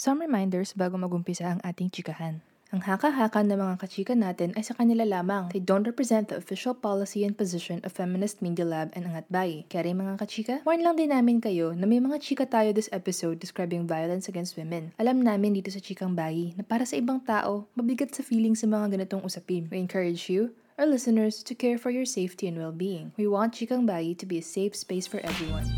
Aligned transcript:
Some 0.00 0.24
reminders 0.24 0.72
bago 0.72 0.96
magumpisa 0.96 1.44
ang 1.44 1.60
ating 1.60 1.92
chikahan. 1.92 2.40
Ang 2.72 2.80
haka-haka 2.88 3.44
ng 3.44 3.52
mga 3.52 3.76
kachika 3.84 4.16
natin 4.16 4.56
ay 4.56 4.64
sa 4.64 4.72
kanila 4.72 5.04
lamang. 5.04 5.52
They 5.52 5.60
don't 5.60 5.84
represent 5.84 6.32
the 6.32 6.40
official 6.40 6.72
policy 6.72 7.20
and 7.20 7.36
position 7.36 7.84
of 7.84 7.92
Feminist 7.92 8.40
Media 8.40 8.64
Lab 8.64 8.96
and 8.96 9.04
Angat 9.04 9.28
Bayi. 9.28 9.68
Kaya 9.68 9.92
rin 9.92 10.00
mga 10.00 10.16
kachika, 10.16 10.64
warn 10.64 10.80
lang 10.80 10.96
din 10.96 11.12
namin 11.12 11.44
kayo 11.44 11.76
na 11.76 11.84
may 11.84 12.00
mga 12.00 12.16
chika 12.16 12.48
tayo 12.48 12.72
this 12.72 12.88
episode 12.96 13.44
describing 13.44 13.84
violence 13.84 14.24
against 14.24 14.56
women. 14.56 14.96
Alam 14.96 15.20
namin 15.20 15.60
dito 15.60 15.68
sa 15.68 15.84
Chikang 15.84 16.16
Bayi 16.16 16.56
na 16.56 16.64
para 16.64 16.88
sa 16.88 16.96
ibang 16.96 17.20
tao, 17.20 17.68
mabigat 17.76 18.16
sa 18.16 18.24
feeling 18.24 18.56
sa 18.56 18.64
mga 18.64 18.96
ganitong 18.96 19.20
usapin. 19.20 19.68
We 19.68 19.76
encourage 19.76 20.32
you, 20.32 20.56
our 20.80 20.88
listeners, 20.88 21.44
to 21.44 21.52
care 21.52 21.76
for 21.76 21.92
your 21.92 22.08
safety 22.08 22.48
and 22.48 22.56
well-being. 22.56 23.12
We 23.20 23.28
want 23.28 23.52
Chikang 23.52 23.84
Bayi 23.84 24.16
to 24.16 24.24
be 24.24 24.40
a 24.40 24.46
safe 24.48 24.72
space 24.72 25.04
for 25.04 25.20
everyone. 25.20 25.68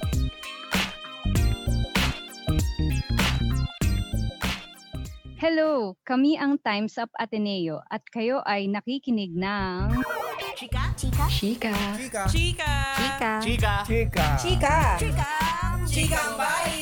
Hello! 5.43 5.99
Kami 6.07 6.39
ang 6.39 6.55
Times 6.63 6.95
Up 7.03 7.11
Ateneo 7.19 7.83
at 7.91 8.07
kayo 8.15 8.47
ay 8.47 8.71
nakikinig 8.71 9.35
ng... 9.35 9.91
Chika? 10.55 10.95
Chika? 10.95 11.27
Chika! 11.27 11.75
Chika? 11.91 12.23
Chika! 12.31 12.71
Chika? 12.95 13.31
Chika! 13.43 13.75
Chika? 13.83 14.27
Chika! 14.39 14.79
Chika? 15.03 15.31
Chikang 15.83 16.39
Bayi! 16.39 16.82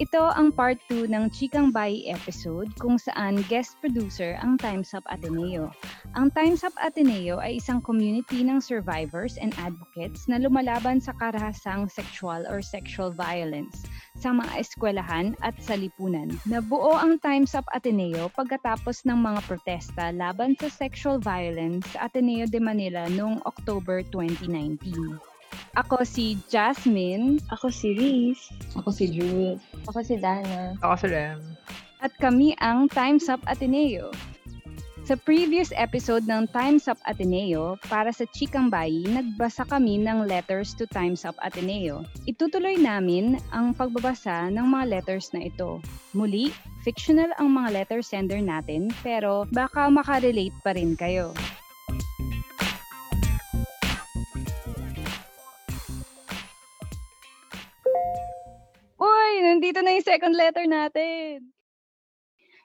Ito 0.00 0.32
ang 0.32 0.56
part 0.56 0.80
2 0.88 1.12
ng 1.12 1.28
Chikang 1.28 1.76
Bayi 1.76 2.08
episode 2.08 2.72
kung 2.80 2.96
saan 2.96 3.44
guest 3.52 3.76
producer 3.84 4.32
ang 4.40 4.56
Times 4.56 4.96
Up 4.96 5.04
Ateneo. 5.12 5.76
Ang 6.16 6.32
Times 6.32 6.64
Up 6.64 6.72
Ateneo 6.80 7.36
ay 7.36 7.60
isang 7.60 7.84
community 7.84 8.40
ng 8.40 8.64
survivors 8.64 9.36
and 9.36 9.52
advocates 9.60 10.24
na 10.24 10.40
lumalaban 10.40 11.04
sa 11.04 11.12
karahasang 11.20 11.84
sexual 11.92 12.48
or 12.48 12.64
sexual 12.64 13.12
violence 13.12 13.84
sa 14.16 14.32
mga 14.32 14.64
eskwelahan 14.64 15.36
at 15.44 15.52
sa 15.60 15.76
lipunan. 15.76 16.32
Nabuo 16.48 16.96
ang 16.96 17.20
Times 17.20 17.52
Up 17.52 17.68
Ateneo 17.68 18.32
pagkatapos 18.32 19.04
ng 19.04 19.20
mga 19.20 19.44
protesta 19.44 20.16
laban 20.16 20.56
sa 20.56 20.72
sexual 20.72 21.20
violence 21.20 21.84
sa 21.92 22.08
Ateneo 22.08 22.48
de 22.48 22.56
Manila 22.56 23.04
noong 23.12 23.44
October 23.44 24.00
2019. 24.08 25.29
Ako 25.78 26.02
si 26.02 26.36
Jasmine 26.50 27.38
Ako 27.54 27.70
si 27.70 27.94
Reese. 27.94 28.50
Ako 28.74 28.90
si 28.90 29.06
Jules. 29.10 29.62
Ako 29.86 30.02
si 30.02 30.18
Dana. 30.18 30.74
Ako 30.82 30.94
si 30.98 31.06
Rem. 31.10 31.40
at 32.00 32.12
kami 32.16 32.56
ang 32.64 32.88
Times 32.88 33.28
Up 33.28 33.40
Ateneo. 33.44 34.08
Sa 35.04 35.16
previous 35.16 35.74
episode 35.74 36.28
ng 36.28 36.46
Times 36.54 36.86
Up 36.86 37.00
Ateneo, 37.08 37.74
para 37.90 38.14
sa 38.14 38.22
Chikang 38.30 38.70
Bayi, 38.70 39.02
nagbasa 39.10 39.66
kami 39.66 39.98
ng 39.98 40.28
letters 40.28 40.70
to 40.76 40.86
Times 40.86 41.26
Up 41.26 41.34
Ateneo. 41.42 42.06
Itutuloy 42.30 42.78
namin 42.78 43.40
ang 43.50 43.74
pagbabasa 43.74 44.52
ng 44.54 44.64
mga 44.70 44.84
letters 44.86 45.32
na 45.34 45.50
ito. 45.50 45.82
Muli, 46.14 46.54
fictional 46.86 47.34
ang 47.42 47.50
mga 47.50 47.82
letter 47.82 48.00
sender 48.06 48.38
natin, 48.38 48.92
pero 49.02 49.50
baka 49.50 49.90
makarelate 49.90 50.54
pa 50.62 50.78
rin 50.78 50.94
kayo. 50.94 51.34
Nandito 59.70 59.86
na 59.86 59.94
yung 59.94 60.02
second 60.02 60.34
letter 60.34 60.66
natin. 60.66 61.54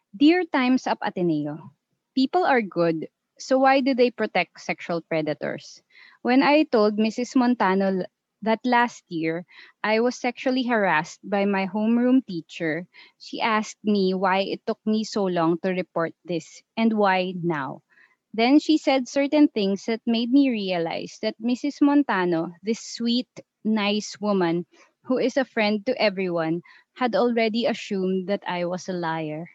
Dear 0.10 0.42
Times 0.50 0.90
Up 0.90 0.98
Ateneo, 1.06 1.70
people 2.18 2.42
are 2.42 2.66
good, 2.66 3.06
so 3.38 3.62
why 3.62 3.78
do 3.86 3.94
they 3.94 4.10
protect 4.10 4.58
sexual 4.58 5.06
predators? 5.06 5.86
When 6.26 6.42
I 6.42 6.66
told 6.66 6.98
Mrs. 6.98 7.38
Montano 7.38 8.10
that 8.42 8.66
last 8.66 9.06
year 9.06 9.46
I 9.86 10.02
was 10.02 10.18
sexually 10.18 10.66
harassed 10.66 11.22
by 11.22 11.46
my 11.46 11.70
homeroom 11.70 12.26
teacher, 12.26 12.90
she 13.22 13.38
asked 13.38 13.78
me 13.86 14.18
why 14.18 14.42
it 14.50 14.66
took 14.66 14.82
me 14.82 15.06
so 15.06 15.30
long 15.30 15.62
to 15.62 15.78
report 15.78 16.18
this 16.26 16.66
and 16.74 16.98
why 16.98 17.38
now. 17.38 17.86
Then 18.34 18.58
she 18.58 18.82
said 18.82 19.06
certain 19.06 19.46
things 19.54 19.86
that 19.86 20.02
made 20.10 20.34
me 20.34 20.50
realize 20.50 21.22
that 21.22 21.38
Mrs. 21.38 21.86
Montano, 21.86 22.58
this 22.66 22.82
sweet, 22.82 23.30
nice 23.64 24.18
woman 24.18 24.66
who 25.06 25.20
is 25.20 25.38
a 25.38 25.46
friend 25.46 25.86
to 25.86 25.94
everyone, 26.02 26.62
had 26.96 27.16
already 27.16 27.66
assumed 27.66 28.28
that 28.28 28.44
I 28.48 28.66
was 28.66 28.90
a 28.90 28.94
liar. 28.94 29.50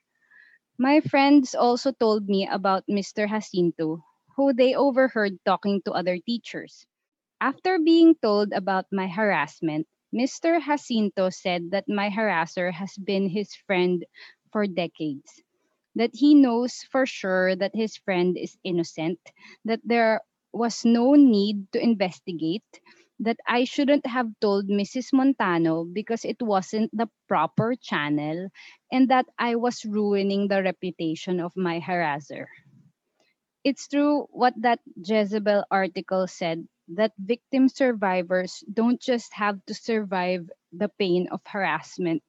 My 0.79 1.01
friends 1.01 1.55
also 1.55 1.93
told 1.93 2.29
me 2.29 2.49
about 2.49 2.87
Mr. 2.89 3.29
Jacinto, 3.29 4.05
who 4.37 4.53
they 4.53 4.75
overheard 4.75 5.39
talking 5.45 5.83
to 5.83 5.93
other 5.93 6.19
teachers. 6.19 6.87
After 7.41 7.79
being 7.79 8.15
told 8.17 8.53
about 8.53 8.87
my 8.93 9.09
harassment, 9.09 9.87
Mr. 10.15 10.61
Jacinto 10.61 11.31
said 11.31 11.71
that 11.73 11.89
my 11.89 12.11
harasser 12.11 12.73
has 12.73 12.97
been 12.99 13.29
his 13.29 13.55
friend 13.55 14.05
for 14.53 14.67
decades, 14.67 15.43
that 15.95 16.15
he 16.15 16.35
knows 16.35 16.83
for 16.91 17.07
sure 17.07 17.55
that 17.57 17.75
his 17.75 17.97
friend 17.97 18.37
is 18.39 18.59
innocent, 18.65 19.21
that 19.65 19.81
there 19.85 20.23
was 20.53 20.85
no 20.85 21.15
need 21.15 21.71
to 21.73 21.83
investigate, 21.83 22.81
that 23.21 23.39
I 23.47 23.65
shouldn't 23.65 24.07
have 24.07 24.29
told 24.41 24.69
Mrs. 24.69 25.13
Montano 25.13 25.85
because 25.85 26.25
it 26.25 26.43
wasn't 26.43 26.91
the 26.93 27.09
proper 27.29 27.75
channel 27.77 28.51
and 28.93 29.09
that 29.11 29.27
I 29.39 29.57
was 29.57 29.85
ruining 29.85 30.49
the 30.49 30.63
reputation 30.63 31.41
of 31.41 31.57
my 31.57 31.81
harasser. 31.81 32.47
It's 33.65 33.89
true 33.89 34.27
what 34.31 34.53
that 34.61 34.81
Jezebel 34.97 35.65
article 35.71 36.27
said 36.27 36.69
that 36.89 37.15
victim 37.19 37.69
survivors 37.71 38.63
don't 38.71 39.01
just 39.01 39.33
have 39.33 39.65
to 39.65 39.73
survive 39.73 40.51
the 40.73 40.91
pain 40.91 41.27
of 41.31 41.41
harassment, 41.47 42.23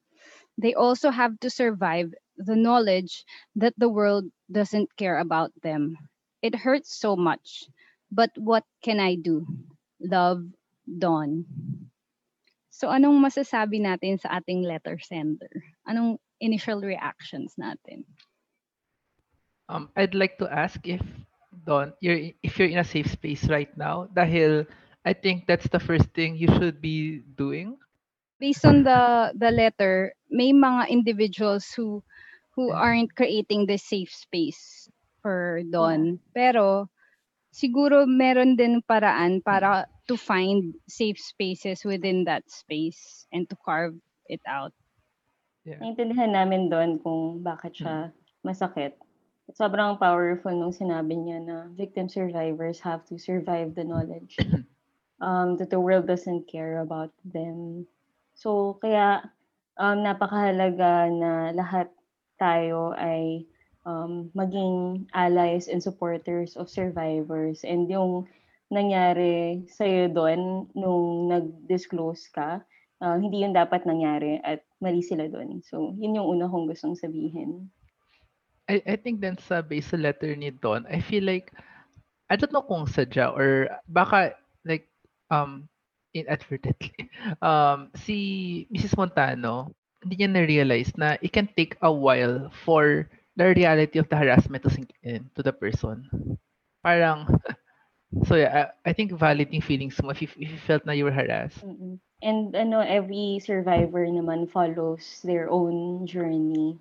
they 0.58 0.73
also 0.73 1.09
have 1.12 1.40
to 1.41 1.50
survive 1.50 2.13
the 2.38 2.56
knowledge 2.56 3.25
that 3.56 3.73
the 3.78 3.90
world 3.90 4.25
doesn't 4.52 4.96
care 4.97 5.19
about 5.19 5.52
them. 5.62 5.97
It 6.41 6.56
hurts 6.56 6.96
so 6.96 7.16
much, 7.16 7.69
but 8.12 8.31
what 8.38 8.66
can 8.84 9.00
I 9.00 9.16
do? 9.16 9.47
Love, 10.00 10.46
Dawn. 10.91 11.47
So 12.72 12.90
anong 12.90 13.22
masasabi 13.24 13.79
natin 13.79 14.19
sa 14.19 14.41
ating 14.41 14.66
letter 14.66 15.00
sender? 15.00 15.52
Anong 15.88 16.19
initial 16.41 16.81
reactions 16.81 17.56
natin? 17.56 18.03
Um, 19.69 19.88
I'd 19.96 20.18
like 20.18 20.35
to 20.44 20.52
ask 20.52 20.81
if 20.84 21.00
Don, 21.63 21.94
you're 22.02 22.31
if 22.44 22.57
you're 22.57 22.72
in 22.72 22.79
a 22.79 22.88
safe 22.88 23.12
space 23.12 23.47
right 23.47 23.72
now, 23.78 24.07
dahil 24.12 24.68
I 25.06 25.13
think 25.13 25.47
that's 25.47 25.68
the 25.69 25.79
first 25.79 26.09
thing 26.16 26.35
you 26.35 26.47
should 26.59 26.81
be 26.81 27.23
doing. 27.35 27.78
Based 28.40 28.66
on 28.66 28.84
the 28.84 29.31
the 29.38 29.52
letter, 29.52 30.16
may 30.31 30.52
mga 30.52 30.90
individuals 30.90 31.69
who 31.75 32.02
who 32.56 32.72
aren't 32.72 33.16
creating 33.16 33.68
this 33.68 33.84
safe 33.84 34.12
space 34.12 34.90
for 35.22 35.62
Dawn. 35.69 36.19
Pero 36.34 36.90
siguro 37.51 38.07
meron 38.07 38.56
din 38.56 38.79
paraan 38.88 39.44
para 39.44 39.85
to 40.07 40.16
find 40.16 40.73
safe 40.88 41.19
spaces 41.19 41.84
within 41.84 42.23
that 42.23 42.47
space 42.47 43.28
and 43.31 43.47
to 43.51 43.56
carve 43.63 43.95
it 44.31 44.41
out. 44.47 44.72
Yeah. 45.67 45.78
Naintindihan 45.84 46.34
namin 46.34 46.72
doon 46.72 46.97
kung 47.03 47.45
bakit 47.45 47.78
siya 47.78 48.09
masakit. 48.41 48.97
Sobrang 49.51 50.00
powerful 50.00 50.56
nung 50.56 50.73
sinabi 50.73 51.19
niya 51.19 51.44
na 51.44 51.57
victim 51.75 52.07
survivors 52.07 52.79
have 52.79 53.03
to 53.11 53.19
survive 53.19 53.75
the 53.75 53.84
knowledge 53.84 54.40
um, 55.22 55.59
that 55.59 55.69
the 55.69 55.78
world 55.78 56.07
doesn't 56.07 56.47
care 56.47 56.79
about 56.79 57.11
them. 57.28 57.84
So, 58.34 58.79
kaya 58.79 59.28
um, 59.75 60.01
napakahalaga 60.01 61.11
na 61.13 61.31
lahat 61.51 61.91
tayo 62.40 62.95
ay 62.95 63.45
um, 63.85 64.29
maging 64.37 65.07
allies 65.13 65.67
and 65.67 65.81
supporters 65.81 66.55
of 66.55 66.69
survivors. 66.69 67.63
And 67.63 67.89
yung 67.89 68.27
nangyari 68.71 69.67
sa'yo 69.67 70.11
doon 70.13 70.71
nung 70.77 71.27
nag-disclose 71.27 72.31
ka, 72.31 72.63
uh, 73.01 73.17
hindi 73.17 73.43
yun 73.43 73.51
dapat 73.51 73.83
nangyari 73.83 74.39
at 74.45 74.63
mali 74.79 75.01
sila 75.03 75.27
doon. 75.27 75.59
So, 75.65 75.97
yun 75.97 76.16
yung 76.16 76.28
una 76.39 76.47
kong 76.47 76.69
gustong 76.69 76.95
sabihin. 76.95 77.67
I, 78.69 78.79
I 78.87 78.95
think 78.95 79.19
then 79.19 79.35
sa 79.35 79.59
base 79.59 79.91
letter 79.91 80.31
ni 80.37 80.53
Don, 80.53 80.87
I 80.87 81.01
feel 81.03 81.25
like, 81.25 81.51
I 82.31 82.39
don't 82.39 82.53
know 82.53 82.63
kung 82.63 82.87
sadya 82.87 83.35
or 83.35 83.67
baka 83.91 84.37
like, 84.63 84.87
um, 85.27 85.67
inadvertently, 86.16 87.11
um, 87.43 87.91
si 87.99 88.67
Mrs. 88.72 88.95
Montano, 88.95 89.75
hindi 90.01 90.23
niya 90.23 90.29
na-realize 90.31 90.95
na 90.97 91.19
it 91.22 91.35
can 91.35 91.49
take 91.53 91.77
a 91.84 91.91
while 91.91 92.49
for 92.63 93.05
the 93.35 93.53
reality 93.55 93.99
of 93.99 94.09
the 94.09 94.17
harassment 94.17 94.63
to 94.63 94.69
sink 94.69 94.91
in 95.03 95.29
to 95.35 95.43
the 95.43 95.53
person. 95.53 96.07
Parang, 96.83 97.28
so 98.28 98.35
yeah, 98.35 98.72
I, 98.85 98.89
I 98.89 98.93
think 98.93 99.11
valid 99.13 99.51
yung 99.51 99.63
feelings 99.63 100.01
mo 100.03 100.11
if 100.11 100.22
you, 100.22 100.28
if 100.37 100.49
you 100.51 100.61
felt 100.67 100.85
na 100.85 100.93
you 100.93 101.05
were 101.05 101.16
harassed. 101.16 101.63
Mm-mm. 101.63 101.99
And 102.22 102.53
ano, 102.53 102.85
every 102.85 103.41
survivor 103.41 104.05
naman 104.05 104.51
follows 104.51 105.22
their 105.23 105.49
own 105.49 106.05
journey. 106.05 106.78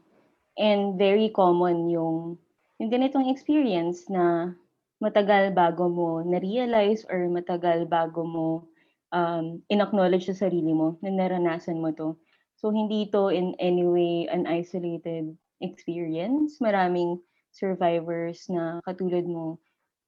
And 0.61 0.99
very 1.01 1.33
common 1.33 1.89
yung, 1.89 2.37
yung 2.77 2.91
ganitong 2.93 3.33
experience 3.33 4.11
na 4.13 4.53
matagal 5.01 5.57
bago 5.57 5.89
mo 5.89 6.21
na-realize 6.21 7.09
or 7.09 7.25
matagal 7.33 7.89
bago 7.89 8.21
mo 8.21 8.69
um, 9.17 9.65
in-acknowledge 9.73 10.29
sa 10.29 10.37
sarili 10.37 10.77
mo 10.77 11.01
na 11.01 11.09
naranasan 11.09 11.81
mo 11.81 11.89
to. 11.97 12.21
So 12.61 12.69
hindi 12.69 13.09
ito 13.09 13.33
in 13.33 13.57
any 13.57 13.89
way 13.89 14.29
an 14.29 14.45
isolated 14.45 15.33
experience. 15.61 16.59
Maraming 16.59 17.21
survivors 17.53 18.47
na 18.49 18.81
katulad 18.85 19.25
mo 19.27 19.61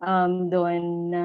um, 0.02 0.50
doon 0.50 1.12
na 1.12 1.24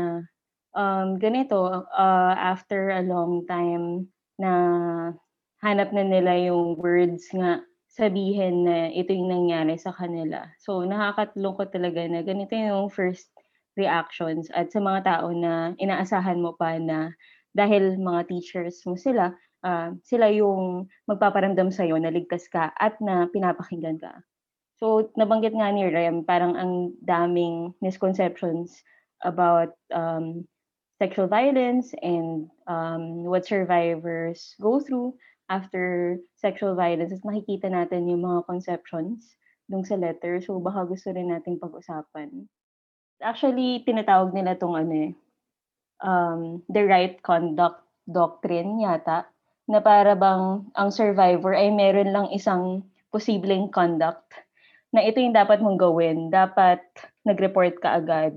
um, 0.78 1.18
ganito, 1.18 1.88
uh, 1.90 2.34
after 2.38 2.94
a 2.94 3.02
long 3.02 3.44
time 3.50 4.08
na 4.38 4.54
hanap 5.66 5.90
na 5.90 6.06
nila 6.06 6.38
yung 6.38 6.78
words 6.78 7.26
nga 7.34 7.66
sabihin 7.90 8.70
na 8.70 8.94
ito 8.94 9.10
yung 9.10 9.34
nangyari 9.34 9.74
sa 9.74 9.90
kanila. 9.90 10.46
So 10.62 10.86
nakakatlungkot 10.86 11.74
talaga 11.74 12.06
na 12.06 12.22
ganito 12.22 12.54
yung 12.54 12.94
first 12.94 13.34
reactions 13.74 14.54
at 14.54 14.70
sa 14.70 14.78
mga 14.78 15.02
tao 15.06 15.34
na 15.34 15.74
inaasahan 15.82 16.38
mo 16.38 16.54
pa 16.54 16.78
na 16.78 17.14
dahil 17.58 17.98
mga 17.98 18.30
teachers 18.30 18.86
mo 18.86 18.94
sila, 18.94 19.34
uh, 19.64 19.94
sila 20.06 20.30
yung 20.30 20.90
magpaparamdam 21.10 21.74
sa'yo 21.74 21.98
na 21.98 22.14
ligtas 22.14 22.46
ka 22.52 22.74
at 22.78 23.00
na 23.02 23.30
pinapakinggan 23.32 23.98
ka. 23.98 24.22
So, 24.78 25.10
nabanggit 25.18 25.58
nga 25.58 25.74
ni 25.74 25.90
Rem, 25.90 26.22
parang 26.22 26.54
ang 26.54 26.94
daming 27.02 27.74
misconceptions 27.82 28.78
about 29.26 29.74
um, 29.90 30.46
sexual 31.02 31.26
violence 31.26 31.98
and 32.06 32.46
um, 32.70 33.26
what 33.26 33.46
survivors 33.46 34.54
go 34.62 34.78
through 34.78 35.18
after 35.50 36.18
sexual 36.38 36.78
violence. 36.78 37.10
At 37.10 37.26
makikita 37.26 37.74
natin 37.74 38.06
yung 38.06 38.22
mga 38.22 38.46
conceptions 38.46 39.34
dun 39.66 39.82
sa 39.82 39.98
letter. 39.98 40.38
So, 40.46 40.62
baka 40.62 40.86
gusto 40.86 41.10
rin 41.10 41.34
nating 41.34 41.58
pag-usapan. 41.58 42.46
Actually, 43.18 43.82
tinatawag 43.82 44.30
nila 44.30 44.54
tong 44.62 44.78
ano 44.78 44.94
eh, 44.94 45.12
um, 46.06 46.62
the 46.70 46.86
right 46.86 47.18
conduct 47.26 47.82
doctrine 48.06 48.78
yata 48.78 49.26
na 49.68 49.84
para 49.84 50.16
bang 50.16 50.64
ang 50.74 50.90
survivor 50.90 51.52
ay 51.52 51.70
meron 51.70 52.16
lang 52.16 52.28
isang 52.32 52.88
posibleng 53.12 53.68
conduct 53.68 54.24
na 54.96 55.04
ito 55.04 55.20
yung 55.20 55.36
dapat 55.36 55.60
mong 55.60 55.78
gawin. 55.78 56.32
Dapat 56.32 56.80
nag-report 57.28 57.84
ka 57.84 58.00
agad. 58.00 58.34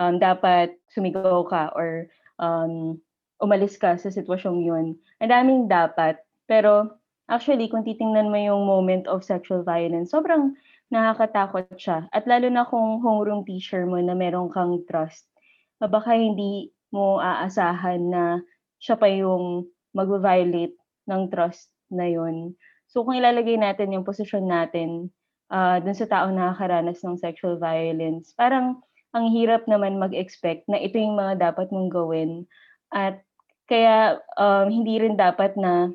Um, 0.00 0.16
dapat 0.16 0.72
sumigaw 0.88 1.44
ka 1.44 1.68
or 1.76 2.08
um, 2.40 2.96
umalis 3.44 3.76
ka 3.76 4.00
sa 4.00 4.08
sitwasyong 4.08 4.64
yun. 4.64 4.96
Ang 5.20 5.30
daming 5.30 5.62
dapat. 5.68 6.16
Pero 6.48 6.96
actually, 7.28 7.68
kung 7.68 7.84
titingnan 7.84 8.32
mo 8.32 8.38
yung 8.40 8.64
moment 8.64 9.04
of 9.04 9.20
sexual 9.20 9.60
violence, 9.60 10.16
sobrang 10.16 10.56
nakakatakot 10.88 11.68
siya. 11.76 12.08
At 12.12 12.24
lalo 12.24 12.48
na 12.48 12.64
kung 12.64 13.04
homeroom 13.04 13.44
teacher 13.44 13.84
mo 13.84 14.00
na 14.00 14.16
meron 14.16 14.48
kang 14.48 14.80
trust, 14.88 15.28
baka 15.80 16.16
hindi 16.16 16.72
mo 16.92 17.20
aasahan 17.20 18.00
na 18.12 18.24
siya 18.80 18.96
pa 19.00 19.08
yung 19.08 19.66
mag-violate 19.92 20.76
ng 21.08 21.22
trust 21.28 21.72
na 21.92 22.08
yun. 22.08 22.56
So 22.88 23.04
kung 23.04 23.16
ilalagay 23.16 23.56
natin 23.56 23.92
yung 23.92 24.04
posisyon 24.04 24.48
natin 24.48 25.12
uh, 25.52 25.80
dun 25.80 25.96
sa 25.96 26.08
taong 26.08 26.36
nakakaranas 26.36 27.04
ng 27.04 27.20
sexual 27.20 27.60
violence. 27.60 28.32
Parang 28.36 28.80
ang 29.12 29.28
hirap 29.28 29.68
naman 29.68 30.00
mag-expect 30.00 30.64
na 30.68 30.80
ito 30.80 30.96
yung 30.96 31.20
mga 31.20 31.52
dapat 31.52 31.68
mong 31.68 31.92
gawin. 31.92 32.48
At 32.88 33.20
kaya 33.68 34.20
um, 34.40 34.72
hindi 34.72 34.96
rin 35.00 35.20
dapat 35.20 35.56
na 35.60 35.92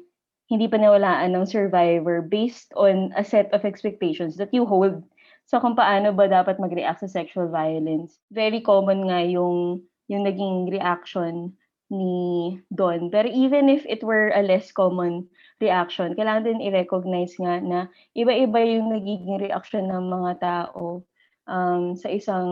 hindi 0.48 0.70
pa 0.70 0.80
nawalaan 0.80 1.36
ng 1.36 1.46
survivor 1.50 2.24
based 2.24 2.72
on 2.78 3.12
a 3.20 3.26
set 3.26 3.52
of 3.52 3.68
expectations 3.68 4.40
that 4.40 4.54
you 4.56 4.64
hold 4.64 5.04
sa 5.44 5.60
kung 5.60 5.76
paano 5.76 6.16
ba 6.16 6.30
dapat 6.30 6.56
mag-react 6.62 7.04
sa 7.04 7.10
sexual 7.12 7.52
violence. 7.52 8.16
Very 8.32 8.64
common 8.64 9.12
nga 9.12 9.20
yung, 9.28 9.84
yung 10.08 10.24
naging 10.24 10.72
reaction 10.72 11.52
ni 11.88 12.60
Don. 12.74 13.08
Pero 13.10 13.28
even 13.32 13.70
if 13.72 13.86
it 13.88 14.04
were 14.04 14.32
a 14.36 14.44
less 14.44 14.72
common 14.72 15.28
reaction, 15.64 16.16
kailangan 16.16 16.44
din 16.44 16.66
i-recognize 16.68 17.36
nga 17.40 17.64
na 17.64 17.80
iba-iba 18.16 18.60
yung 18.64 18.92
nagiging 18.92 19.40
reaction 19.40 19.88
ng 19.88 20.04
mga 20.12 20.32
tao 20.40 21.04
um, 21.48 21.96
sa 21.96 22.12
isang 22.12 22.50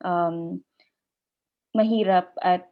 um, 0.00 0.36
mahirap 1.76 2.32
at 2.40 2.66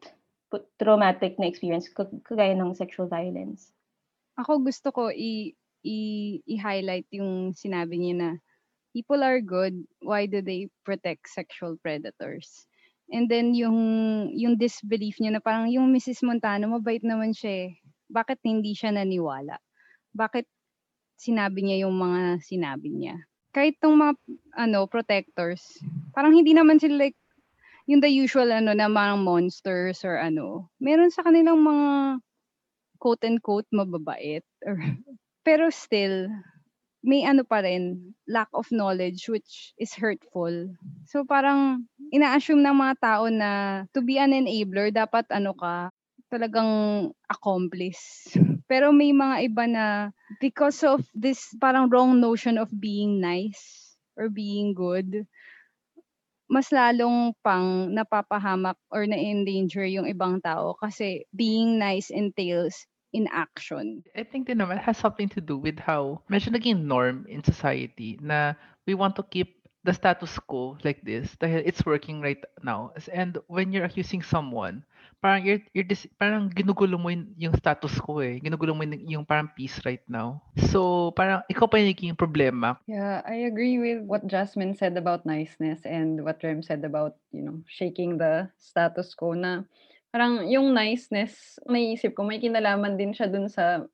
traumatic 0.80 1.36
na 1.36 1.46
experience 1.46 1.88
kagaya 1.92 2.56
ng 2.56 2.72
sexual 2.72 3.06
violence. 3.06 3.70
Ako 4.40 4.64
gusto 4.64 4.88
ko 4.94 5.12
i, 5.12 5.52
i, 5.84 5.98
i-highlight 6.48 7.06
yung 7.12 7.52
sinabi 7.52 8.00
niya 8.00 8.14
na 8.16 8.30
people 8.96 9.20
are 9.20 9.44
good, 9.44 9.84
why 10.00 10.24
do 10.24 10.40
they 10.40 10.72
protect 10.88 11.28
sexual 11.28 11.76
predators? 11.84 12.67
And 13.08 13.24
then 13.24 13.56
yung 13.56 13.78
yung 14.36 14.60
disbelief 14.60 15.16
niya 15.16 15.32
na 15.32 15.40
parang 15.40 15.72
yung 15.72 15.88
Mrs. 15.88 16.20
Montano 16.24 16.68
mabait 16.68 17.00
naman 17.00 17.32
siya 17.32 17.68
eh. 17.68 17.70
Bakit 18.12 18.44
hindi 18.44 18.76
siya 18.76 18.92
naniwala? 18.92 19.56
Bakit 20.12 20.44
sinabi 21.16 21.64
niya 21.64 21.88
yung 21.88 21.96
mga 21.96 22.44
sinabi 22.44 22.92
niya? 22.92 23.16
Kahit 23.52 23.80
tong 23.80 23.96
mga 23.96 24.14
ano 24.60 24.84
protectors, 24.84 25.64
parang 26.12 26.36
hindi 26.36 26.52
naman 26.52 26.76
sila 26.76 27.08
like 27.08 27.16
yung 27.88 28.04
the 28.04 28.12
usual 28.12 28.52
ano 28.52 28.76
na 28.76 28.92
mga 28.92 29.16
monsters 29.24 30.04
or 30.04 30.20
ano. 30.20 30.68
Meron 30.76 31.08
sa 31.08 31.24
kanilang 31.24 31.64
mga 31.64 32.20
quote 33.00 33.24
and 33.24 33.40
quote 33.40 33.68
mababait 33.72 34.44
or 34.68 34.76
pero 35.48 35.72
still 35.72 36.28
may 37.02 37.22
ano 37.22 37.46
pa 37.46 37.62
rin, 37.62 38.14
lack 38.26 38.50
of 38.52 38.66
knowledge 38.74 39.30
which 39.30 39.72
is 39.78 39.94
hurtful. 39.94 40.50
So 41.06 41.22
parang 41.22 41.86
ina-assume 42.10 42.62
ng 42.62 42.76
mga 42.76 42.94
tao 43.00 43.24
na 43.30 43.50
to 43.94 44.02
be 44.02 44.18
an 44.18 44.34
enabler, 44.34 44.90
dapat 44.90 45.26
ano 45.30 45.54
ka, 45.54 45.94
talagang 46.28 46.70
accomplice. 47.30 48.28
Pero 48.70 48.92
may 48.92 49.14
mga 49.14 49.36
iba 49.48 49.64
na 49.64 49.84
because 50.42 50.82
of 50.84 51.00
this 51.16 51.48
parang 51.56 51.88
wrong 51.88 52.20
notion 52.20 52.60
of 52.60 52.68
being 52.68 53.22
nice 53.22 53.94
or 54.18 54.28
being 54.28 54.74
good, 54.74 55.24
mas 56.48 56.72
lalong 56.72 57.36
pang 57.44 57.92
napapahamak 57.92 58.76
or 58.88 59.04
na-endanger 59.04 59.84
yung 59.84 60.08
ibang 60.08 60.40
tao 60.40 60.72
kasi 60.80 61.28
being 61.36 61.76
nice 61.76 62.08
entails 62.08 62.88
in 63.12 63.28
action. 63.32 64.04
I 64.16 64.24
think 64.24 64.46
din 64.48 64.58
naman 64.60 64.78
has 64.78 64.98
something 65.00 65.28
to 65.32 65.40
do 65.40 65.56
with 65.56 65.78
how 65.80 66.20
medyo 66.28 66.52
naging 66.52 66.84
norm 66.84 67.24
in 67.28 67.40
society 67.44 68.20
na 68.20 68.54
we 68.84 68.92
want 68.92 69.16
to 69.16 69.24
keep 69.24 69.58
the 69.86 69.94
status 69.94 70.36
quo 70.44 70.76
like 70.84 71.00
this 71.00 71.32
dahil 71.40 71.62
it's 71.64 71.86
working 71.86 72.20
right 72.20 72.40
now. 72.60 72.92
And 73.08 73.38
when 73.48 73.72
you're 73.72 73.88
accusing 73.88 74.20
someone, 74.20 74.84
parang 75.22 75.46
you're, 75.46 75.62
you're 75.72 75.86
dis, 75.86 76.06
parang 76.18 76.50
ginugulo 76.50 76.98
mo 76.98 77.08
yung, 77.08 77.54
status 77.56 77.96
quo 77.96 78.20
eh. 78.20 78.36
Ginugulo 78.42 78.74
mo 78.74 78.82
yung, 78.84 79.22
yung 79.22 79.24
parang 79.24 79.48
peace 79.54 79.80
right 79.88 80.02
now. 80.04 80.42
So, 80.68 81.10
parang 81.14 81.42
ikaw 81.48 81.70
pa 81.70 81.78
yung 81.78 81.94
naging 81.94 82.18
problema. 82.18 82.76
Yeah, 82.86 83.22
I 83.24 83.48
agree 83.48 83.78
with 83.78 84.04
what 84.04 84.26
Jasmine 84.26 84.76
said 84.76 84.98
about 84.98 85.24
niceness 85.24 85.82
and 85.86 86.20
what 86.20 86.42
Rem 86.42 86.62
said 86.62 86.84
about, 86.84 87.16
you 87.32 87.42
know, 87.42 87.62
shaking 87.66 88.18
the 88.18 88.50
status 88.58 89.14
quo 89.14 89.32
na 89.32 89.64
Parang 90.18 90.50
yung 90.50 90.74
niceness, 90.74 91.62
naisip 91.62 92.18
ko 92.18 92.26
may 92.26 92.42
kinalaman 92.42 92.98
din 92.98 93.14
siya 93.14 93.30
dun 93.30 93.46
sa 93.46 93.86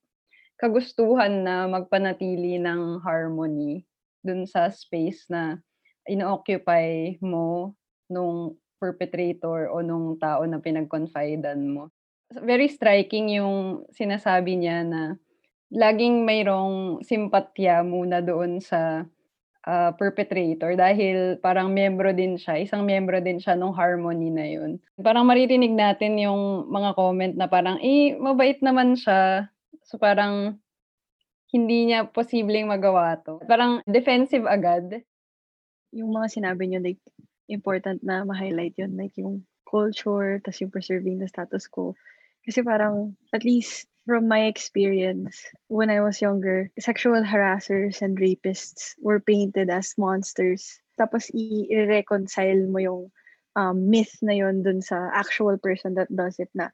kagustuhan 0.57 1.45
na 1.45 1.69
magpanatili 1.69 2.57
ng 2.65 3.05
harmony 3.05 3.85
dun 4.25 4.49
sa 4.49 4.73
space 4.73 5.29
na 5.29 5.61
ino-occupy 6.09 7.21
mo 7.21 7.77
nung 8.09 8.57
perpetrator 8.81 9.69
o 9.69 9.85
nung 9.85 10.17
tao 10.17 10.49
na 10.49 10.57
pinag-confidean 10.65 11.61
mo. 11.69 11.93
Very 12.33 12.73
striking 12.73 13.29
yung 13.37 13.85
sinasabi 13.93 14.57
niya 14.57 14.81
na 14.81 15.21
laging 15.69 16.25
mayroong 16.25 17.05
simpatya 17.05 17.85
muna 17.85 18.25
doon 18.25 18.65
sa 18.65 19.05
uh, 19.65 19.91
perpetrator 19.97 20.77
dahil 20.77 21.41
parang 21.41 21.73
membro 21.73 22.13
din 22.13 22.37
siya, 22.37 22.61
isang 22.61 22.85
membro 22.85 23.19
din 23.21 23.41
siya 23.41 23.57
nung 23.57 23.73
harmony 23.73 24.29
na 24.29 24.47
yun. 24.47 24.81
Parang 25.01 25.25
maririnig 25.25 25.73
natin 25.73 26.21
yung 26.21 26.69
mga 26.69 26.91
comment 26.97 27.35
na 27.35 27.49
parang, 27.49 27.81
eh, 27.81 28.17
mabait 28.17 28.61
naman 28.61 28.97
siya. 28.97 29.49
So 29.85 29.97
parang 30.01 30.61
hindi 31.55 31.91
niya 31.93 32.11
posibleng 32.11 32.67
magawa 32.67 33.15
to. 33.23 33.39
Parang 33.47 33.79
defensive 33.87 34.45
agad. 34.45 35.05
Yung 35.95 36.11
mga 36.11 36.27
sinabi 36.35 36.67
niyo, 36.67 36.83
like, 36.83 36.99
important 37.47 38.03
na 38.03 38.27
ma-highlight 38.27 38.75
yun. 38.75 38.99
Like, 38.99 39.15
yung 39.15 39.47
culture, 39.63 40.43
tas 40.43 40.59
yung 40.59 40.75
preserving 40.75 41.23
the 41.23 41.31
status 41.31 41.71
quo. 41.71 41.95
Kasi 42.45 42.61
parang, 42.61 43.17
at 43.33 43.45
least, 43.45 43.89
from 44.05 44.29
my 44.29 44.45
experience, 44.45 45.41
when 45.69 45.89
I 45.89 46.05
was 46.05 46.21
younger, 46.21 46.71
sexual 46.79 47.25
harassers 47.25 48.03
and 48.05 48.21
rapists 48.21 48.93
were 49.01 49.21
painted 49.21 49.71
as 49.73 49.97
monsters. 49.97 50.81
Tapos 51.01 51.33
i-reconcile 51.33 52.69
mo 52.69 52.79
yung 52.79 53.03
um, 53.57 53.89
myth 53.89 54.13
na 54.21 54.37
yon 54.37 54.63
dun 54.63 54.85
sa 54.85 55.09
actual 55.17 55.57
person 55.57 55.97
that 55.97 56.13
does 56.13 56.37
it 56.39 56.53
na 56.53 56.69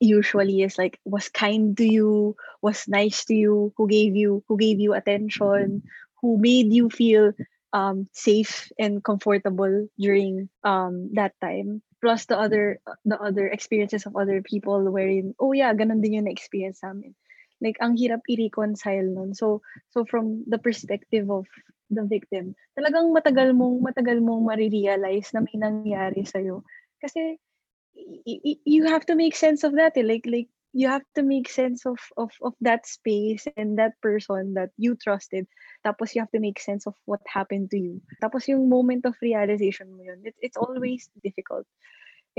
usually 0.00 0.62
is 0.62 0.78
like 0.78 0.98
was 1.04 1.28
kind 1.28 1.76
to 1.76 1.84
you, 1.84 2.34
was 2.62 2.88
nice 2.88 3.26
to 3.26 3.34
you, 3.34 3.74
who 3.76 3.86
gave 3.86 4.16
you 4.16 4.42
who 4.48 4.56
gave 4.56 4.80
you 4.80 4.94
attention, 4.94 5.82
who 6.22 6.38
made 6.38 6.72
you 6.72 6.88
feel 6.88 7.36
um, 7.74 8.08
safe 8.14 8.72
and 8.78 9.04
comfortable 9.04 9.86
during 9.98 10.48
um, 10.64 11.10
that 11.14 11.34
time 11.42 11.82
plus 12.00 12.24
the 12.26 12.36
other 12.36 12.80
the 13.04 13.16
other 13.20 13.46
experiences 13.48 14.08
of 14.08 14.16
other 14.16 14.40
people 14.40 14.80
wherein 14.88 15.36
oh 15.38 15.52
yeah 15.52 15.70
ganun 15.76 16.00
din 16.00 16.20
yung 16.20 16.26
na-experience 16.26 16.80
namin 16.80 17.12
like 17.60 17.76
ang 17.78 17.94
hirap 17.94 18.24
i-reconcile 18.26 19.04
nun. 19.04 19.36
So 19.36 19.60
so 19.92 20.08
from 20.08 20.48
the 20.48 20.58
perspective 20.58 21.28
of 21.28 21.44
the 21.92 22.04
victim, 22.08 22.56
talagang 22.74 23.12
matagal 23.12 23.52
mong 23.52 23.84
matagal 23.84 24.18
mong 24.24 24.48
marirealize 24.48 25.30
na 25.36 25.44
may 25.44 25.56
nangyari 25.60 26.24
sa 26.24 26.40
Kasi 27.00 27.36
y- 27.94 28.42
y- 28.42 28.62
you 28.64 28.88
have 28.88 29.04
to 29.06 29.14
make 29.14 29.36
sense 29.36 29.62
of 29.62 29.76
that. 29.76 29.94
Eh. 30.00 30.04
Like 30.04 30.24
like 30.24 30.48
you 30.72 30.86
have 30.88 31.02
to 31.18 31.22
make 31.22 31.50
sense 31.50 31.82
of 31.86 31.98
of 32.16 32.30
of 32.42 32.54
that 32.62 32.86
space 32.86 33.46
and 33.56 33.78
that 33.78 33.98
person 33.98 34.54
that 34.54 34.70
you 34.78 34.94
trusted. 34.94 35.46
Tapos 35.82 36.14
you 36.14 36.22
have 36.22 36.30
to 36.30 36.42
make 36.42 36.62
sense 36.62 36.86
of 36.86 36.94
what 37.04 37.20
happened 37.26 37.70
to 37.74 37.78
you. 37.78 37.98
Tapos 38.22 38.46
yung 38.46 38.70
moment 38.70 39.06
of 39.06 39.18
realization 39.18 39.90
mo 39.90 40.06
yun, 40.06 40.22
it, 40.22 40.38
it's 40.38 40.58
always 40.58 41.10
difficult. 41.22 41.66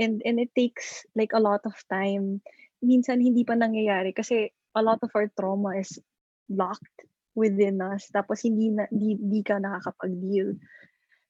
And 0.00 0.24
and 0.24 0.40
it 0.40 0.56
takes 0.56 1.04
like 1.12 1.36
a 1.36 1.42
lot 1.42 1.68
of 1.68 1.76
time. 1.92 2.40
Minsan 2.80 3.20
hindi 3.20 3.44
pa 3.44 3.52
nangyayari 3.52 4.16
kasi 4.16 4.48
a 4.72 4.82
lot 4.82 5.04
of 5.04 5.12
our 5.12 5.28
trauma 5.36 5.76
is 5.76 6.00
locked 6.48 7.04
within 7.36 7.84
us. 7.84 8.08
Tapos 8.08 8.40
hindi 8.40 8.72
na 8.72 8.88
di, 8.88 9.20
di 9.20 9.44
ka 9.44 9.60
nakakapag-deal. 9.60 10.56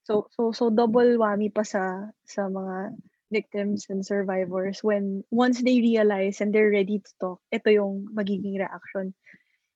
So 0.07 0.31
so 0.31 0.55
so 0.55 0.71
double 0.71 1.19
whammy 1.19 1.51
pa 1.51 1.67
sa 1.67 2.15
sa 2.23 2.47
mga 2.47 2.95
victims 3.33 3.89
and 3.89 4.05
survivors 4.05 4.85
when 4.85 5.25
once 5.33 5.65
they 5.65 5.81
realize 5.81 6.45
and 6.45 6.53
they're 6.53 6.71
ready 6.71 7.01
to 7.01 7.11
talk, 7.17 7.41
ito 7.49 7.73
yung 7.73 8.07
magiging 8.13 8.61
reaction. 8.61 9.17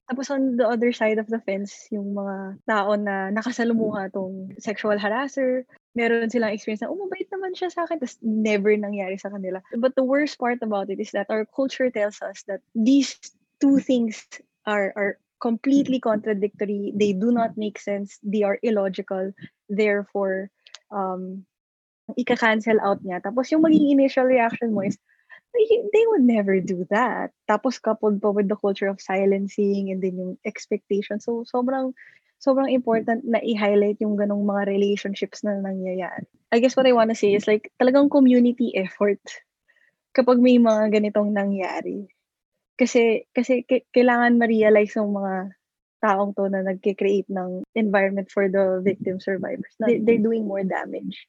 Tapos 0.07 0.31
on 0.31 0.55
the 0.55 0.69
other 0.69 0.93
side 0.95 1.19
of 1.19 1.27
the 1.27 1.43
fence, 1.43 1.91
yung 1.91 2.15
mga 2.15 2.63
tao 2.69 2.95
na 2.95 3.35
nakasalumuha 3.35 4.15
tong 4.15 4.55
sexual 4.63 4.95
harasser, 4.95 5.67
meron 5.99 6.31
silang 6.31 6.55
experience 6.55 6.85
na, 6.85 6.93
oh, 6.93 7.01
mabait 7.01 7.27
naman 7.33 7.57
siya 7.59 7.75
sa 7.75 7.83
akin, 7.89 7.99
tapos 7.99 8.21
never 8.23 8.71
nangyari 8.79 9.19
sa 9.19 9.35
kanila. 9.35 9.59
But 9.75 9.99
the 9.99 10.07
worst 10.07 10.39
part 10.39 10.63
about 10.63 10.95
it 10.95 11.03
is 11.03 11.11
that 11.11 11.27
our 11.27 11.43
culture 11.43 11.91
tells 11.91 12.23
us 12.23 12.47
that 12.47 12.63
these 12.77 13.19
two 13.59 13.83
things 13.83 14.23
are, 14.63 14.95
are 14.95 15.19
completely 15.43 15.99
contradictory. 15.99 16.95
They 16.95 17.11
do 17.11 17.33
not 17.33 17.59
make 17.59 17.83
sense. 17.83 18.23
They 18.23 18.47
are 18.47 18.63
illogical. 18.63 19.35
Therefore, 19.67 20.55
um, 20.95 21.45
ika-cancel 22.15 22.79
out 22.79 23.03
niya. 23.03 23.19
Tapos 23.19 23.51
yung 23.51 23.67
maging 23.67 23.99
initial 23.99 24.29
reaction 24.29 24.71
mo 24.71 24.87
is, 24.87 24.95
they 25.57 26.05
would 26.13 26.23
never 26.23 26.61
do 26.61 26.87
that. 26.91 27.33
Tapos 27.49 27.81
coupled 27.81 28.21
pa 28.21 28.31
with 28.31 28.47
the 28.47 28.59
culture 28.59 28.87
of 28.87 29.01
silencing 29.01 29.91
and 29.91 30.05
then 30.05 30.15
yung 30.21 30.35
expectation. 30.45 31.19
So, 31.19 31.49
sobrang, 31.49 31.97
sobrang 32.39 32.71
important 32.71 33.25
na 33.25 33.41
i-highlight 33.41 33.99
yung 34.05 34.21
ganong 34.21 34.45
mga 34.45 34.69
relationships 34.69 35.43
na 35.43 35.57
nangyayari. 35.59 36.29
I 36.53 36.61
guess 36.61 36.77
what 36.77 36.87
I 36.87 36.93
want 36.93 37.11
to 37.11 37.19
say 37.19 37.35
is 37.35 37.49
like, 37.49 37.73
talagang 37.81 38.13
community 38.13 38.77
effort 38.77 39.23
kapag 40.15 40.39
may 40.39 40.61
mga 40.61 40.93
ganitong 40.93 41.33
nangyari. 41.33 42.07
Kasi, 42.77 43.25
kasi 43.33 43.65
k- 43.65 43.89
kailangan 43.91 44.37
ma-realize 44.37 44.93
ng 45.01 45.11
mga 45.17 45.35
taong 46.05 46.37
to 46.37 46.53
na 46.53 46.61
nagke-create 46.61 47.27
ng 47.33 47.65
environment 47.73 48.29
for 48.29 48.53
the 48.53 48.85
victim 48.85 49.17
survivors. 49.17 49.73
They, 49.81 49.97
they're 50.05 50.21
doing 50.21 50.45
more 50.45 50.63
damage 50.63 51.25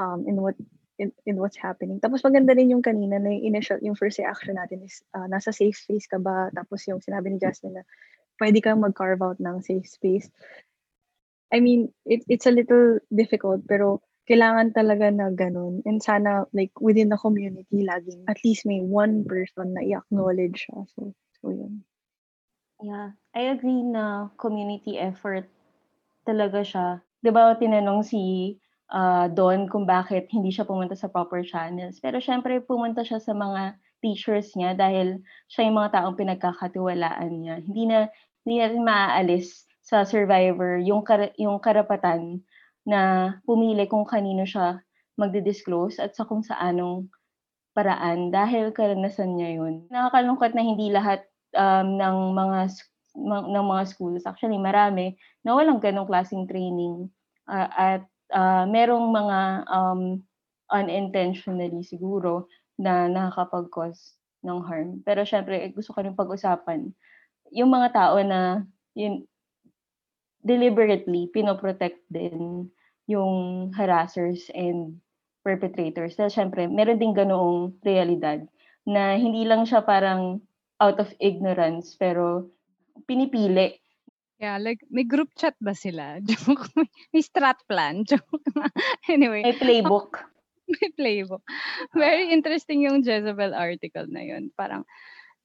um, 0.00 0.24
in 0.24 0.40
what 0.40 0.56
in, 0.96 1.12
in 1.28 1.36
what's 1.36 1.56
happening. 1.56 2.00
Tapos 2.00 2.24
maganda 2.24 2.56
rin 2.56 2.72
yung 2.72 2.84
kanina 2.84 3.20
na 3.20 3.32
yung 3.32 3.52
initial, 3.52 3.80
yung 3.80 3.96
first 3.96 4.20
reaction 4.20 4.56
natin 4.56 4.84
is 4.84 5.00
uh, 5.12 5.28
nasa 5.28 5.52
safe 5.52 5.76
space 5.76 6.08
ka 6.08 6.16
ba? 6.20 6.48
Tapos 6.52 6.84
yung 6.88 7.00
sinabi 7.00 7.32
ni 7.32 7.40
Jasmine 7.40 7.80
na 7.80 7.84
pwede 8.36 8.60
kang 8.60 8.80
mag-carve 8.80 9.20
out 9.20 9.40
ng 9.40 9.60
safe 9.64 9.88
space. 9.88 10.28
I 11.52 11.60
mean, 11.60 11.92
it, 12.04 12.24
it's 12.28 12.48
a 12.48 12.54
little 12.54 13.00
difficult 13.08 13.64
pero 13.64 14.04
kailangan 14.28 14.76
talaga 14.76 15.08
na 15.10 15.32
ganun. 15.32 15.80
And 15.88 16.04
sana 16.04 16.44
like 16.52 16.76
within 16.78 17.08
the 17.08 17.18
community 17.18 17.82
laging 17.82 18.28
at 18.28 18.38
least 18.44 18.68
may 18.68 18.84
one 18.84 19.24
person 19.24 19.74
na 19.74 19.82
i-acknowledge 19.82 20.68
siya. 20.68 20.84
So, 20.94 21.16
so 21.40 21.48
yun. 21.48 21.82
Yeah, 22.80 23.12
I 23.36 23.52
agree 23.52 23.84
na 23.84 24.32
community 24.40 24.96
effort 24.96 25.48
talaga 26.24 26.64
siya. 26.64 27.04
'Di 27.20 27.30
ba 27.32 27.56
tinanong 27.56 28.04
si 28.04 28.56
uh, 28.90 29.26
doon 29.30 29.70
kung 29.70 29.86
bakit 29.86 30.26
hindi 30.34 30.50
siya 30.50 30.66
pumunta 30.66 30.98
sa 30.98 31.08
proper 31.08 31.46
channels. 31.46 32.02
Pero 32.02 32.18
syempre 32.18 32.58
pumunta 32.60 33.06
siya 33.06 33.22
sa 33.22 33.32
mga 33.32 33.78
teachers 34.02 34.52
niya 34.56 34.74
dahil 34.74 35.22
siya 35.46 35.70
yung 35.70 35.78
mga 35.78 35.92
taong 35.96 36.16
pinagkakatiwalaan 36.18 37.32
niya. 37.40 37.56
Hindi 37.62 37.82
na 37.88 37.98
hindi 38.42 38.56
natin 38.60 38.82
maaalis 38.82 39.68
sa 39.84 40.02
survivor 40.04 40.80
yung 40.80 41.04
kar- 41.04 41.34
yung 41.36 41.60
karapatan 41.60 42.42
na 42.84 43.34
pumili 43.44 43.84
kung 43.86 44.08
kanino 44.08 44.44
siya 44.48 44.80
magdi-disclose 45.20 46.00
at 46.00 46.16
sa 46.16 46.24
kung 46.24 46.40
saanong 46.40 47.06
paraan 47.76 48.32
dahil 48.32 48.72
karanasan 48.72 49.36
niya 49.36 49.60
yun. 49.62 49.86
Nakakalungkot 49.92 50.56
na 50.56 50.64
hindi 50.64 50.88
lahat 50.90 51.22
um, 51.54 52.00
ng 52.00 52.16
mga 52.34 52.60
ng 53.20 53.64
mga 53.66 53.84
schools 53.90 54.22
actually 54.22 54.54
marami 54.54 55.18
na 55.42 55.58
walang 55.58 55.82
ganong 55.82 56.06
klaseng 56.06 56.46
training 56.46 57.10
uh, 57.50 57.68
at 57.74 58.02
uh, 58.32 58.64
merong 58.66 59.10
mga 59.10 59.38
um, 59.68 60.02
unintentionally 60.70 61.82
siguro 61.82 62.46
na 62.80 63.10
nakakapag-cause 63.10 64.16
ng 64.46 64.60
harm. 64.64 64.88
Pero 65.04 65.26
syempre, 65.26 65.60
eh, 65.60 65.70
gusto 65.74 65.92
ko 65.92 66.00
rin 66.00 66.16
pag-usapan 66.16 66.90
yung 67.50 67.70
mga 67.70 67.88
tao 67.92 68.16
na 68.22 68.62
yun, 68.94 69.26
deliberately 70.40 71.28
pinoprotect 71.34 72.00
din 72.08 72.70
yung 73.10 73.68
harassers 73.74 74.48
and 74.54 74.96
perpetrators. 75.42 76.14
Dahil 76.16 76.32
syempre, 76.32 76.70
meron 76.70 77.02
din 77.02 77.12
ganoong 77.12 77.74
realidad 77.82 78.46
na 78.86 79.18
hindi 79.18 79.44
lang 79.44 79.66
siya 79.66 79.84
parang 79.84 80.40
out 80.80 80.96
of 80.96 81.12
ignorance, 81.20 81.92
pero 81.98 82.48
pinipili 83.04 83.76
Yeah, 84.40 84.56
like 84.56 84.80
may 84.88 85.04
group 85.04 85.36
chat 85.36 85.52
ba 85.60 85.76
sila? 85.76 86.16
Joke. 86.24 86.72
May 87.12 87.20
strat 87.20 87.60
plan. 87.68 88.04
Joke. 88.08 88.40
anyway. 89.04 89.44
May 89.44 89.60
playbook. 89.60 90.16
may 90.72 90.88
playbook. 90.96 91.44
Very 91.92 92.32
interesting 92.32 92.80
yung 92.80 93.04
Jezebel 93.04 93.52
article 93.52 94.08
na 94.08 94.24
yun. 94.24 94.48
Parang 94.56 94.88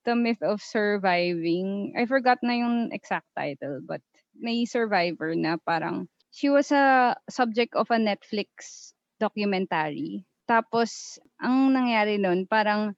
The 0.07 0.15
Myth 0.15 0.39
of 0.39 0.63
Surviving. 0.63 1.91
I 1.99 2.07
forgot 2.07 2.39
na 2.39 2.55
yung 2.55 2.95
exact 2.95 3.27
title, 3.35 3.83
but 3.83 3.99
may 4.31 4.63
survivor 4.63 5.35
na 5.35 5.59
parang 5.59 6.07
she 6.31 6.47
was 6.47 6.71
a 6.71 7.19
subject 7.27 7.75
of 7.75 7.91
a 7.91 7.99
Netflix 7.99 8.95
documentary. 9.19 10.23
Tapos, 10.47 11.19
ang 11.41 11.75
nangyari 11.75 12.15
nun, 12.15 12.47
parang 12.47 12.95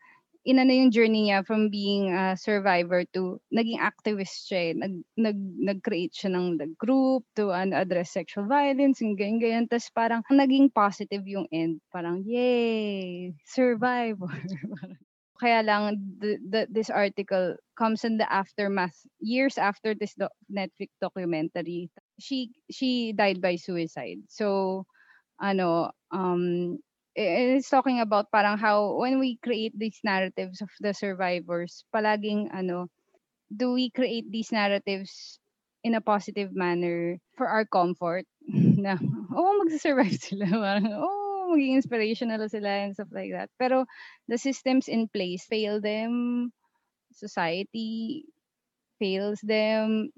inano 0.47 0.71
yung 0.71 0.95
journey 0.95 1.27
niya 1.27 1.43
from 1.43 1.67
being 1.67 2.15
a 2.15 2.39
survivor 2.39 3.03
to 3.11 3.35
naging 3.51 3.83
activist 3.83 4.47
siya 4.47 4.71
eh. 4.71 4.73
Nag, 4.79 4.93
nag, 5.19 5.37
nag-create 5.59 6.15
siya 6.15 6.31
ng 6.31 6.55
group 6.79 7.27
to 7.35 7.51
uh, 7.51 7.67
address 7.75 8.15
sexual 8.15 8.47
violence 8.47 9.03
and 9.03 9.19
ganyan, 9.19 9.43
ganyan. 9.43 9.65
Tapos 9.67 9.91
parang 9.91 10.23
naging 10.31 10.71
positive 10.71 11.27
yung 11.27 11.51
end. 11.51 11.83
Parang, 11.91 12.23
yay! 12.23 13.35
Survivor! 13.43 14.31
Kaya 15.37 15.61
lang, 15.61 16.01
the, 16.17 16.41
the, 16.41 16.61
this 16.71 16.89
article 16.89 17.53
comes 17.77 18.01
in 18.07 18.17
the 18.17 18.25
aftermath, 18.25 18.97
years 19.19 19.59
after 19.59 19.93
this 19.93 20.15
do- 20.17 20.33
Netflix 20.49 20.89
documentary. 20.97 21.91
She 22.17 22.57
she 22.73 23.13
died 23.13 23.37
by 23.37 23.61
suicide. 23.61 24.25
So, 24.33 24.87
ano, 25.37 25.93
um, 26.09 26.81
it's 27.17 27.69
talking 27.69 27.99
about 27.99 28.29
parang 28.29 28.61
how 28.61 29.01
when 29.01 29.17
we 29.17 29.41
create 29.41 29.73
these 29.73 29.97
narratives 30.05 30.61
of 30.61 30.69
the 30.79 30.93
survivors, 30.93 31.83
palaging 31.89 32.53
ano, 32.53 32.87
do 33.49 33.73
we 33.73 33.89
create 33.89 34.29
these 34.29 34.53
narratives 34.53 35.39
in 35.83 35.95
a 35.97 36.01
positive 36.01 36.53
manner 36.53 37.17
for 37.35 37.49
our 37.49 37.65
comfort? 37.65 38.25
na, 38.47 39.01
oh, 39.33 39.57
magsasurvive 39.65 40.21
sila. 40.21 40.45
Parang, 40.45 40.93
oh, 40.93 41.57
maging 41.57 41.81
inspirational 41.81 42.45
sila 42.45 42.85
and 42.85 42.93
stuff 42.93 43.09
like 43.09 43.33
that. 43.33 43.49
Pero 43.57 43.89
the 44.29 44.37
systems 44.37 44.87
in 44.87 45.09
place 45.09 45.43
fail 45.49 45.81
them, 45.81 46.53
society 47.11 48.29
fails 49.01 49.41
them, 49.41 50.13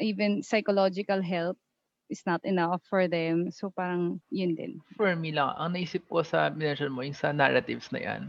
even 0.00 0.44
psychological 0.44 1.24
help 1.24 1.56
is 2.08 2.22
not 2.26 2.42
enough 2.44 2.82
for 2.86 3.08
them. 3.08 3.50
So 3.50 3.70
parang 3.70 4.20
yun 4.30 4.54
din. 4.54 4.80
For 4.96 5.14
me 5.16 5.32
lang, 5.32 5.54
ang 5.58 5.74
naisip 5.74 6.06
ko 6.06 6.22
sa 6.22 6.50
mention 6.50 6.92
mo, 6.92 7.02
yung 7.02 7.16
sa 7.16 7.32
narratives 7.34 7.90
na 7.90 8.00
yan, 8.02 8.22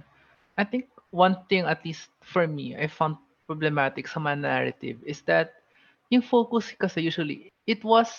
I 0.57 0.63
think 0.65 0.89
one 1.13 1.37
thing 1.47 1.65
at 1.65 1.85
least 1.85 2.09
for 2.21 2.47
me, 2.47 2.75
I 2.75 2.89
found 2.89 3.17
problematic 3.47 4.09
sa 4.11 4.19
mga 4.19 4.43
narrative 4.43 4.97
is 5.07 5.23
that 5.29 5.55
yung 6.09 6.23
focus 6.23 6.71
kasi 6.75 7.03
usually, 7.03 7.51
it 7.67 7.83
was 7.83 8.09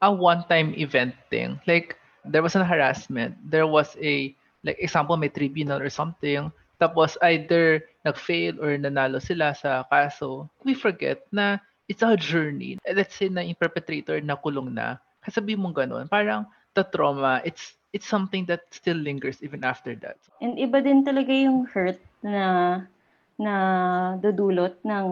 a 0.00 0.12
one-time 0.12 0.72
event 0.76 1.16
thing. 1.28 1.60
Like, 1.66 1.96
there 2.24 2.42
was 2.42 2.56
an 2.56 2.64
harassment, 2.64 3.36
there 3.40 3.66
was 3.66 3.96
a, 4.00 4.34
like 4.64 4.78
example, 4.78 5.16
may 5.16 5.28
tribunal 5.28 5.80
or 5.80 5.90
something, 5.90 6.52
tapos 6.78 7.16
either 7.22 7.82
nag-fail 8.04 8.60
or 8.62 8.76
nanalo 8.78 9.18
sila 9.20 9.56
sa 9.56 9.82
kaso, 9.90 10.48
we 10.62 10.72
forget 10.72 11.24
na 11.32 11.58
it's 11.88 12.04
a 12.04 12.16
journey. 12.16 12.78
Let's 12.84 13.16
say 13.16 13.32
na 13.32 13.42
yung 13.42 13.58
perpetrator 13.58 14.20
na 14.20 14.36
kulong 14.36 14.76
na, 14.76 15.00
sabi 15.32 15.54
mong 15.54 15.76
ganun, 15.76 16.06
parang 16.08 16.48
the 16.74 16.84
trauma, 16.84 17.40
it's 17.44 17.78
it's 17.92 18.06
something 18.06 18.44
that 18.46 18.68
still 18.70 18.96
lingers 18.96 19.40
even 19.40 19.64
after 19.64 19.96
that. 20.04 20.20
And 20.44 20.60
iba 20.60 20.84
din 20.84 21.02
talaga 21.04 21.32
yung 21.32 21.66
hurt 21.72 22.00
na 22.20 22.84
na 23.38 23.54
dudulot 24.18 24.82
ng 24.82 25.06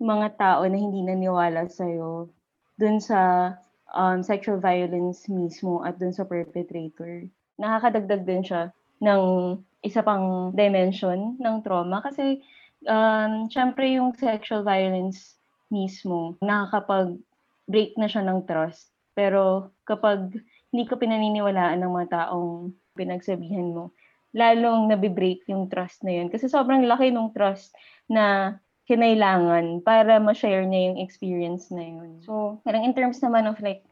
mga 0.00 0.28
tao 0.36 0.62
na 0.64 0.76
hindi 0.76 1.04
naniwala 1.04 1.68
sa'yo 1.68 2.28
dun 2.76 3.00
sa 3.00 3.52
um, 3.92 4.20
sexual 4.20 4.60
violence 4.60 5.28
mismo 5.28 5.84
at 5.84 5.96
dun 5.96 6.12
sa 6.12 6.24
perpetrator. 6.24 7.28
Nakakadagdag 7.56 8.22
din 8.24 8.42
siya 8.44 8.72
ng 9.00 9.56
isa 9.84 10.00
pang 10.00 10.52
dimension 10.52 11.36
ng 11.40 11.56
trauma 11.64 12.00
kasi 12.04 12.40
um, 12.88 13.48
syempre 13.48 13.96
yung 13.96 14.16
sexual 14.16 14.64
violence 14.64 15.36
mismo, 15.72 16.36
nakakapag-break 16.40 17.96
na 18.00 18.08
siya 18.08 18.24
ng 18.24 18.44
trust. 18.44 18.95
Pero 19.16 19.72
kapag 19.88 20.36
hindi 20.68 20.84
ka 20.84 21.00
pinaniniwalaan 21.00 21.80
ng 21.80 21.88
mga 21.88 22.08
taong 22.12 22.76
pinagsabihan 22.92 23.72
mo, 23.72 23.96
lalong 24.36 24.92
nabibreak 24.92 25.48
yung 25.48 25.72
trust 25.72 26.04
na 26.04 26.12
yun. 26.20 26.28
Kasi 26.28 26.52
sobrang 26.52 26.84
laki 26.84 27.08
ng 27.08 27.32
trust 27.32 27.72
na 28.12 28.56
kinailangan 28.84 29.80
para 29.80 30.20
ma-share 30.20 30.68
niya 30.68 30.92
yung 30.92 30.98
experience 31.00 31.72
na 31.72 31.82
yun. 31.82 32.20
So, 32.20 32.60
parang 32.62 32.84
in 32.84 32.92
terms 32.92 33.18
naman 33.24 33.48
of 33.48 33.56
like, 33.64 33.82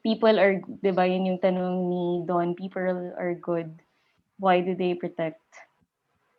people 0.00 0.32
are, 0.40 0.64
di 0.80 0.92
ba, 0.96 1.04
yun 1.04 1.28
yung 1.28 1.40
tanong 1.44 1.76
ni 1.92 2.04
Don, 2.24 2.56
people 2.56 3.12
are 3.20 3.36
good. 3.36 3.68
Why 4.40 4.64
do 4.64 4.72
they 4.72 4.96
protect 4.96 5.44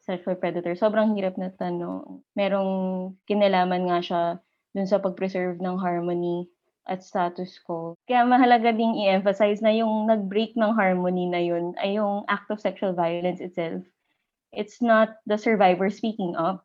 sexual 0.02 0.36
predator? 0.36 0.74
Sobrang 0.74 1.14
hirap 1.14 1.38
na 1.38 1.54
tanong. 1.54 2.26
Merong 2.34 2.74
kinalaman 3.30 3.86
nga 3.88 4.00
siya 4.02 4.22
dun 4.74 4.90
sa 4.90 4.98
pag-preserve 4.98 5.62
ng 5.62 5.78
harmony 5.78 6.50
at 6.88 7.04
status 7.04 7.60
quo. 7.62 7.94
Kaya 8.08 8.24
mahalaga 8.24 8.72
ding 8.72 8.98
i-emphasize 9.04 9.60
na 9.62 9.76
yung 9.76 10.08
nag-break 10.08 10.56
ng 10.56 10.74
harmony 10.74 11.28
na 11.28 11.40
yun 11.44 11.76
ay 11.78 12.00
yung 12.00 12.24
act 12.32 12.48
of 12.50 12.64
sexual 12.64 12.96
violence 12.96 13.44
itself. 13.44 13.84
It's 14.56 14.80
not 14.82 15.20
the 15.28 15.38
survivor 15.38 15.92
speaking 15.92 16.40
up. 16.40 16.64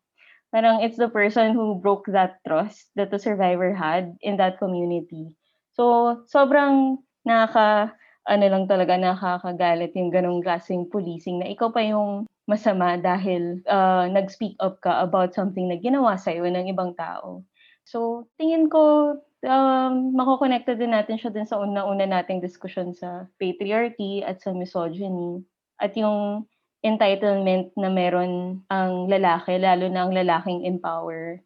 Parang 0.55 0.85
it's 0.85 0.97
the 0.97 1.09
person 1.09 1.51
who 1.51 1.75
broke 1.77 2.07
that 2.13 2.39
trust 2.47 2.87
that 2.95 3.11
the 3.11 3.19
survivor 3.19 3.73
had 3.73 4.15
in 4.21 4.37
that 4.37 4.61
community. 4.61 5.35
So, 5.73 6.21
sobrang 6.29 7.01
nakaka, 7.25 7.97
ano 8.29 8.45
lang 8.47 8.65
talaga, 8.69 8.93
nakakagalit 8.95 9.91
yung 9.97 10.13
ganong 10.13 10.45
klaseng 10.45 10.87
policing 10.87 11.41
na 11.41 11.49
ikaw 11.49 11.73
pa 11.73 11.81
yung 11.81 12.29
masama 12.45 13.01
dahil 13.01 13.65
uh, 13.65 14.05
nag-speak 14.11 14.53
up 14.61 14.77
ka 14.83 15.01
about 15.01 15.33
something 15.33 15.67
na 15.67 15.79
ginawa 15.81 16.15
sa'yo 16.19 16.45
ng 16.45 16.69
ibang 16.69 16.93
tao. 16.93 17.41
So, 17.83 18.29
tingin 18.37 18.69
ko, 18.69 19.17
um, 19.43 20.15
makokonekta 20.15 20.75
din 20.79 20.95
natin 20.95 21.19
siya 21.19 21.31
din 21.31 21.47
sa 21.47 21.59
una-una 21.59 22.07
nating 22.07 22.39
diskusyon 22.39 22.95
sa 22.95 23.27
patriarchy 23.37 24.23
at 24.23 24.39
sa 24.39 24.55
misogyny. 24.55 25.43
At 25.77 25.93
yung 25.99 26.47
entitlement 26.83 27.71
na 27.79 27.87
meron 27.91 28.63
ang 28.67 29.07
lalaki, 29.07 29.59
lalo 29.59 29.87
na 29.87 30.07
ang 30.07 30.11
lalaking 30.15 30.67
in 30.67 30.79
power. 30.79 31.39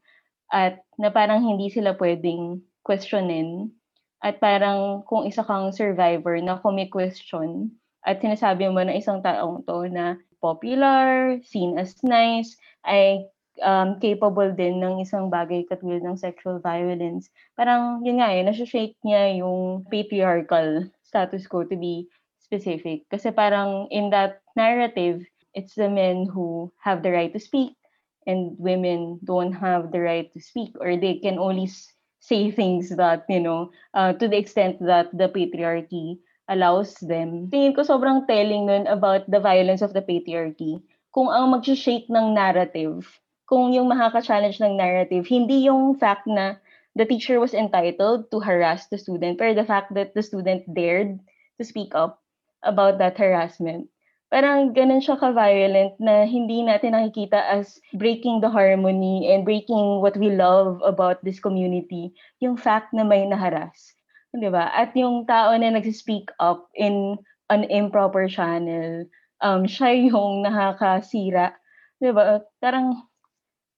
At 0.54 0.82
na 0.96 1.12
parang 1.12 1.44
hindi 1.44 1.70
sila 1.70 1.98
pwedeng 1.98 2.62
questionin. 2.86 3.74
At 4.24 4.42
parang 4.42 5.06
kung 5.06 5.30
isa 5.30 5.46
kang 5.46 5.70
survivor 5.70 6.42
na 6.42 6.58
kumi-question 6.58 7.70
at 8.02 8.24
sinasabi 8.24 8.72
mo 8.72 8.82
na 8.82 8.98
isang 8.98 9.22
taong 9.22 9.68
to 9.68 9.86
na 9.92 10.18
popular, 10.42 11.38
seen 11.46 11.78
as 11.78 11.98
nice, 12.02 12.58
ay 12.88 13.28
um, 13.64 14.00
capable 14.00 14.52
din 14.54 14.82
ng 14.82 15.02
isang 15.02 15.30
bagay 15.30 15.66
katulad 15.66 16.04
ng 16.04 16.18
sexual 16.18 16.60
violence. 16.60 17.30
Parang 17.58 18.02
yun 18.06 18.22
nga 18.22 18.34
eh, 18.34 18.44
nasa-shake 18.46 18.98
niya 19.02 19.38
yung 19.42 19.86
patriarchal 19.90 20.90
status 21.04 21.48
quo 21.48 21.64
to 21.64 21.78
be 21.78 22.06
specific. 22.38 23.04
Kasi 23.10 23.32
parang 23.32 23.92
in 23.92 24.10
that 24.10 24.42
narrative, 24.56 25.26
it's 25.58 25.76
the 25.76 25.90
men 25.90 26.30
who 26.30 26.72
have 26.80 27.02
the 27.02 27.12
right 27.12 27.34
to 27.34 27.42
speak 27.42 27.76
and 28.28 28.56
women 28.60 29.20
don't 29.24 29.56
have 29.56 29.92
the 29.92 30.00
right 30.00 30.32
to 30.36 30.40
speak 30.40 30.76
or 30.80 30.96
they 30.96 31.20
can 31.20 31.40
only 31.40 31.72
say 32.20 32.52
things 32.52 32.92
that, 32.96 33.24
you 33.30 33.40
know, 33.40 33.72
uh, 33.94 34.12
to 34.14 34.28
the 34.28 34.38
extent 34.38 34.78
that 34.84 35.08
the 35.16 35.32
patriarchy 35.32 36.20
allows 36.48 36.96
them. 37.04 37.48
Tingin 37.52 37.76
ko 37.76 37.84
sobrang 37.84 38.28
telling 38.28 38.68
nun 38.68 38.88
about 38.88 39.28
the 39.28 39.40
violence 39.40 39.84
of 39.84 39.92
the 39.92 40.04
patriarchy. 40.04 40.80
Kung 41.12 41.32
ang 41.32 41.52
mag-shake 41.52 42.08
ng 42.12 42.36
narrative, 42.36 43.08
kung 43.48 43.72
yung 43.72 43.88
makaka-challenge 43.88 44.60
ng 44.60 44.76
narrative, 44.76 45.24
hindi 45.24 45.72
yung 45.72 45.96
fact 45.96 46.28
na 46.28 46.60
the 47.00 47.08
teacher 47.08 47.40
was 47.40 47.56
entitled 47.56 48.28
to 48.30 48.44
harass 48.44 48.92
the 48.92 49.00
student, 49.00 49.40
pero 49.40 49.56
the 49.56 49.66
fact 49.66 49.96
that 49.96 50.12
the 50.12 50.22
student 50.22 50.68
dared 50.76 51.16
to 51.56 51.64
speak 51.64 51.96
up 51.96 52.20
about 52.68 53.00
that 53.00 53.16
harassment. 53.16 53.88
Parang 54.28 54.76
ganun 54.76 55.00
siya 55.00 55.16
ka-violent 55.16 55.96
na 56.04 56.28
hindi 56.28 56.60
natin 56.60 56.92
nakikita 56.92 57.40
as 57.48 57.80
breaking 57.96 58.44
the 58.44 58.52
harmony 58.52 59.32
and 59.32 59.48
breaking 59.48 60.04
what 60.04 60.20
we 60.20 60.28
love 60.28 60.84
about 60.84 61.24
this 61.24 61.40
community, 61.40 62.12
yung 62.44 62.60
fact 62.60 62.92
na 62.92 63.08
may 63.08 63.24
naharas. 63.24 63.96
Di 64.36 64.52
ba? 64.52 64.68
At 64.76 64.92
yung 65.00 65.24
tao 65.24 65.56
na 65.56 65.72
nag-speak 65.72 66.28
up 66.44 66.68
in 66.76 67.16
an 67.48 67.64
improper 67.72 68.28
channel, 68.28 69.08
um, 69.40 69.64
siya 69.64 70.12
yung 70.12 70.44
nakakasira. 70.44 71.56
Di 72.04 72.12
ba? 72.12 72.44
Parang, 72.60 73.08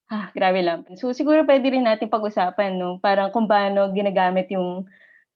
ah, 0.10 0.28
grabe 0.34 0.62
lang. 0.66 0.86
So, 0.98 1.14
siguro 1.14 1.46
pwede 1.46 1.70
rin 1.70 1.86
natin 1.86 2.10
pag-usapan, 2.10 2.78
no? 2.78 2.98
Parang 3.02 3.30
kung 3.30 3.46
paano 3.46 3.94
ginagamit 3.94 4.50
yung 4.54 4.90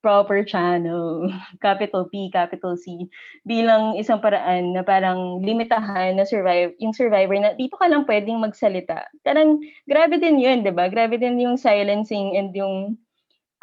proper 0.04 0.44
channel, 0.44 1.32
capital 1.66 2.12
P, 2.12 2.28
capital 2.28 2.76
C, 2.76 3.08
bilang 3.48 3.96
isang 3.96 4.20
paraan 4.20 4.76
na 4.76 4.84
parang 4.84 5.40
limitahan 5.40 6.20
na 6.20 6.28
survive, 6.28 6.76
yung 6.84 6.92
survivor 6.92 7.40
na 7.40 7.56
dito 7.56 7.80
ka 7.80 7.88
lang 7.88 8.04
pwedeng 8.04 8.44
magsalita. 8.44 9.08
Parang 9.24 9.64
grabe 9.88 10.20
din 10.20 10.44
yun, 10.44 10.60
di 10.62 10.76
ba? 10.76 10.92
Grabe 10.92 11.16
din 11.16 11.40
yung 11.40 11.56
silencing 11.56 12.36
and 12.36 12.52
yung 12.52 13.00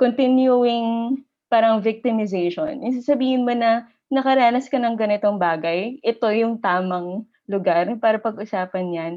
continuing 0.00 1.20
parang 1.52 1.84
victimization. 1.84 2.80
Yung 2.80 2.96
sasabihin 2.96 3.44
mo 3.44 3.52
na 3.52 3.84
nakaranas 4.08 4.72
ka 4.72 4.80
ng 4.80 4.96
ganitong 4.96 5.36
bagay, 5.36 6.00
ito 6.00 6.26
yung 6.32 6.56
tamang 6.56 7.28
lugar 7.44 7.84
para 8.00 8.16
pag-usapan 8.16 8.86
yan. 8.96 9.14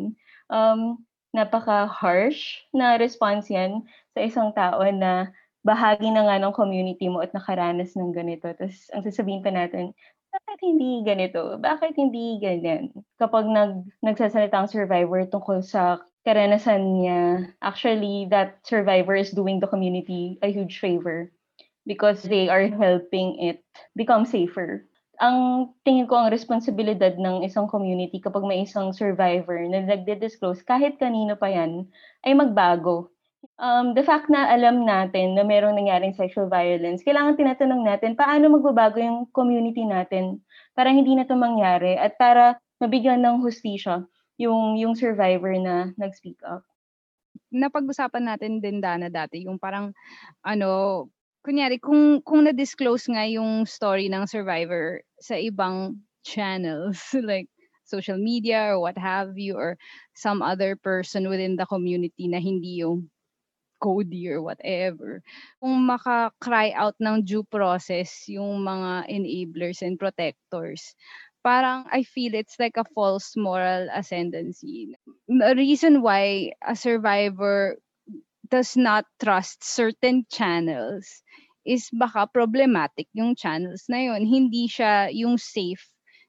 Um, 0.51 0.99
napaka-harsh 1.34 2.63
na 2.72 2.96
response 2.96 3.50
yan 3.50 3.84
sa 4.13 4.22
isang 4.22 4.54
tao 4.54 4.86
na 4.93 5.34
bahagi 5.65 6.13
na 6.13 6.28
nga 6.30 6.38
ng 6.38 6.54
community 6.54 7.10
mo 7.10 7.24
at 7.24 7.34
nakaranas 7.34 7.98
ng 7.98 8.13
ganito. 8.13 8.46
Tapos 8.54 8.88
ang 8.93 9.02
sasabihin 9.02 9.41
pa 9.41 9.50
natin, 9.50 9.91
bakit 10.34 10.60
hindi 10.62 11.02
ganito? 11.06 11.58
Bakit 11.58 11.93
hindi 11.98 12.38
ganyan? 12.41 12.93
Kapag 13.17 13.46
nag, 13.50 13.86
nagsasalita 14.02 14.56
ang 14.60 14.69
survivor 14.69 15.26
tungkol 15.30 15.62
sa 15.62 16.02
karanasan 16.26 16.82
niya, 16.98 17.22
actually, 17.62 18.26
that 18.30 18.58
survivor 18.65 19.13
is 19.13 19.34
doing 19.34 19.60
the 19.62 19.69
community 19.69 20.38
a 20.41 20.50
huge 20.50 20.82
favor 20.82 21.30
because 21.86 22.24
they 22.24 22.48
are 22.50 22.65
helping 22.65 23.38
it 23.39 23.62
become 23.96 24.26
safer. 24.26 24.88
Ang 25.24 25.72
tingin 25.88 26.04
ko 26.04 26.20
ang 26.20 26.36
responsibilidad 26.36 27.16
ng 27.16 27.48
isang 27.48 27.64
community 27.72 28.20
kapag 28.20 28.44
may 28.44 28.68
isang 28.68 28.92
survivor 28.92 29.56
na 29.72 29.88
nagde-disclose, 29.88 30.68
kahit 30.68 31.00
kanino 31.00 31.40
pa 31.40 31.48
yan, 31.48 31.88
ay 32.28 32.36
magbago 32.36 33.14
um, 33.60 33.94
the 33.94 34.04
fact 34.04 34.32
na 34.32 34.48
alam 34.50 34.88
natin 34.88 35.36
na 35.36 35.44
merong 35.44 35.76
nangyaring 35.76 36.16
sexual 36.16 36.48
violence, 36.48 37.04
kailangan 37.04 37.36
tinatanong 37.36 37.84
natin 37.84 38.16
paano 38.16 38.52
magbabago 38.52 39.00
yung 39.00 39.28
community 39.36 39.84
natin 39.84 40.40
para 40.74 40.90
hindi 40.90 41.14
na 41.14 41.28
ito 41.28 41.36
mangyari 41.36 42.00
at 42.00 42.16
para 42.16 42.58
mabigyan 42.80 43.22
ng 43.22 43.44
hustisya 43.44 44.04
yung, 44.40 44.80
yung 44.80 44.96
survivor 44.98 45.54
na 45.60 45.92
nag-speak 46.00 46.40
up. 46.44 46.64
Napag-usapan 47.54 48.34
natin 48.34 48.58
din, 48.62 48.82
Dana, 48.82 49.10
dati, 49.14 49.46
yung 49.46 49.62
parang, 49.62 49.94
ano, 50.42 51.06
kunyari, 51.46 51.78
kung, 51.78 52.22
kung 52.26 52.50
na-disclose 52.50 53.14
nga 53.14 53.30
yung 53.30 53.70
story 53.70 54.10
ng 54.10 54.26
survivor 54.26 55.06
sa 55.24 55.40
ibang 55.40 56.04
channels, 56.28 57.00
like 57.24 57.48
social 57.88 58.20
media 58.20 58.76
or 58.76 58.84
what 58.84 59.00
have 59.00 59.40
you, 59.40 59.56
or 59.56 59.80
some 60.12 60.44
other 60.44 60.76
person 60.76 61.32
within 61.32 61.56
the 61.56 61.66
community 61.66 62.28
na 62.28 62.44
hindi 62.44 62.84
yung 62.84 63.08
Cody 63.84 64.32
or 64.32 64.40
whatever. 64.40 65.20
Kung 65.60 65.84
maka-cry 65.84 66.72
out 66.72 66.96
ng 67.04 67.28
due 67.28 67.44
process 67.44 68.32
yung 68.32 68.64
mga 68.64 69.12
enablers 69.12 69.84
and 69.84 70.00
protectors, 70.00 70.96
parang 71.44 71.84
I 71.92 72.08
feel 72.08 72.32
it's 72.32 72.56
like 72.56 72.80
a 72.80 72.88
false 72.96 73.36
moral 73.36 73.92
ascendancy. 73.92 74.96
The 75.28 75.52
reason 75.60 76.00
why 76.00 76.56
a 76.64 76.80
survivor 76.80 77.76
does 78.48 78.80
not 78.80 79.04
trust 79.20 79.68
certain 79.68 80.24
channels 80.32 81.24
is 81.63 81.88
baka 81.91 82.28
problematic 82.28 83.08
yung 83.15 83.36
channels 83.36 83.88
na 83.88 84.04
yun. 84.04 84.23
Hindi 84.28 84.67
siya 84.67 85.12
yung 85.12 85.39
safe 85.39 85.84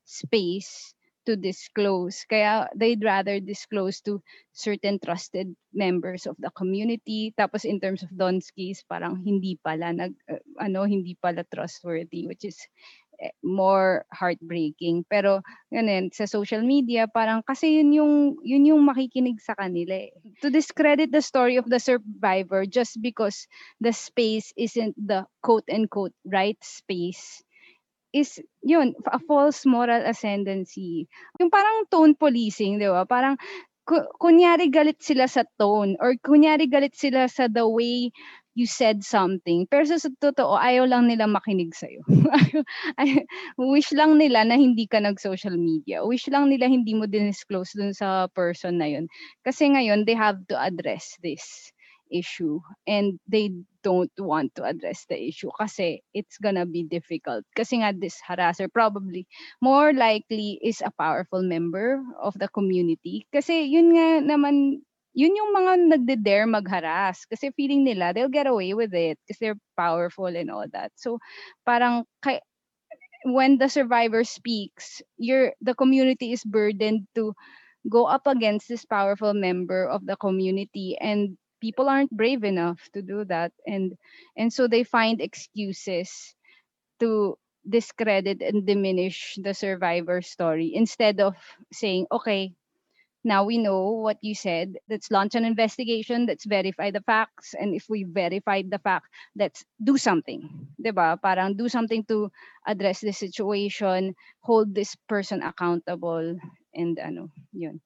space 0.06 0.94
to 1.24 1.36
disclose. 1.36 2.22
Kaya 2.28 2.68
they'd 2.76 3.02
rather 3.02 3.40
disclose 3.40 4.00
to 4.04 4.20
certain 4.52 5.00
trusted 5.00 5.56
members 5.72 6.28
of 6.28 6.36
the 6.38 6.52
community. 6.52 7.32
Tapos 7.34 7.64
in 7.64 7.80
terms 7.80 8.04
of 8.04 8.12
Don's 8.12 8.52
case, 8.52 8.84
parang 8.84 9.24
hindi 9.24 9.56
pala 9.64 9.90
nag 9.92 10.12
uh, 10.28 10.40
ano 10.60 10.84
hindi 10.84 11.16
pala 11.16 11.42
trustworthy 11.48 12.28
which 12.28 12.44
is 12.44 12.60
more 13.42 14.04
heartbreaking. 14.12 15.04
Pero 15.10 15.40
yun, 15.70 16.10
sa 16.12 16.26
social 16.26 16.62
media, 16.62 17.06
parang 17.06 17.42
kasi 17.44 17.80
yun 17.80 17.90
yung, 17.92 18.14
yun 18.42 18.68
yung 18.68 18.82
makikinig 18.84 19.40
sa 19.40 19.54
kanila 19.54 19.94
eh. 19.94 20.12
To 20.42 20.50
discredit 20.50 21.10
the 21.12 21.22
story 21.22 21.56
of 21.56 21.68
the 21.68 21.78
survivor 21.80 22.66
just 22.66 23.00
because 23.00 23.46
the 23.80 23.92
space 23.92 24.52
isn't 24.56 24.94
the 24.98 25.26
quote-unquote 25.42 26.14
right 26.26 26.58
space 26.62 27.42
is 28.14 28.38
yun, 28.62 28.94
a 29.10 29.18
false 29.18 29.66
moral 29.66 30.00
ascendancy. 30.06 31.10
Yung 31.42 31.50
parang 31.50 31.84
tone 31.90 32.14
policing, 32.14 32.78
di 32.78 32.86
ba? 32.86 33.02
Parang 33.04 33.34
ku- 33.84 34.06
kunyari 34.22 34.70
galit 34.72 35.02
sila 35.02 35.26
sa 35.28 35.42
tone 35.58 35.98
or 36.00 36.14
kunyari 36.22 36.70
galit 36.70 36.94
sila 36.96 37.26
sa 37.28 37.50
the 37.50 37.66
way 37.66 38.14
you 38.54 38.66
said 38.70 39.02
something. 39.02 39.66
Pero 39.66 39.82
sa 39.86 39.98
totoo, 40.22 40.54
ayaw 40.58 40.86
lang 40.86 41.10
nila 41.10 41.26
makinig 41.26 41.74
sa'yo. 41.74 42.02
Ay- 43.00 43.26
Wish 43.58 43.90
lang 43.94 44.18
nila 44.18 44.46
na 44.46 44.54
hindi 44.58 44.86
ka 44.86 45.02
nag-social 45.02 45.58
media. 45.58 46.06
Wish 46.06 46.30
lang 46.30 46.50
nila 46.50 46.70
hindi 46.70 46.94
mo 46.94 47.06
disclose 47.10 47.74
dun 47.74 47.90
sa 47.94 48.30
person 48.30 48.78
na 48.78 48.86
yun. 48.90 49.06
Kasi 49.42 49.70
ngayon, 49.74 50.06
they 50.06 50.14
have 50.14 50.38
to 50.50 50.54
address 50.58 51.18
this 51.22 51.70
issue 52.12 52.60
and 52.86 53.18
they 53.26 53.50
don't 53.82 54.12
want 54.20 54.54
to 54.54 54.62
address 54.62 55.04
the 55.08 55.16
issue 55.18 55.50
kasi 55.58 56.00
it's 56.14 56.38
gonna 56.38 56.64
be 56.68 56.84
difficult. 56.84 57.42
Kasi 57.56 57.80
nga 57.82 57.90
this 57.96 58.20
harasser 58.22 58.68
probably 58.70 59.26
more 59.60 59.92
likely 59.92 60.60
is 60.62 60.80
a 60.84 60.92
powerful 60.94 61.42
member 61.42 62.00
of 62.22 62.36
the 62.38 62.48
community. 62.52 63.26
Kasi 63.32 63.66
yun 63.66 63.96
nga 63.96 64.20
naman 64.22 64.84
yun 65.14 65.34
yung 65.36 65.52
mga 65.54 65.72
nagde-dare 65.96 66.46
magharas 66.46 67.24
kasi 67.26 67.50
feeling 67.54 67.84
nila 67.86 68.12
they'll 68.12 68.32
get 68.32 68.46
away 68.50 68.74
with 68.74 68.92
it 68.94 69.18
because 69.24 69.38
they're 69.40 69.58
powerful 69.78 70.26
and 70.28 70.50
all 70.50 70.66
that. 70.74 70.92
So 70.98 71.18
parang 71.66 72.04
kay, 72.22 72.40
when 73.24 73.58
the 73.58 73.68
survivor 73.68 74.24
speaks, 74.24 75.02
you're 75.16 75.52
the 75.60 75.74
community 75.74 76.32
is 76.32 76.44
burdened 76.44 77.06
to 77.14 77.34
go 77.90 78.06
up 78.06 78.26
against 78.26 78.68
this 78.68 78.84
powerful 78.84 79.34
member 79.34 79.86
of 79.88 80.06
the 80.06 80.16
community 80.16 80.98
and 81.00 81.38
people 81.60 81.88
aren't 81.88 82.12
brave 82.12 82.44
enough 82.44 82.80
to 82.94 83.02
do 83.02 83.24
that 83.26 83.52
and 83.66 83.94
and 84.36 84.52
so 84.52 84.68
they 84.68 84.84
find 84.84 85.20
excuses 85.22 86.34
to 87.00 87.36
discredit 87.68 88.42
and 88.42 88.66
diminish 88.66 89.36
the 89.42 89.54
survivor 89.54 90.22
story 90.22 90.72
instead 90.74 91.20
of 91.20 91.34
saying 91.72 92.06
okay 92.12 92.52
now 93.24 93.44
we 93.44 93.58
know 93.58 93.90
what 94.04 94.18
you 94.20 94.34
said. 94.34 94.76
Let's 94.88 95.10
launch 95.10 95.34
an 95.34 95.44
investigation. 95.44 96.26
Let's 96.26 96.44
verify 96.44 96.90
the 96.90 97.00
facts. 97.00 97.54
And 97.58 97.74
if 97.74 97.88
we 97.88 98.04
verified 98.04 98.70
the 98.70 98.78
fact, 98.78 99.08
let's 99.34 99.64
do 99.82 99.96
something. 99.96 100.68
Diba? 100.76 101.20
Parang 101.20 101.56
do 101.56 101.68
something 101.68 102.04
to 102.12 102.30
address 102.66 103.00
the 103.00 103.12
situation, 103.12 104.14
hold 104.40 104.74
this 104.74 104.94
person 105.08 105.42
accountable, 105.42 106.36
and 106.74 106.98
ano, 107.00 107.30
yun. 107.52 107.80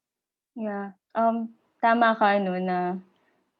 Yeah. 0.59 0.93
Um, 1.15 1.55
tama 1.81 2.17
ka, 2.19 2.39
no, 2.39 2.59
na 2.59 2.99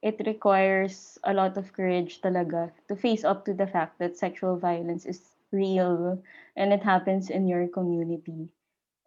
it 0.03 0.19
requires 0.27 1.19
a 1.25 1.35
lot 1.35 1.57
of 1.57 1.73
courage 1.73 2.21
talaga 2.21 2.71
to 2.89 2.95
face 2.95 3.25
up 3.25 3.45
to 3.47 3.55
the 3.55 3.67
fact 3.67 3.99
that 3.99 4.19
sexual 4.19 4.59
violence 4.59 5.07
is 5.07 5.35
real 5.51 6.19
and 6.57 6.73
it 6.73 6.83
happens 6.83 7.31
in 7.31 7.47
your 7.47 7.67
community. 7.69 8.49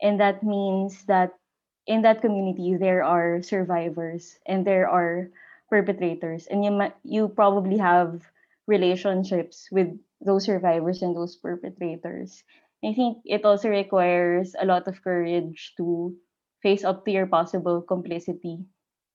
And 0.02 0.20
that 0.20 0.44
means 0.44 1.06
that 1.06 1.38
in 1.88 2.02
that 2.04 2.22
community 2.22 2.76
there 2.78 3.04
are 3.04 3.42
survivors 3.42 4.38
and 4.46 4.66
there 4.66 4.90
are 4.90 5.30
perpetrators. 5.70 6.48
And 6.48 6.64
you 6.64 6.72
you 7.04 7.28
probably 7.30 7.78
have 7.78 8.22
relationships 8.68 9.68
with 9.72 9.90
those 10.22 10.46
survivors 10.46 11.02
and 11.02 11.16
those 11.16 11.36
perpetrators. 11.36 12.44
I 12.84 12.94
think 12.94 13.22
it 13.26 13.46
also 13.46 13.70
requires 13.70 14.56
a 14.58 14.66
lot 14.66 14.88
of 14.88 15.02
courage 15.04 15.74
to 15.78 16.14
face 16.62 16.84
up 16.84 17.06
to 17.06 17.12
your 17.12 17.26
possible 17.28 17.82
complicity 17.82 18.66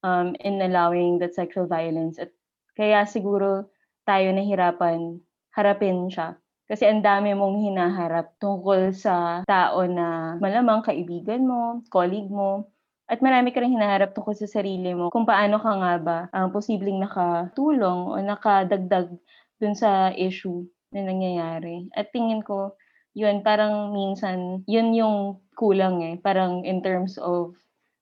um, 0.03 0.35
in 0.41 0.63
allowing 0.63 1.19
that 1.19 1.35
sexual 1.35 1.67
violence. 1.67 2.19
At 2.19 2.31
kaya 2.79 3.07
siguro 3.07 3.67
tayo 4.07 4.31
nahirapan 4.35 5.23
harapin 5.55 6.11
siya 6.11 6.39
kasi 6.67 6.85
ang 6.87 7.03
dami 7.03 7.33
mong 7.33 7.63
hinaharap 7.63 8.35
tungkol 8.43 8.91
sa 8.91 9.43
tao 9.47 9.87
na 9.87 10.39
malamang 10.43 10.83
kaibigan 10.83 11.47
mo, 11.47 11.83
colleague 11.89 12.31
mo, 12.31 12.71
at 13.07 13.23
marami 13.23 13.55
ka 13.55 13.63
rin 13.63 13.79
hinaharap 13.79 14.19
tungkol 14.19 14.35
sa 14.35 14.51
sarili 14.51 14.91
mo 14.91 15.15
kung 15.15 15.23
paano 15.23 15.63
ka 15.63 15.73
nga 15.79 15.95
ba 16.03 16.19
ang 16.35 16.51
posibleng 16.51 16.99
nakatulong 16.99 18.11
o 18.11 18.19
nakadagdag 18.19 19.15
dun 19.63 19.75
sa 19.79 20.11
issue 20.13 20.67
na 20.91 21.07
nangyayari. 21.07 21.87
At 21.95 22.11
tingin 22.11 22.43
ko, 22.43 22.75
yun, 23.17 23.41
parang 23.47 23.95
minsan, 23.95 24.67
yun 24.69 24.93
yung 24.93 25.41
kulang 25.57 26.03
eh. 26.05 26.15
Parang 26.21 26.67
in 26.67 26.85
terms 26.85 27.17
of 27.17 27.57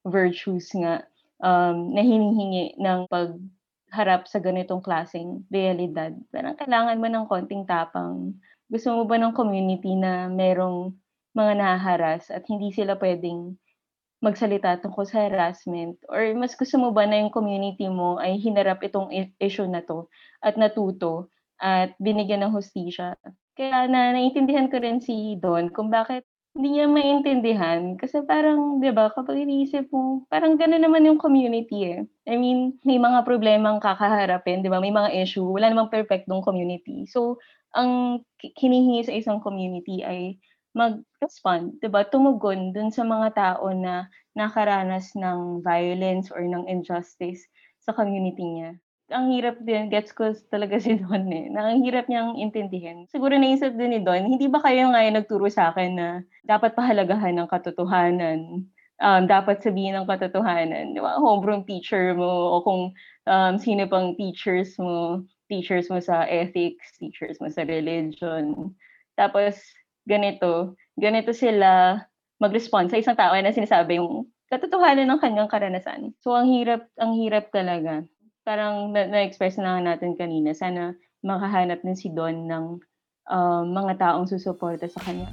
virtues 0.08 0.72
nga, 0.74 1.06
um, 1.44 1.94
na 1.94 2.02
hinihingi 2.02 2.80
ng 2.80 3.06
pagharap 3.94 4.26
sa 4.26 4.42
ganitong 4.42 4.82
klaseng 4.82 5.46
realidad. 5.54 6.10
Parang 6.34 6.58
kailangan 6.58 6.98
mo 6.98 7.06
ng 7.06 7.30
konting 7.30 7.62
tapang 7.62 8.34
gusto 8.66 8.90
mo 8.90 9.06
ba 9.06 9.14
ng 9.22 9.30
community 9.30 9.94
na 9.94 10.26
merong 10.26 10.90
mga 11.30 11.62
nahaharas 11.62 12.26
at 12.34 12.42
hindi 12.50 12.74
sila 12.74 12.98
pwedeng 12.98 13.54
magsalita 14.18 14.82
tungkol 14.82 15.06
sa 15.06 15.30
harassment? 15.30 15.94
Or 16.10 16.26
mas 16.34 16.58
gusto 16.58 16.74
mo 16.74 16.90
ba 16.90 17.06
na 17.06 17.22
yung 17.22 17.30
community 17.30 17.86
mo 17.86 18.18
ay 18.18 18.34
hinarap 18.42 18.82
itong 18.82 19.14
issue 19.38 19.70
na 19.70 19.78
to 19.86 20.10
at 20.42 20.58
natuto 20.58 21.30
at 21.62 21.94
binigyan 22.02 22.42
ng 22.42 22.50
hustisya? 22.50 23.14
Kaya 23.54 23.86
na 23.86 24.10
naiintindihan 24.10 24.66
ko 24.66 24.82
rin 24.82 24.98
si 24.98 25.38
Don 25.38 25.70
kung 25.70 25.86
bakit 25.86 26.26
hindi 26.54 26.68
niya 26.78 26.86
maintindihan. 26.86 27.98
Kasi 27.98 28.22
parang, 28.30 28.78
di 28.78 28.90
ba, 28.94 29.10
kapag 29.10 29.42
iniisip 29.42 29.90
mo, 29.90 30.22
parang 30.30 30.54
gano'n 30.54 30.82
naman 30.86 31.02
yung 31.06 31.18
community 31.18 31.78
eh. 31.90 32.00
I 32.30 32.38
mean, 32.38 32.78
may 32.86 32.98
mga 33.02 33.26
problemang 33.26 33.82
kakaharapin, 33.82 34.62
di 34.62 34.70
ba? 34.70 34.78
May 34.78 34.94
mga 34.94 35.10
issue. 35.18 35.42
Wala 35.50 35.70
namang 35.74 35.90
perfectong 35.90 36.46
community. 36.46 37.10
So, 37.10 37.42
ang 37.74 38.22
hinihingi 38.38 39.02
sa 39.06 39.14
isang 39.18 39.42
community 39.42 40.06
ay 40.06 40.38
mag-respond, 40.74 41.78
'di 41.82 41.90
ba? 41.90 42.02
Tumugon 42.06 42.70
dun 42.74 42.90
sa 42.94 43.02
mga 43.06 43.28
tao 43.34 43.66
na 43.74 44.06
nakaranas 44.38 45.14
ng 45.18 45.62
violence 45.62 46.30
or 46.34 46.42
ng 46.42 46.66
injustice 46.70 47.46
sa 47.82 47.94
community 47.94 48.42
niya. 48.46 48.78
Ang 49.12 49.36
hirap 49.36 49.60
din, 49.60 49.92
gets 49.92 50.16
ko 50.16 50.32
talaga 50.48 50.80
si 50.84 50.96
Don 50.96 51.28
eh. 51.28 51.52
Na 51.52 51.68
ang 51.68 51.84
hirap 51.84 52.08
niyang 52.08 52.40
intindihin. 52.40 53.04
Siguro 53.12 53.36
naisip 53.36 53.76
din 53.76 53.92
ni 53.92 54.00
Don, 54.00 54.24
hindi 54.24 54.48
ba 54.48 54.64
kayo 54.64 54.88
ngayon 54.88 55.20
nagturo 55.20 55.48
sa 55.52 55.72
akin 55.72 55.90
na 55.92 56.08
dapat 56.48 56.72
pahalagahan 56.72 57.36
ng 57.36 57.48
katotohanan? 57.52 58.64
Um, 59.02 59.22
dapat 59.28 59.60
sabihin 59.60 59.98
ng 59.98 60.08
katotohanan. 60.08 60.96
Di 60.96 61.00
ba? 61.04 61.20
Homeroom 61.20 61.68
teacher 61.68 62.16
mo 62.16 62.56
o 62.56 62.62
kung 62.64 62.82
um, 63.28 63.54
sino 63.60 63.84
pang 63.90 64.16
teachers 64.16 64.78
mo 64.80 65.20
teachers 65.48 65.92
mo 65.92 66.00
sa 66.00 66.24
ethics, 66.24 66.96
teachers 66.96 67.36
mo 67.36 67.52
sa 67.52 67.68
religion. 67.68 68.72
Tapos, 69.14 69.60
ganito, 70.08 70.72
ganito 70.96 71.36
sila 71.36 72.00
mag-respond 72.40 72.88
sa 72.88 72.98
isang 72.98 73.16
tao 73.16 73.36
na 73.36 73.52
sinasabi 73.52 74.00
yung 74.00 74.24
katotohanan 74.48 75.04
ng 75.08 75.20
kanyang 75.20 75.50
karanasan. 75.52 76.16
So, 76.24 76.32
ang 76.32 76.48
hirap, 76.48 76.88
ang 76.96 77.20
hirap 77.20 77.52
talaga. 77.52 78.08
Parang 78.44 78.92
na- 78.92 79.08
na-express 79.08 79.56
na 79.56 79.80
natin 79.80 80.20
kanina, 80.20 80.52
sana 80.52 80.92
makahanap 81.24 81.80
din 81.80 81.96
si 81.96 82.12
Don 82.12 82.44
ng 82.44 82.76
um, 83.32 83.64
mga 83.72 83.96
taong 83.96 84.28
susuporta 84.28 84.84
sa 84.84 85.00
kanya. 85.00 85.32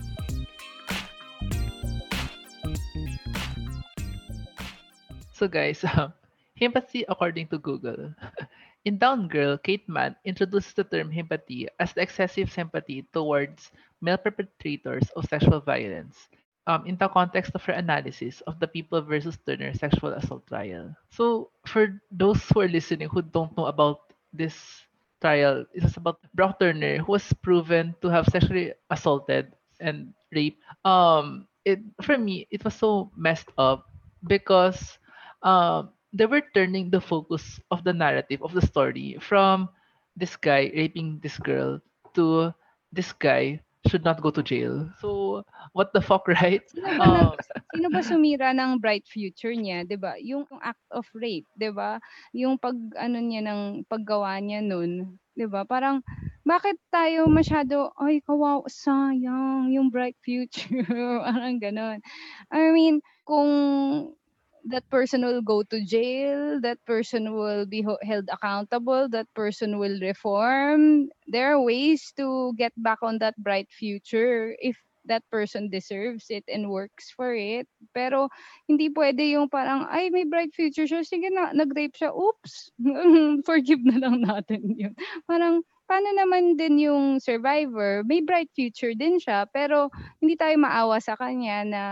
So 5.35 5.51
guys, 5.51 5.83
um, 5.83 6.15
empathy 6.63 7.03
according 7.11 7.51
to 7.51 7.59
Google. 7.59 8.15
In 8.87 8.97
Down 8.97 9.27
Girl, 9.27 9.59
Kate 9.59 9.85
Mann 9.91 10.15
introduces 10.25 10.73
the 10.73 10.87
term 10.87 11.11
empathy 11.11 11.67
as 11.77 11.93
the 11.93 12.01
excessive 12.01 12.49
sympathy 12.49 13.05
towards 13.13 13.75
male 13.99 14.17
perpetrators 14.17 15.05
of 15.13 15.27
sexual 15.29 15.59
violence 15.59 16.31
um, 16.67 16.85
in 16.85 16.97
the 16.97 17.07
context 17.07 17.51
of 17.55 17.63
her 17.65 17.73
analysis 17.73 18.41
of 18.47 18.59
the 18.59 18.67
People 18.67 19.01
versus 19.01 19.37
Turner 19.45 19.73
sexual 19.73 20.13
assault 20.13 20.45
trial. 20.47 20.95
So, 21.09 21.49
for 21.65 22.01
those 22.11 22.43
who 22.49 22.61
are 22.61 22.69
listening 22.71 23.09
who 23.09 23.21
don't 23.21 23.55
know 23.57 23.65
about 23.67 24.13
this 24.33 24.55
trial, 25.21 25.65
it 25.73 25.83
was 25.83 25.97
about 25.97 26.19
Brock 26.33 26.59
Turner, 26.59 26.97
who 26.99 27.11
was 27.13 27.33
proven 27.41 27.95
to 28.01 28.09
have 28.09 28.27
sexually 28.27 28.73
assaulted 28.89 29.53
and 29.79 30.13
raped. 30.31 30.61
Um, 30.85 31.47
it 31.65 31.79
for 32.01 32.17
me, 32.17 32.47
it 32.51 32.63
was 32.63 32.75
so 32.75 33.11
messed 33.15 33.49
up 33.57 33.89
because 34.27 34.97
um, 35.43 35.89
they 36.13 36.25
were 36.25 36.43
turning 36.53 36.89
the 36.89 37.01
focus 37.01 37.59
of 37.71 37.83
the 37.83 37.93
narrative 37.93 38.41
of 38.43 38.53
the 38.53 38.61
story 38.61 39.17
from 39.19 39.69
this 40.15 40.35
guy 40.35 40.71
raping 40.75 41.19
this 41.23 41.37
girl 41.39 41.79
to 42.13 42.53
this 42.91 43.11
guy 43.13 43.59
should 43.87 44.03
not 44.03 44.21
go 44.21 44.29
to 44.31 44.43
jail. 44.43 44.89
So, 44.99 45.43
what 45.73 45.93
the 45.93 46.01
fuck, 46.01 46.27
right? 46.41 46.63
Sino 46.69 46.93
ba, 46.95 47.05
Um, 47.05 47.35
nag- 47.35 47.43
sino 47.73 47.87
ba 47.91 48.01
sumira 48.03 48.51
ng 48.55 48.79
bright 48.79 49.05
future 49.07 49.53
niya, 49.55 49.83
'di 49.87 49.97
ba? 49.99 50.15
Yung 50.21 50.45
act 50.61 50.83
of 50.91 51.05
rape, 51.15 51.47
'di 51.57 51.71
ba? 51.73 51.99
Yung 52.35 52.57
pag 52.59 52.75
ano 52.97 53.17
niya 53.19 53.41
ng 53.45 53.85
paggawa 53.89 54.37
niya 54.41 54.61
nun, 54.63 55.17
'di 55.35 55.45
ba? 55.49 55.63
Parang 55.67 56.01
bakit 56.45 56.77
tayo 56.91 57.27
masyado 57.29 57.91
ay 57.99 58.21
kawawa 58.25 58.65
sayang 58.69 59.69
yung 59.73 59.89
bright 59.93 60.17
future, 60.23 60.83
parang 61.25 61.57
ganon. 61.61 61.99
I 62.51 62.71
mean, 62.73 62.99
kung 63.27 63.49
that 64.65 64.87
person 64.89 65.25
will 65.25 65.41
go 65.41 65.63
to 65.63 65.83
jail, 65.85 66.59
that 66.61 66.77
person 66.85 67.33
will 67.33 67.65
be 67.65 67.85
held 68.03 68.29
accountable, 68.31 69.09
that 69.09 69.27
person 69.33 69.79
will 69.79 69.99
reform. 70.01 71.09
There 71.27 71.53
are 71.53 71.61
ways 71.61 72.13
to 72.17 72.53
get 72.57 72.73
back 72.77 72.99
on 73.01 73.17
that 73.19 73.37
bright 73.37 73.69
future 73.71 74.55
if 74.59 74.77
that 75.05 75.25
person 75.31 75.69
deserves 75.69 76.29
it 76.29 76.45
and 76.47 76.69
works 76.69 77.09
for 77.09 77.33
it. 77.33 77.65
Pero 77.93 78.29
hindi 78.69 78.89
pwede 78.93 79.33
yung 79.33 79.49
parang, 79.49 79.89
ay, 79.89 80.13
may 80.13 80.25
bright 80.25 80.53
future 80.53 80.85
siya. 80.85 81.01
Sige 81.01 81.33
na, 81.33 81.49
nag-rape 81.53 81.97
siya. 81.97 82.13
Oops! 82.13 82.53
Forgive 83.47 83.81
na 83.81 83.97
lang 83.97 84.21
natin 84.21 84.61
yun. 84.77 84.93
Parang, 85.25 85.65
paano 85.89 86.09
naman 86.15 86.55
din 86.55 86.87
yung 86.87 87.19
survivor? 87.19 88.05
May 88.07 88.21
bright 88.23 88.47
future 88.55 88.95
din 88.95 89.19
siya, 89.19 89.43
pero 89.49 89.91
hindi 90.23 90.39
tayo 90.39 90.55
maawa 90.55 91.01
sa 91.03 91.19
kanya 91.19 91.67
na 91.67 91.83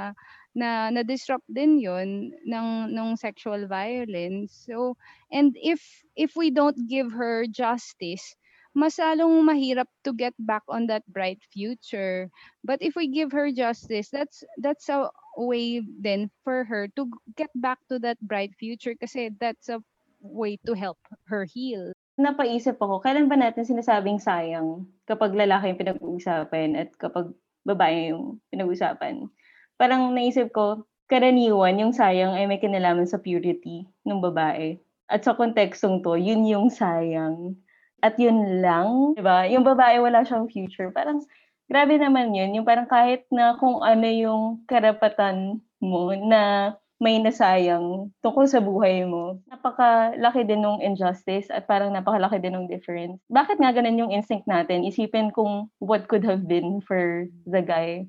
na 0.59 0.91
na-disrupt 0.91 1.47
din 1.47 1.79
yon 1.79 2.35
ng 2.43 2.69
ng 2.91 3.09
sexual 3.15 3.63
violence. 3.71 4.67
So, 4.67 4.99
and 5.31 5.55
if 5.55 5.79
if 6.19 6.35
we 6.35 6.51
don't 6.51 6.75
give 6.91 7.15
her 7.15 7.47
justice, 7.47 8.35
mas 8.75 8.99
lalong 8.99 9.41
mahirap 9.47 9.87
to 10.05 10.11
get 10.13 10.35
back 10.37 10.61
on 10.69 10.85
that 10.91 11.07
bright 11.09 11.41
future. 11.49 12.29
But 12.61 12.83
if 12.83 12.93
we 12.93 13.09
give 13.09 13.31
her 13.31 13.49
justice, 13.49 14.11
that's 14.11 14.43
that's 14.61 14.91
a 14.91 15.09
way 15.39 15.81
then 15.81 16.29
for 16.43 16.67
her 16.67 16.91
to 16.99 17.09
get 17.33 17.49
back 17.55 17.79
to 17.89 17.97
that 18.03 18.19
bright 18.19 18.53
future 18.59 18.93
kasi 18.99 19.31
that's 19.39 19.71
a 19.71 19.79
way 20.19 20.59
to 20.67 20.75
help 20.75 20.99
her 21.31 21.47
heal. 21.47 21.95
Napaisip 22.19 22.75
ako, 22.75 22.99
kailan 22.99 23.31
ba 23.31 23.39
natin 23.39 23.63
sinasabing 23.63 24.19
sayang 24.19 24.83
kapag 25.07 25.31
lalaki 25.31 25.71
yung 25.71 25.79
pinag-uusapan 25.79 26.75
at 26.75 26.91
kapag 26.99 27.31
babae 27.63 28.11
yung 28.11 28.43
pinag-uusapan? 28.51 29.31
Parang 29.79 30.11
naisip 30.11 30.51
ko, 30.51 30.83
karaniwan 31.07 31.79
yung 31.79 31.95
sayang 31.95 32.35
ay 32.35 32.43
may 32.51 32.59
kinalaman 32.59 33.07
sa 33.07 33.15
purity 33.15 33.87
ng 34.03 34.19
babae. 34.19 34.75
At 35.07 35.23
sa 35.23 35.39
kontekstong 35.39 36.03
to, 36.03 36.19
yun 36.19 36.43
yung 36.43 36.67
sayang. 36.67 37.55
At 38.03 38.19
yun 38.19 38.59
lang, 38.59 39.15
di 39.15 39.23
ba? 39.23 39.47
Yung 39.47 39.63
babae 39.63 40.03
wala 40.03 40.27
siyang 40.27 40.51
future. 40.51 40.91
Parang 40.91 41.23
grabe 41.71 41.95
naman 41.95 42.35
yun. 42.35 42.59
Yung 42.59 42.67
parang 42.67 42.91
kahit 42.91 43.23
na 43.31 43.55
kung 43.55 43.79
ano 43.79 44.03
yung 44.03 44.67
karapatan 44.67 45.63
mo 45.79 46.11
na 46.11 46.75
may 46.99 47.15
nasayang 47.23 48.11
tungkol 48.19 48.43
sa 48.51 48.59
buhay 48.59 49.07
mo. 49.07 49.39
Napakalaki 49.47 50.43
din 50.43 50.59
ng 50.59 50.83
injustice 50.83 51.47
at 51.47 51.63
parang 51.71 51.95
napakalaki 51.95 52.43
din 52.43 52.51
ng 52.59 52.67
difference. 52.67 53.15
Bakit 53.31 53.63
nga 53.63 53.71
ganun 53.71 53.95
yung 53.95 54.11
instinct 54.11 54.43
natin? 54.43 54.83
Isipin 54.83 55.31
kung 55.31 55.71
what 55.79 56.11
could 56.11 56.27
have 56.27 56.43
been 56.43 56.83
for 56.83 57.31
the 57.47 57.63
guy 57.63 58.03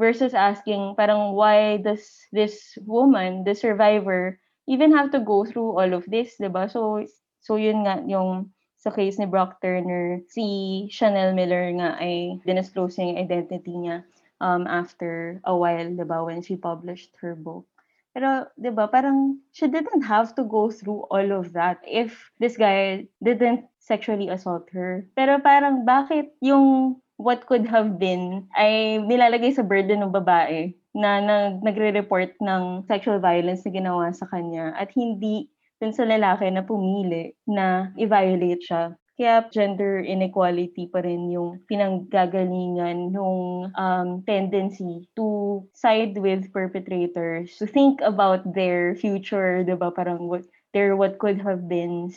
versus 0.00 0.32
asking 0.32 0.96
parang 0.96 1.36
why 1.36 1.76
does 1.76 2.24
this 2.32 2.80
woman, 2.88 3.44
the 3.44 3.52
survivor, 3.52 4.40
even 4.64 4.96
have 4.96 5.12
to 5.12 5.20
go 5.20 5.44
through 5.44 5.76
all 5.76 5.92
of 5.92 6.08
this, 6.08 6.40
'di 6.40 6.48
ba? 6.48 6.64
So 6.72 7.04
so 7.44 7.60
yun 7.60 7.84
nga 7.84 8.00
yung 8.08 8.48
sa 8.80 8.88
case 8.88 9.20
ni 9.20 9.28
Brock 9.28 9.60
Turner, 9.60 10.24
si 10.32 10.88
Chanel 10.88 11.36
Miller 11.36 11.68
nga 11.76 12.00
ay 12.00 12.40
dinisclose 12.48 12.96
yung 12.96 13.20
identity 13.20 13.76
niya 13.76 14.08
um, 14.40 14.64
after 14.64 15.36
a 15.44 15.52
while, 15.52 15.84
'di 15.84 16.06
ba, 16.08 16.24
when 16.24 16.40
she 16.40 16.56
published 16.56 17.12
her 17.20 17.36
book. 17.36 17.68
Pero, 18.16 18.48
'di 18.56 18.72
ba, 18.72 18.88
parang 18.88 19.38
she 19.52 19.68
didn't 19.68 20.02
have 20.02 20.32
to 20.34 20.48
go 20.48 20.72
through 20.72 21.04
all 21.12 21.28
of 21.30 21.52
that 21.52 21.84
if 21.84 22.32
this 22.40 22.56
guy 22.56 23.04
didn't 23.20 23.68
sexually 23.78 24.32
assault 24.32 24.66
her. 24.72 25.04
Pero 25.12 25.38
parang 25.44 25.84
bakit 25.84 26.32
yung 26.40 26.96
what 27.20 27.44
could 27.44 27.68
have 27.68 28.00
been 28.00 28.48
ay 28.56 28.96
nilalagay 29.04 29.52
sa 29.52 29.60
burden 29.60 30.00
ng 30.00 30.16
babae 30.16 30.72
na 30.96 31.20
nag, 31.20 31.60
nagre-report 31.60 32.32
ng 32.40 32.88
sexual 32.88 33.20
violence 33.20 33.62
na 33.68 33.70
ginawa 33.76 34.08
sa 34.16 34.24
kanya 34.32 34.72
at 34.80 34.88
hindi 34.96 35.52
dun 35.78 35.92
sa 35.92 36.08
lalaki 36.08 36.48
na 36.48 36.64
pumili 36.64 37.36
na 37.44 37.92
i-violate 38.00 38.64
siya. 38.64 38.96
Kaya 39.20 39.44
gender 39.52 40.00
inequality 40.00 40.88
pa 40.88 41.04
rin 41.04 41.28
yung 41.28 41.60
pinanggagalingan 41.68 43.12
nung 43.12 43.68
um, 43.76 44.24
tendency 44.24 45.04
to 45.12 45.60
side 45.76 46.16
with 46.16 46.48
perpetrators, 46.56 47.52
to 47.60 47.68
think 47.68 48.00
about 48.00 48.40
their 48.56 48.96
future, 48.96 49.60
di 49.60 49.76
ba? 49.76 49.92
Parang 49.92 50.24
what, 50.24 50.48
their 50.72 50.96
what 50.96 51.20
could 51.20 51.36
have 51.36 51.68
been, 51.68 52.08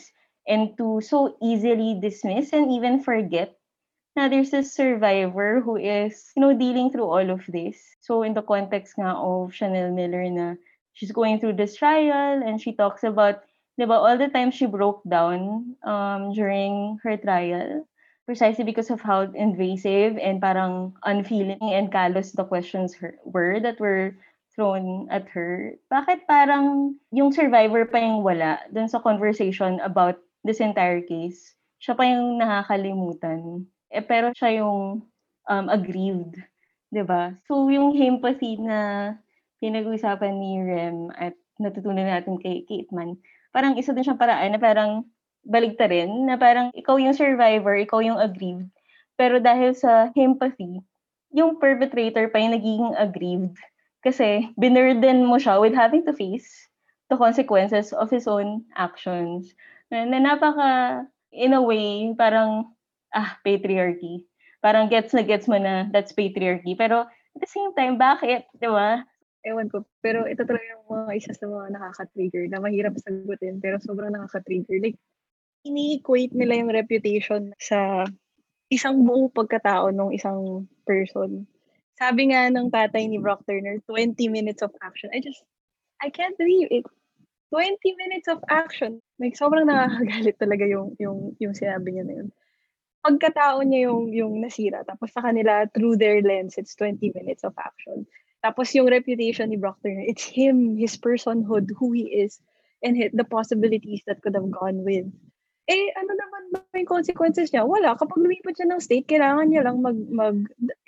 and 0.48 0.72
to 0.80 1.04
so 1.04 1.36
easily 1.44 2.00
dismiss 2.00 2.56
and 2.56 2.72
even 2.72 3.04
forget 3.04 3.52
na 4.14 4.30
there's 4.30 4.54
a 4.54 4.62
survivor 4.62 5.60
who 5.60 5.76
is, 5.76 6.30
you 6.36 6.40
know, 6.40 6.54
dealing 6.54 6.90
through 6.90 7.06
all 7.10 7.30
of 7.30 7.42
this. 7.50 7.76
So 8.00 8.22
in 8.22 8.34
the 8.34 8.46
context 8.46 8.94
nga 8.98 9.14
of 9.14 9.54
Chanel 9.54 9.90
Miller 9.90 10.30
na 10.30 10.54
she's 10.94 11.10
going 11.10 11.42
through 11.42 11.58
this 11.58 11.74
trial 11.74 12.42
and 12.42 12.62
she 12.62 12.72
talks 12.72 13.02
about, 13.02 13.42
di 13.74 13.84
ba, 13.84 13.98
all 13.98 14.18
the 14.18 14.30
time 14.30 14.54
she 14.54 14.66
broke 14.66 15.02
down 15.02 15.74
um, 15.82 16.30
during 16.32 16.98
her 17.02 17.18
trial 17.18 17.86
precisely 18.24 18.64
because 18.64 18.88
of 18.88 19.02
how 19.02 19.28
invasive 19.36 20.16
and 20.16 20.40
parang 20.40 20.94
unfeeling 21.04 21.60
and 21.60 21.92
callous 21.92 22.32
the 22.32 22.44
questions 22.44 22.94
her, 22.94 23.18
were 23.24 23.60
that 23.60 23.78
were 23.80 24.16
thrown 24.56 25.06
at 25.10 25.28
her. 25.28 25.76
Bakit 25.92 26.24
parang 26.24 26.96
yung 27.12 27.34
survivor 27.34 27.84
pa 27.84 27.98
yung 28.00 28.24
wala 28.24 28.64
dun 28.72 28.88
sa 28.88 29.02
conversation 29.02 29.76
about 29.84 30.16
this 30.40 30.62
entire 30.62 31.02
case? 31.02 31.52
Siya 31.82 31.98
pa 31.98 32.06
yung 32.08 32.40
nakakalimutan 32.40 33.68
eh, 33.94 34.02
pero 34.02 34.34
siya 34.34 34.60
yung 34.60 35.06
um, 35.46 35.66
aggrieved, 35.70 36.42
'di 36.90 37.02
ba? 37.06 37.32
So 37.46 37.70
yung 37.70 37.94
empathy 37.94 38.58
na 38.58 39.14
pinag-usapan 39.62 40.34
ni 40.34 40.60
Rem 40.60 41.14
at 41.14 41.38
natutunan 41.62 42.04
natin 42.04 42.36
kay 42.42 42.66
Kate 42.66 42.90
Man, 42.90 43.14
parang 43.54 43.78
isa 43.78 43.94
din 43.94 44.02
siyang 44.02 44.18
paraan 44.18 44.52
na 44.52 44.60
parang 44.60 45.06
baligta 45.46 45.86
rin, 45.86 46.26
na 46.26 46.34
parang 46.34 46.74
ikaw 46.74 46.98
yung 46.98 47.14
survivor, 47.14 47.78
ikaw 47.78 48.02
yung 48.02 48.18
aggrieved. 48.18 48.68
Pero 49.14 49.38
dahil 49.38 49.76
sa 49.78 50.10
empathy, 50.18 50.82
yung 51.30 51.62
perpetrator 51.62 52.26
pa 52.34 52.42
yung 52.42 52.54
nagiging 52.58 52.94
aggrieved 52.98 53.58
kasi 54.02 54.52
binurden 54.60 55.24
mo 55.24 55.40
siya 55.40 55.62
with 55.62 55.72
having 55.72 56.04
to 56.04 56.12
face 56.12 56.68
the 57.08 57.16
consequences 57.16 57.94
of 57.94 58.10
his 58.10 58.28
own 58.28 58.66
actions. 58.76 59.54
Na, 59.88 60.04
na 60.04 60.18
napaka, 60.20 61.04
in 61.32 61.56
a 61.56 61.62
way, 61.62 62.10
parang 62.18 62.73
ah, 63.14 63.38
patriarchy. 63.46 64.26
Parang 64.60 64.90
gets 64.90 65.14
na 65.14 65.22
gets 65.22 65.46
mo 65.46 65.56
na 65.56 65.86
that's 65.94 66.12
patriarchy. 66.12 66.74
Pero 66.74 67.06
at 67.06 67.40
the 67.40 67.48
same 67.48 67.70
time, 67.78 67.96
bakit? 67.96 68.44
Di 68.58 68.66
ba? 68.66 69.02
Ewan 69.46 69.70
ko. 69.70 69.86
Pero 70.02 70.26
ito 70.26 70.42
talaga 70.42 70.64
yung 70.74 70.86
mga 70.90 71.12
isa 71.14 71.32
sa 71.32 71.46
mga 71.46 71.78
nakaka-trigger 71.78 72.44
na 72.50 72.58
mahirap 72.58 72.94
sagutin 72.98 73.62
pero 73.62 73.78
sobrang 73.78 74.12
nakaka-trigger. 74.12 74.80
Like, 74.82 74.98
ini-equate 75.64 76.32
nila 76.32 76.60
yung 76.60 76.72
reputation 76.72 77.52
sa 77.60 78.04
isang 78.68 79.04
buong 79.04 79.32
pagkatao 79.32 79.92
ng 79.92 80.16
isang 80.16 80.64
person. 80.88 81.44
Sabi 81.94 82.32
nga 82.32 82.50
ng 82.50 82.72
tatay 82.72 83.06
ni 83.06 83.20
Brock 83.20 83.44
Turner, 83.44 83.78
20 83.86 84.16
minutes 84.32 84.64
of 84.64 84.72
action. 84.80 85.12
I 85.12 85.20
just, 85.20 85.44
I 86.00 86.08
can't 86.08 86.34
believe 86.40 86.72
it. 86.72 86.84
20 87.52 87.78
minutes 88.00 88.26
of 88.26 88.40
action. 88.48 88.98
Like, 89.20 89.36
sobrang 89.36 89.68
nakakagalit 89.68 90.40
talaga 90.40 90.64
yung, 90.64 90.96
yung, 90.96 91.36
yung 91.38 91.54
sinabi 91.54 91.94
niya 91.94 92.04
na 92.08 92.14
yun 92.24 92.28
pagkatao 93.04 93.60
niya 93.60 93.92
yung 93.92 94.08
yung 94.16 94.34
nasira 94.40 94.80
tapos 94.88 95.12
sa 95.12 95.20
kanila 95.20 95.68
through 95.76 96.00
their 96.00 96.24
lens 96.24 96.56
it's 96.56 96.72
20 96.80 97.12
minutes 97.12 97.44
of 97.44 97.52
action. 97.60 98.08
Tapos 98.40 98.72
yung 98.72 98.88
reputation 98.88 99.52
ni 99.52 99.60
Brock 99.60 99.76
Turner 99.84 100.08
it's 100.08 100.24
him 100.24 100.80
his 100.80 100.96
personhood 100.96 101.68
who 101.76 101.92
he 101.92 102.08
is 102.08 102.40
and 102.80 102.96
the 103.12 103.28
possibilities 103.28 104.00
that 104.08 104.24
could 104.24 104.32
have 104.32 104.48
gone 104.48 104.80
with. 104.80 105.04
Eh 105.68 105.86
ano 105.96 106.12
naman 106.16 106.42
ba 106.52 106.60
yung 106.76 106.88
consequences 106.88 107.52
niya? 107.52 107.64
Wala. 107.64 107.96
Kapag 107.96 108.20
lumipat 108.20 108.56
siya 108.56 108.68
ng 108.72 108.80
state 108.80 109.04
kailangan 109.04 109.52
niya 109.52 109.68
lang 109.68 109.84
mag 109.84 109.96
mag 110.08 110.36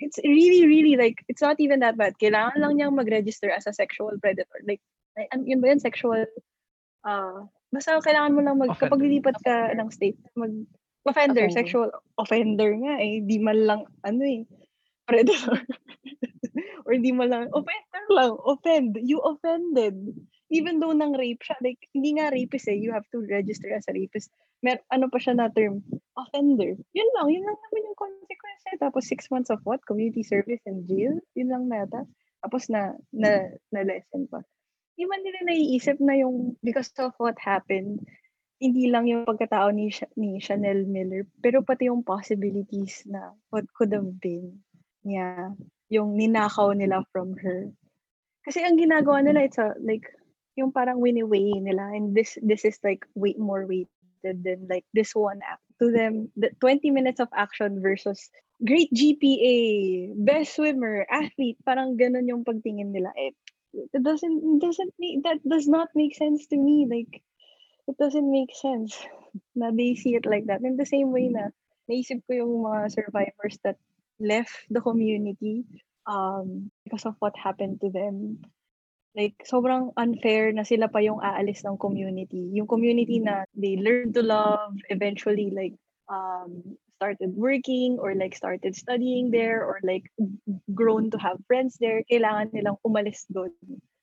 it's 0.01 0.17
really 0.25 0.65
really 0.65 0.97
like 0.97 1.21
it's 1.29 1.45
not 1.45 1.61
even 1.61 1.85
that 1.85 1.97
bad. 1.97 2.17
Kailangan 2.17 2.57
lang 2.57 2.77
niyang 2.77 2.97
mag-register 2.97 3.53
as 3.53 3.69
a 3.69 3.73
sexual 3.73 4.17
predator. 4.17 4.57
Like 4.65 4.81
ano 5.29 5.45
yun 5.45 5.61
ba 5.61 5.69
yun? 5.69 5.81
Sexual 5.81 6.25
uh, 7.05 7.45
basta 7.73 7.99
kailangan 8.01 8.33
mo 8.33 8.41
lang 8.41 8.57
mag 8.57 8.73
kapag 8.77 9.01
lilipat 9.01 9.37
ka 9.41 9.73
ng 9.75 9.89
state 9.93 10.17
mag 10.33 10.53
offender, 11.07 11.47
Offender. 11.47 11.55
sexual 11.55 11.89
offender 12.19 12.69
nga 12.83 12.99
eh. 12.99 13.23
Di 13.23 13.39
man 13.39 13.57
lang, 13.63 13.81
ano 14.03 14.21
eh, 14.21 14.43
predator. 15.07 15.63
Or 16.87 16.95
di 16.99 17.11
man 17.15 17.31
lang, 17.31 17.43
offender 17.55 18.05
lang, 18.11 18.33
offend. 18.43 18.91
You 19.01 19.19
offended. 19.23 19.95
Even 20.47 20.79
though 20.79 20.95
nang 20.95 21.11
rape 21.15 21.43
siya, 21.43 21.59
like, 21.59 21.79
hindi 21.91 22.15
nga 22.15 22.31
rapist 22.31 22.71
eh, 22.71 22.77
you 22.79 22.95
have 22.95 23.03
to 23.11 23.19
register 23.27 23.67
as 23.75 23.83
a 23.91 23.93
rapist. 23.95 24.31
Mer 24.63 24.79
ano 24.95 25.11
pa 25.11 25.19
siya 25.19 25.35
na 25.35 25.51
term, 25.51 25.83
offender. 26.15 26.71
Yun 26.95 27.09
lang, 27.19 27.27
yun 27.29 27.43
lang 27.43 27.57
naman 27.59 27.87
yung 27.91 27.99
consequence 27.99 28.61
niya. 28.63 28.79
tapos 28.79 29.03
six 29.05 29.27
months 29.27 29.51
of 29.51 29.59
what? 29.67 29.83
Community 29.83 30.23
service 30.23 30.63
and 30.63 30.87
jail? 30.87 31.19
Yun 31.35 31.51
lang 31.51 31.67
nata. 31.67 32.07
Tapos 32.41 32.71
na, 32.71 32.95
na, 33.11 33.51
na 33.75 33.81
lesson 33.83 34.23
pa. 34.31 34.39
Hindi 34.95 35.03
man 35.11 35.21
nila 35.21 35.39
naiisip 35.51 35.97
na 35.99 36.15
yung 36.17 36.55
because 36.63 36.89
of 36.97 37.13
what 37.19 37.37
happened, 37.37 38.01
hindi 38.57 38.89
lang 38.89 39.05
yung 39.05 39.25
pagkatao 39.25 39.69
ni, 39.69 39.93
ni 40.17 40.41
Chanel 40.41 40.85
Miller, 40.89 41.25
pero 41.41 41.61
pati 41.61 41.89
yung 41.89 42.01
possibilities 42.01 43.05
na 43.05 43.33
what 43.53 43.65
could 43.77 43.93
have 43.93 44.17
been 44.17 44.61
niya, 45.05 45.53
yung 45.93 46.17
ninakaw 46.17 46.73
nila 46.73 47.05
from 47.13 47.37
her. 47.37 47.69
Kasi 48.43 48.65
ang 48.65 48.79
ginagawa 48.79 49.21
nila, 49.21 49.45
it's 49.45 49.61
a, 49.61 49.77
like, 49.79 50.09
yung 50.57 50.73
parang 50.73 50.97
wini-weigh 50.97 51.61
nila, 51.61 51.93
and 51.93 52.17
this 52.17 52.35
this 52.41 52.65
is 52.65 52.81
like 52.81 53.05
way 53.13 53.37
more 53.37 53.69
weighted 53.69 54.41
than 54.41 54.65
like 54.65 54.83
this 54.91 55.13
one 55.13 55.37
act. 55.45 55.61
To 55.77 55.93
them, 55.93 56.33
the 56.33 56.49
20 56.59 56.89
minutes 56.89 57.21
of 57.21 57.29
action 57.37 57.77
versus 57.77 58.17
great 58.65 58.89
GPA, 58.89 60.17
best 60.17 60.57
swimmer, 60.57 61.05
athlete, 61.05 61.61
parang 61.61 61.93
ganun 61.93 62.25
yung 62.25 62.41
pagtingin 62.41 62.89
nila. 62.89 63.13
It, 63.13 63.37
it 63.93 64.01
doesn't, 64.01 64.57
doesn't 64.57 64.93
make, 64.97 65.21
that 65.21 65.37
does 65.45 65.69
not 65.69 65.93
make 65.93 66.17
sense 66.17 66.49
to 66.49 66.57
me. 66.57 66.89
Like, 66.89 67.21
it 67.87 67.97
doesn't 67.97 68.29
make 68.29 68.53
sense 68.53 68.95
na 69.55 69.71
they 69.71 69.95
see 69.95 70.15
it 70.15 70.25
like 70.25 70.45
that. 70.47 70.61
In 70.61 70.77
the 70.77 70.85
same 70.85 71.11
way 71.11 71.31
na 71.31 71.49
naisip 71.87 72.23
ko 72.27 72.35
yung 72.35 72.53
mga 72.67 72.91
survivors 72.91 73.55
that 73.63 73.79
left 74.19 74.53
the 74.69 74.81
community 74.81 75.63
um, 76.05 76.71
because 76.83 77.05
of 77.05 77.15
what 77.19 77.35
happened 77.35 77.79
to 77.81 77.89
them. 77.89 78.43
Like, 79.17 79.33
sobrang 79.49 79.97
unfair 79.97 80.53
na 80.53 80.61
sila 80.61 80.91
pa 80.93 81.01
yung 81.01 81.23
aalis 81.23 81.65
ng 81.65 81.81
community. 81.81 82.53
Yung 82.53 82.69
community 82.69 83.17
na 83.17 83.49
they 83.57 83.73
learned 83.79 84.13
to 84.13 84.21
love, 84.21 84.77
eventually, 84.93 85.49
like, 85.49 85.73
um, 86.05 86.77
started 86.97 87.33
working 87.37 88.01
or 88.01 88.17
like 88.17 88.33
started 88.33 88.73
studying 88.75 89.29
there 89.29 89.61
or 89.61 89.77
like 89.85 90.09
grown 90.73 91.13
to 91.13 91.17
have 91.21 91.37
friends 91.45 91.77
there, 91.77 92.01
kailangan 92.09 92.49
nilang 92.49 92.81
umalis 92.81 93.29
doon. 93.29 93.53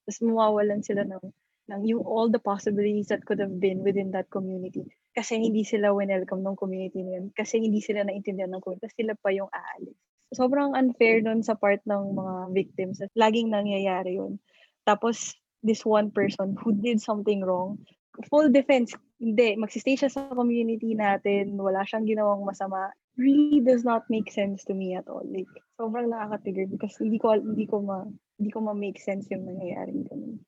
Tapos 0.06 0.22
mawawalan 0.22 0.80
sila 0.86 1.02
ng, 1.02 1.22
ng 1.70 1.82
yung 1.88 2.02
all 2.04 2.28
the 2.28 2.40
possibilities 2.40 3.08
that 3.08 3.24
could 3.24 3.40
have 3.40 3.56
been 3.60 3.80
within 3.80 4.12
that 4.12 4.28
community. 4.28 4.84
Kasi 5.14 5.38
hindi 5.40 5.64
sila 5.64 5.94
welcome 5.94 6.42
ng 6.42 6.56
community 6.58 7.00
na 7.06 7.22
yun. 7.22 7.26
Kasi 7.32 7.62
hindi 7.62 7.80
sila 7.80 8.04
naintindihan 8.04 8.52
ng 8.52 8.60
community. 8.60 8.90
Sila 8.92 9.14
pa 9.16 9.30
yung 9.32 9.48
aalis. 9.48 9.96
Sobrang 10.34 10.74
unfair 10.74 11.22
nun 11.22 11.46
sa 11.46 11.54
part 11.54 11.78
ng 11.86 12.18
mga 12.18 12.34
victims. 12.50 12.98
Laging 13.14 13.54
nangyayari 13.54 14.18
yun. 14.18 14.42
Tapos, 14.84 15.32
this 15.64 15.86
one 15.86 16.10
person 16.10 16.58
who 16.60 16.76
did 16.76 17.00
something 17.00 17.40
wrong, 17.40 17.80
full 18.28 18.52
defense, 18.52 18.92
hindi, 19.16 19.56
magsistay 19.56 19.96
siya 19.96 20.10
sa 20.12 20.28
community 20.28 20.92
natin, 20.92 21.56
wala 21.56 21.86
siyang 21.88 22.04
ginawang 22.04 22.44
masama, 22.44 22.92
really 23.16 23.62
does 23.62 23.86
not 23.86 24.04
make 24.10 24.28
sense 24.28 24.66
to 24.66 24.74
me 24.74 24.92
at 24.98 25.06
all. 25.08 25.24
Like, 25.24 25.48
sobrang 25.80 26.10
nakaka-trigger 26.10 26.68
because 26.68 26.98
hindi 27.00 27.16
ko, 27.16 27.38
hindi 27.38 27.64
ko 27.64 27.80
ma, 27.80 28.04
hindi 28.36 28.50
ko 28.50 28.58
ma-make 28.60 28.98
sense 28.98 29.30
yung 29.30 29.46
nangyayaring 29.46 30.04
ganun. 30.10 30.42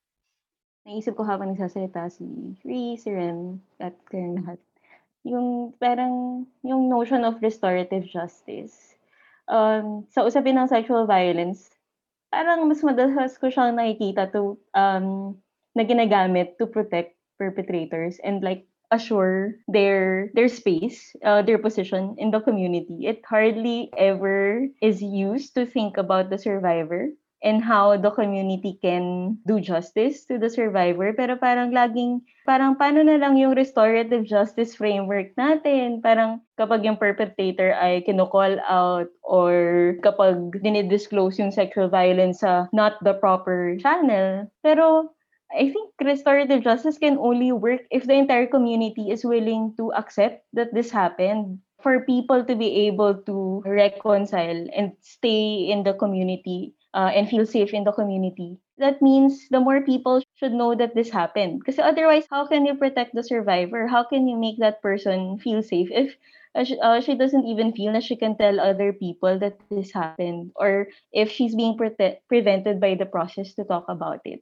Naisip 0.86 1.18
ko 1.18 1.26
habang 1.26 1.50
nagsasalita 1.50 2.06
si 2.14 2.54
Ree, 2.62 2.94
si 2.94 3.10
Ren, 3.10 3.58
at 3.82 3.98
kayong 4.06 4.38
lahat. 4.38 4.62
Yung 5.26 5.74
parang, 5.82 6.46
yung 6.62 6.86
notion 6.86 7.26
of 7.26 7.42
restorative 7.42 8.06
justice. 8.06 8.94
Um, 9.50 10.06
sa 10.14 10.22
usapin 10.22 10.54
ng 10.54 10.70
sexual 10.70 11.10
violence, 11.10 11.74
parang 12.30 12.70
mas 12.70 12.86
madalas 12.86 13.34
ko 13.34 13.50
siyang 13.50 13.74
nakikita 13.74 14.30
to, 14.30 14.54
um, 14.78 15.34
na 15.74 15.82
ginagamit 15.82 16.54
to 16.54 16.70
protect 16.70 17.18
perpetrators 17.34 18.22
and 18.22 18.46
like 18.46 18.70
assure 18.94 19.58
their 19.66 20.30
their 20.38 20.46
space, 20.46 21.18
uh, 21.26 21.42
their 21.42 21.58
position 21.58 22.14
in 22.14 22.30
the 22.30 22.38
community. 22.38 23.10
It 23.10 23.26
hardly 23.26 23.90
ever 23.98 24.70
is 24.78 25.02
used 25.02 25.58
to 25.58 25.66
think 25.66 25.98
about 25.98 26.30
the 26.30 26.38
survivor 26.38 27.10
and 27.42 27.62
how 27.62 27.96
the 27.96 28.10
community 28.10 28.78
can 28.80 29.36
do 29.46 29.60
justice 29.60 30.24
to 30.24 30.38
the 30.38 30.48
survivor. 30.48 31.12
Pero 31.12 31.36
parang 31.36 31.72
laging, 31.72 32.24
parang 32.48 32.76
paano 32.76 33.04
na 33.04 33.20
lang 33.20 33.36
yung 33.36 33.54
restorative 33.54 34.24
justice 34.24 34.74
framework 34.74 35.32
natin? 35.36 36.00
Parang 36.00 36.40
kapag 36.56 36.84
yung 36.84 36.96
perpetrator 36.96 37.76
ay 37.76 38.00
kino-call 38.04 38.56
out 38.64 39.08
or 39.20 39.52
kapag 40.00 40.56
dinidisclose 40.64 41.36
yung 41.36 41.52
sexual 41.52 41.92
violence 41.92 42.40
sa 42.40 42.66
not 42.72 42.96
the 43.04 43.14
proper 43.20 43.76
channel. 43.80 44.48
Pero 44.64 45.12
I 45.52 45.70
think 45.70 45.94
restorative 46.02 46.66
justice 46.66 46.98
can 46.98 47.18
only 47.22 47.52
work 47.52 47.86
if 47.90 48.04
the 48.04 48.18
entire 48.18 48.50
community 48.50 49.14
is 49.14 49.24
willing 49.24 49.78
to 49.78 49.94
accept 49.94 50.42
that 50.52 50.74
this 50.74 50.90
happened 50.90 51.62
for 51.86 52.02
people 52.02 52.42
to 52.42 52.54
be 52.56 52.90
able 52.90 53.14
to 53.30 53.62
reconcile 53.62 54.66
and 54.74 54.98
stay 55.00 55.70
in 55.70 55.84
the 55.84 55.94
community 55.94 56.74
uh, 56.96 57.12
and 57.12 57.28
feel 57.28 57.44
safe 57.44 57.74
in 57.76 57.84
the 57.84 57.92
community. 57.92 58.56
That 58.78 59.02
means 59.02 59.48
the 59.52 59.60
more 59.60 59.82
people 59.84 60.24
should 60.40 60.52
know 60.52 60.74
that 60.74 60.96
this 60.96 61.10
happened. 61.10 61.60
Because 61.60 61.78
otherwise, 61.78 62.24
how 62.32 62.46
can 62.48 62.64
you 62.64 62.74
protect 62.74 63.14
the 63.14 63.22
survivor? 63.22 63.86
How 63.86 64.04
can 64.04 64.26
you 64.28 64.36
make 64.36 64.58
that 64.60 64.80
person 64.82 65.38
feel 65.38 65.62
safe 65.62 65.88
if 65.92 66.16
uh, 66.56 66.64
she, 66.64 66.80
uh, 66.80 67.00
she 67.00 67.14
doesn't 67.14 67.46
even 67.46 67.72
feel 67.72 67.92
that 67.92 68.04
she 68.04 68.16
can 68.16 68.36
tell 68.36 68.60
other 68.60 68.92
people 68.92 69.38
that 69.38 69.60
this 69.70 69.92
happened 69.92 70.52
or 70.56 70.88
if 71.12 71.30
she's 71.30 71.54
being 71.54 71.76
prote- 71.76 72.18
prevented 72.28 72.80
by 72.80 72.96
the 72.96 73.06
process 73.06 73.52
to 73.54 73.64
talk 73.64 73.84
about 73.88 74.20
it. 74.24 74.40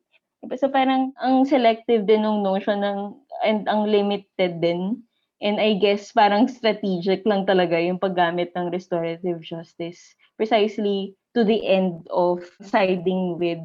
So 0.57 0.69
parang 0.69 1.13
ang 1.19 1.45
selective 1.49 2.07
din 2.07 2.23
ng 2.23 2.45
notion 2.47 2.85
ng 2.85 3.19
and 3.43 3.67
ang 3.67 3.91
limited 3.91 4.63
din 4.63 5.03
And 5.45 5.61
I 5.61 5.77
guess 5.77 6.09
parang 6.15 6.49
strategic 6.49 7.27
lang 7.29 7.45
talaga 7.45 7.77
yung 7.77 8.01
paggamit 8.01 8.57
ng 8.57 8.73
restorative 8.73 9.45
justice 9.45 10.17
precisely 10.41 11.19
to 11.35 11.43
the 11.43 11.61
end 11.67 12.07
of 12.11 12.47
siding 12.63 13.37
with 13.39 13.61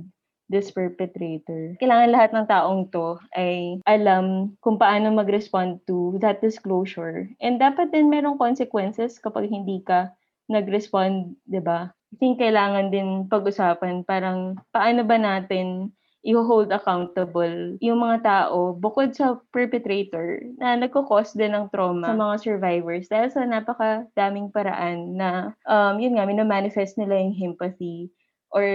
this 0.49 0.73
perpetrator. 0.73 1.77
Kailangan 1.77 2.09
lahat 2.09 2.29
ng 2.33 2.49
taong 2.49 2.89
to 2.89 3.21
ay 3.37 3.77
alam 3.85 4.57
kung 4.65 4.81
paano 4.81 5.13
mag-respond 5.13 5.77
to 5.85 6.17
that 6.19 6.41
disclosure. 6.41 7.29
And 7.37 7.61
dapat 7.61 7.93
din 7.93 8.09
merong 8.09 8.41
consequences 8.41 9.21
kapag 9.21 9.53
hindi 9.53 9.85
ka 9.85 10.09
nag-respond, 10.49 11.37
di 11.45 11.61
ba? 11.61 11.93
I 12.09 12.15
think 12.17 12.41
kailangan 12.41 12.89
din 12.89 13.29
pag-usapan 13.29 14.01
parang 14.01 14.57
paano 14.73 15.05
ba 15.05 15.21
natin 15.21 15.93
i-hold 16.19 16.67
accountable 16.75 17.79
yung 17.79 18.03
mga 18.03 18.17
tao 18.27 18.75
bukod 18.75 19.15
sa 19.15 19.39
perpetrator 19.55 20.43
na 20.59 20.75
nagko-cause 20.75 21.31
din 21.31 21.55
ng 21.55 21.71
trauma 21.71 22.11
sa 22.11 22.15
mga 22.19 22.35
survivors 22.43 23.07
dahil 23.07 23.29
sa 23.31 23.47
napakadaming 23.47 24.51
paraan 24.51 25.15
na 25.15 25.55
um, 25.63 25.95
yun 25.95 26.19
nga, 26.19 26.27
minamanifest 26.27 26.99
nila 26.99 27.15
yung 27.23 27.55
empathy 27.55 28.11
or 28.51 28.65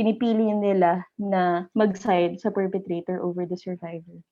pinipili 0.00 0.48
nila 0.56 1.04
na 1.20 1.68
mag-side 1.76 2.40
sa 2.40 2.48
perpetrator 2.48 3.20
over 3.20 3.44
the 3.44 3.58
survivor. 3.58 4.22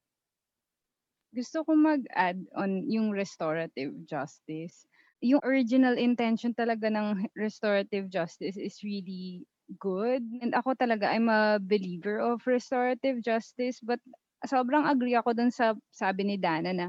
Gusto 1.32 1.64
ko 1.64 1.76
mag-add 1.76 2.40
on 2.56 2.88
yung 2.88 3.12
restorative 3.12 3.92
justice. 4.08 4.84
Yung 5.20 5.40
original 5.44 5.96
intention 5.96 6.56
talaga 6.56 6.88
ng 6.88 7.28
restorative 7.36 8.08
justice 8.08 8.56
is 8.56 8.80
really 8.80 9.44
good. 9.78 10.22
And 10.40 10.54
ako 10.54 10.74
talaga, 10.74 11.10
I'm 11.10 11.28
a 11.28 11.58
believer 11.62 12.18
of 12.20 12.44
restorative 12.46 13.22
justice. 13.22 13.78
But 13.82 14.00
sobrang 14.46 14.88
agree 14.90 15.14
ako 15.14 15.32
dun 15.32 15.50
sa 15.54 15.74
sabi 15.94 16.26
ni 16.26 16.36
Dana 16.36 16.74
na 16.74 16.88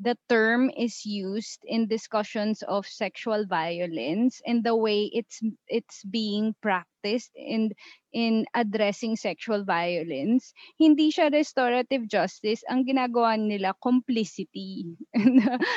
the 0.00 0.16
term 0.28 0.72
is 0.76 1.04
used 1.04 1.60
in 1.68 1.84
discussions 1.84 2.64
of 2.64 2.88
sexual 2.88 3.44
violence 3.44 4.40
and 4.48 4.64
the 4.64 4.72
way 4.72 5.12
it's 5.12 5.44
it's 5.68 6.04
being 6.08 6.56
practiced 6.64 6.99
in 7.34 7.72
in 8.10 8.42
addressing 8.58 9.14
sexual 9.14 9.62
violence 9.62 10.50
hindi 10.82 11.14
siya 11.14 11.30
restorative 11.30 12.10
justice. 12.10 12.66
Ang 12.66 12.82
ginagawa 12.88 13.38
nila 13.38 13.70
complicity. 13.78 14.98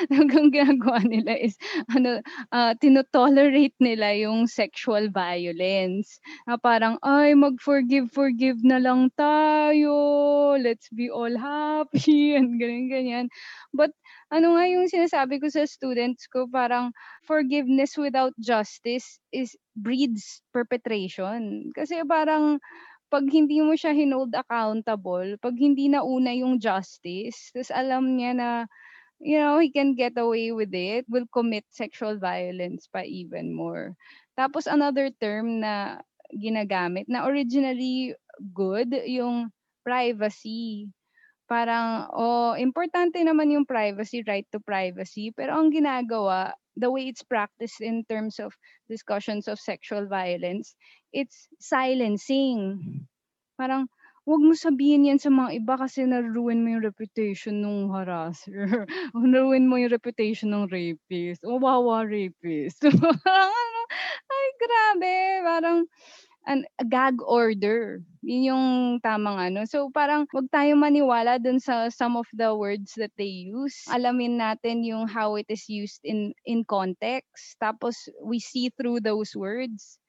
Ang 0.09 0.49
ginagawa 0.49 1.03
nila 1.05 1.38
is 1.38 1.53
ano 1.93 2.19
uh, 2.49 2.73
tinotolerate 2.81 3.75
nila 3.77 4.17
yung 4.17 4.49
sexual 4.49 5.09
violence. 5.13 6.17
Na 6.49 6.57
parang 6.57 6.97
ay 7.05 7.38
mag 7.38 7.59
forgive 7.62 8.09
forgive 8.09 8.59
na 8.65 8.81
lang 8.81 9.13
tayo. 9.13 9.93
Let's 10.57 10.89
be 10.89 11.09
all 11.13 11.33
happy. 11.38 12.33
And 12.38 12.57
ganyan 12.57 12.88
ganyan. 12.89 13.25
But 13.73 13.93
ano 14.33 14.57
nga 14.57 14.65
yung 14.65 14.89
sinasabi 14.89 15.37
ko 15.37 15.47
sa 15.53 15.63
students 15.69 16.25
ko, 16.25 16.49
parang 16.49 16.89
forgiveness 17.29 17.93
without 18.01 18.33
justice 18.41 19.21
is 19.29 19.53
breeds 19.77 20.41
perpetration. 20.49 21.69
Kasi 21.77 22.01
parang 22.09 22.57
pag 23.13 23.25
hindi 23.29 23.61
mo 23.61 23.77
siya 23.77 23.93
hinold 23.93 24.33
accountable, 24.33 25.37
pag 25.39 25.55
hindi 25.55 25.87
na 25.93 26.01
una 26.01 26.33
yung 26.33 26.57
justice, 26.57 27.53
tapos 27.53 27.69
alam 27.69 28.17
niya 28.17 28.34
na, 28.34 28.49
you 29.21 29.38
know, 29.39 29.59
he 29.61 29.69
can 29.71 29.93
get 29.95 30.17
away 30.17 30.51
with 30.51 30.73
it, 30.73 31.05
will 31.09 31.27
commit 31.34 31.65
sexual 31.69 32.17
violence 32.17 32.89
pa 32.89 33.05
even 33.05 33.53
more. 33.53 33.93
Tapos 34.38 34.65
another 34.65 35.13
term 35.21 35.61
na 35.61 36.01
ginagamit 36.34 37.05
na 37.09 37.25
originally 37.29 38.17
good, 38.57 38.89
yung 39.05 39.53
privacy 39.86 40.89
parang, 41.47 42.09
oh, 42.13 42.53
importante 42.57 43.19
naman 43.21 43.51
yung 43.53 43.65
privacy, 43.67 44.23
right 44.27 44.47
to 44.51 44.59
privacy. 44.59 45.31
Pero 45.35 45.55
ang 45.57 45.69
ginagawa, 45.73 46.53
the 46.77 46.89
way 46.89 47.07
it's 47.09 47.23
practiced 47.23 47.81
in 47.81 48.03
terms 48.09 48.39
of 48.39 48.55
discussions 48.89 49.47
of 49.47 49.59
sexual 49.59 50.07
violence, 50.07 50.75
it's 51.13 51.47
silencing. 51.59 52.79
Parang, 53.59 53.87
wag 54.23 54.39
mo 54.39 54.55
sabihin 54.55 55.07
yan 55.11 55.19
sa 55.19 55.27
mga 55.27 55.59
iba 55.59 55.75
kasi 55.75 56.07
na-ruin 56.07 56.63
mo 56.63 56.79
yung 56.79 56.85
reputation 56.87 57.59
ng 57.59 57.91
harasser. 57.91 58.87
na-ruin 59.15 59.67
mo 59.67 59.75
yung 59.75 59.91
reputation 59.91 60.55
ng 60.55 60.71
rapist. 60.71 61.43
O, 61.43 61.59
wawa 61.59 62.07
rapist. 62.07 62.79
ay, 64.33 64.47
grabe. 64.59 65.15
Parang, 65.43 65.79
an 66.47 66.67
a 66.79 66.85
gag 66.85 67.19
order. 67.23 68.03
Yun 68.23 68.41
yung 68.47 68.65
tamang 69.03 69.39
ano. 69.51 69.67
So 69.67 69.91
parang 69.91 70.27
wag 70.31 70.47
tayo 70.51 70.75
maniwala 70.79 71.39
dun 71.39 71.59
sa 71.59 71.91
some 71.91 72.15
of 72.15 72.27
the 72.31 72.51
words 72.55 72.95
that 72.95 73.11
they 73.19 73.49
use. 73.51 73.75
Alamin 73.91 74.39
natin 74.39 74.83
yung 74.83 75.07
how 75.07 75.35
it 75.35 75.47
is 75.51 75.67
used 75.67 76.03
in 76.03 76.31
in 76.47 76.63
context. 76.63 77.59
Tapos 77.59 77.95
we 78.23 78.39
see 78.39 78.71
through 78.75 79.03
those 79.03 79.35
words. 79.35 79.99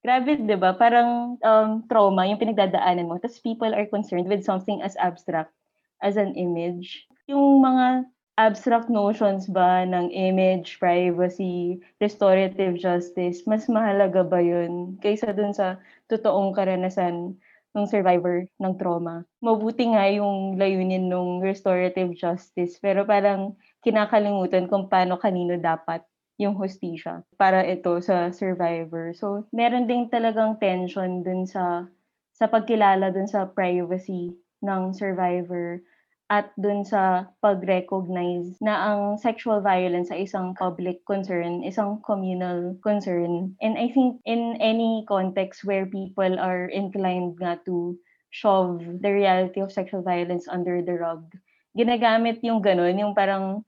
Grabe, 0.00 0.32
di 0.32 0.56
ba? 0.56 0.72
Parang 0.72 1.36
um, 1.44 1.84
trauma 1.84 2.24
yung 2.24 2.40
pinagdadaanan 2.40 3.04
mo. 3.04 3.20
Tapos 3.20 3.36
people 3.44 3.68
are 3.68 3.84
concerned 3.84 4.24
with 4.24 4.40
something 4.40 4.80
as 4.80 4.96
abstract 4.96 5.52
as 6.00 6.16
an 6.16 6.32
image. 6.40 7.04
Yung 7.28 7.60
mga 7.60 8.08
abstract 8.40 8.88
notions 8.88 9.44
ba 9.44 9.84
ng 9.84 10.08
image, 10.16 10.80
privacy, 10.80 11.76
restorative 12.00 12.80
justice, 12.80 13.44
mas 13.44 13.68
mahalaga 13.68 14.24
ba 14.24 14.40
yun 14.40 14.96
kaysa 15.04 15.36
dun 15.36 15.52
sa 15.52 15.76
totoong 16.08 16.56
karanasan 16.56 17.36
ng 17.76 17.84
survivor 17.84 18.48
ng 18.56 18.72
trauma? 18.80 19.28
Mabuti 19.44 19.92
nga 19.92 20.08
yung 20.08 20.56
layunin 20.56 21.12
ng 21.12 21.44
restorative 21.44 22.16
justice, 22.16 22.80
pero 22.80 23.04
parang 23.04 23.60
kinakalimutan 23.84 24.64
kung 24.72 24.88
paano 24.88 25.20
kanino 25.20 25.60
dapat 25.60 26.00
yung 26.40 26.56
hostisya 26.56 27.20
para 27.36 27.60
ito 27.68 28.00
sa 28.00 28.32
survivor. 28.32 29.12
So, 29.12 29.44
meron 29.52 29.84
din 29.84 30.08
talagang 30.08 30.56
tension 30.56 31.20
dun 31.20 31.44
sa 31.44 31.84
sa 32.32 32.48
pagkilala 32.48 33.12
dun 33.12 33.28
sa 33.28 33.44
privacy 33.44 34.32
ng 34.64 34.96
survivor 34.96 35.84
at 36.30 36.54
dun 36.54 36.86
sa 36.86 37.26
pag-recognize 37.42 38.54
na 38.62 38.94
ang 38.94 39.18
sexual 39.18 39.58
violence 39.58 40.14
ay 40.14 40.30
isang 40.30 40.54
public 40.54 41.02
concern, 41.02 41.66
isang 41.66 41.98
communal 42.06 42.78
concern. 42.86 43.58
And 43.58 43.74
I 43.74 43.90
think 43.90 44.22
in 44.22 44.54
any 44.62 45.02
context 45.10 45.66
where 45.66 45.90
people 45.90 46.38
are 46.38 46.70
inclined 46.70 47.42
nga 47.42 47.58
to 47.66 47.98
shove 48.30 48.78
the 49.02 49.10
reality 49.10 49.58
of 49.58 49.74
sexual 49.74 50.06
violence 50.06 50.46
under 50.46 50.78
the 50.86 50.94
rug, 51.02 51.26
ginagamit 51.74 52.38
yung 52.46 52.62
ganun, 52.62 53.02
yung 53.02 53.18
parang, 53.18 53.66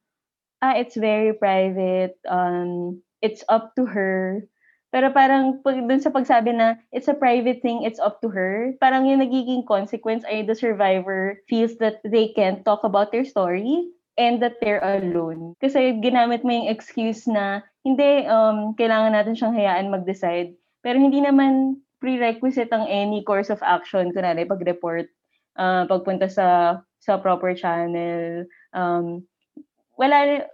ah, 0.62 0.78
it's 0.78 0.94
very 0.94 1.34
private, 1.34 2.14
um, 2.30 3.02
it's 3.18 3.42
up 3.50 3.74
to 3.74 3.90
her, 3.90 4.46
pero 4.92 5.08
parang 5.08 5.64
pag, 5.64 5.80
dun 5.80 5.98
sa 5.98 6.12
pagsabi 6.12 6.52
na 6.52 6.76
it's 6.92 7.08
a 7.08 7.16
private 7.16 7.64
thing, 7.64 7.80
it's 7.82 7.98
up 7.98 8.20
to 8.20 8.28
her, 8.28 8.76
parang 8.76 9.08
yung 9.08 9.24
nagiging 9.24 9.64
consequence 9.64 10.22
ay 10.28 10.44
the 10.44 10.52
survivor 10.52 11.40
feels 11.48 11.80
that 11.80 12.04
they 12.04 12.30
can't 12.36 12.60
talk 12.68 12.84
about 12.84 13.08
their 13.08 13.24
story 13.24 13.88
and 14.20 14.44
that 14.44 14.60
they're 14.60 14.84
alone. 14.84 15.56
Kasi 15.64 15.96
ginamit 16.04 16.44
mo 16.44 16.52
yung 16.52 16.68
excuse 16.68 17.24
na 17.24 17.64
hindi, 17.82 18.28
um, 18.28 18.76
kailangan 18.76 19.16
natin 19.16 19.32
siyang 19.32 19.56
hayaan 19.56 19.88
mag-decide. 19.88 20.52
Pero 20.84 21.00
hindi 21.00 21.24
naman 21.24 21.80
prerequisite 21.98 22.68
ang 22.76 22.84
any 22.84 23.24
course 23.24 23.48
of 23.48 23.64
action, 23.64 24.12
kunwari 24.12 24.44
pag-report, 24.44 25.08
uh, 25.56 25.88
pagpunta 25.88 26.28
sa 26.28 26.78
sa 27.02 27.18
proper 27.18 27.56
channel, 27.56 28.46
um, 28.76 29.26
wala, 29.98 30.46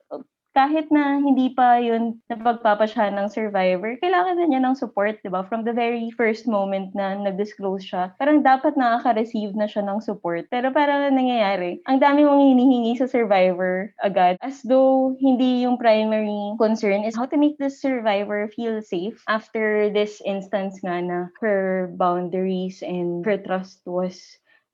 kahit 0.58 0.90
na 0.90 1.22
hindi 1.22 1.54
pa 1.54 1.78
yun 1.78 2.18
napagpapasya 2.26 3.14
ng 3.14 3.30
survivor, 3.30 3.94
kailangan 4.02 4.42
na 4.42 4.46
niya 4.50 4.60
ng 4.66 4.74
support, 4.74 5.22
di 5.22 5.30
ba? 5.30 5.46
From 5.46 5.62
the 5.62 5.70
very 5.70 6.10
first 6.18 6.50
moment 6.50 6.98
na 6.98 7.14
nag-disclose 7.14 7.86
siya, 7.86 8.10
parang 8.18 8.42
dapat 8.42 8.74
nakaka-receive 8.74 9.54
na 9.54 9.70
siya 9.70 9.86
ng 9.86 10.02
support. 10.02 10.50
Pero 10.50 10.74
parang 10.74 11.14
nangyayari, 11.14 11.78
ang 11.86 12.02
dami 12.02 12.26
mong 12.26 12.42
hinihingi 12.42 12.98
sa 12.98 13.06
survivor 13.06 13.94
agad 14.02 14.34
as 14.42 14.58
though 14.66 15.14
hindi 15.22 15.62
yung 15.62 15.78
primary 15.78 16.58
concern 16.58 17.06
is 17.06 17.14
how 17.14 17.22
to 17.22 17.38
make 17.38 17.54
the 17.62 17.70
survivor 17.70 18.50
feel 18.50 18.82
safe 18.82 19.22
after 19.30 19.86
this 19.94 20.18
instance 20.26 20.82
nga 20.82 20.98
na 20.98 21.30
her 21.38 21.86
boundaries 21.94 22.82
and 22.82 23.22
her 23.22 23.38
trust 23.38 23.78
was 23.86 24.18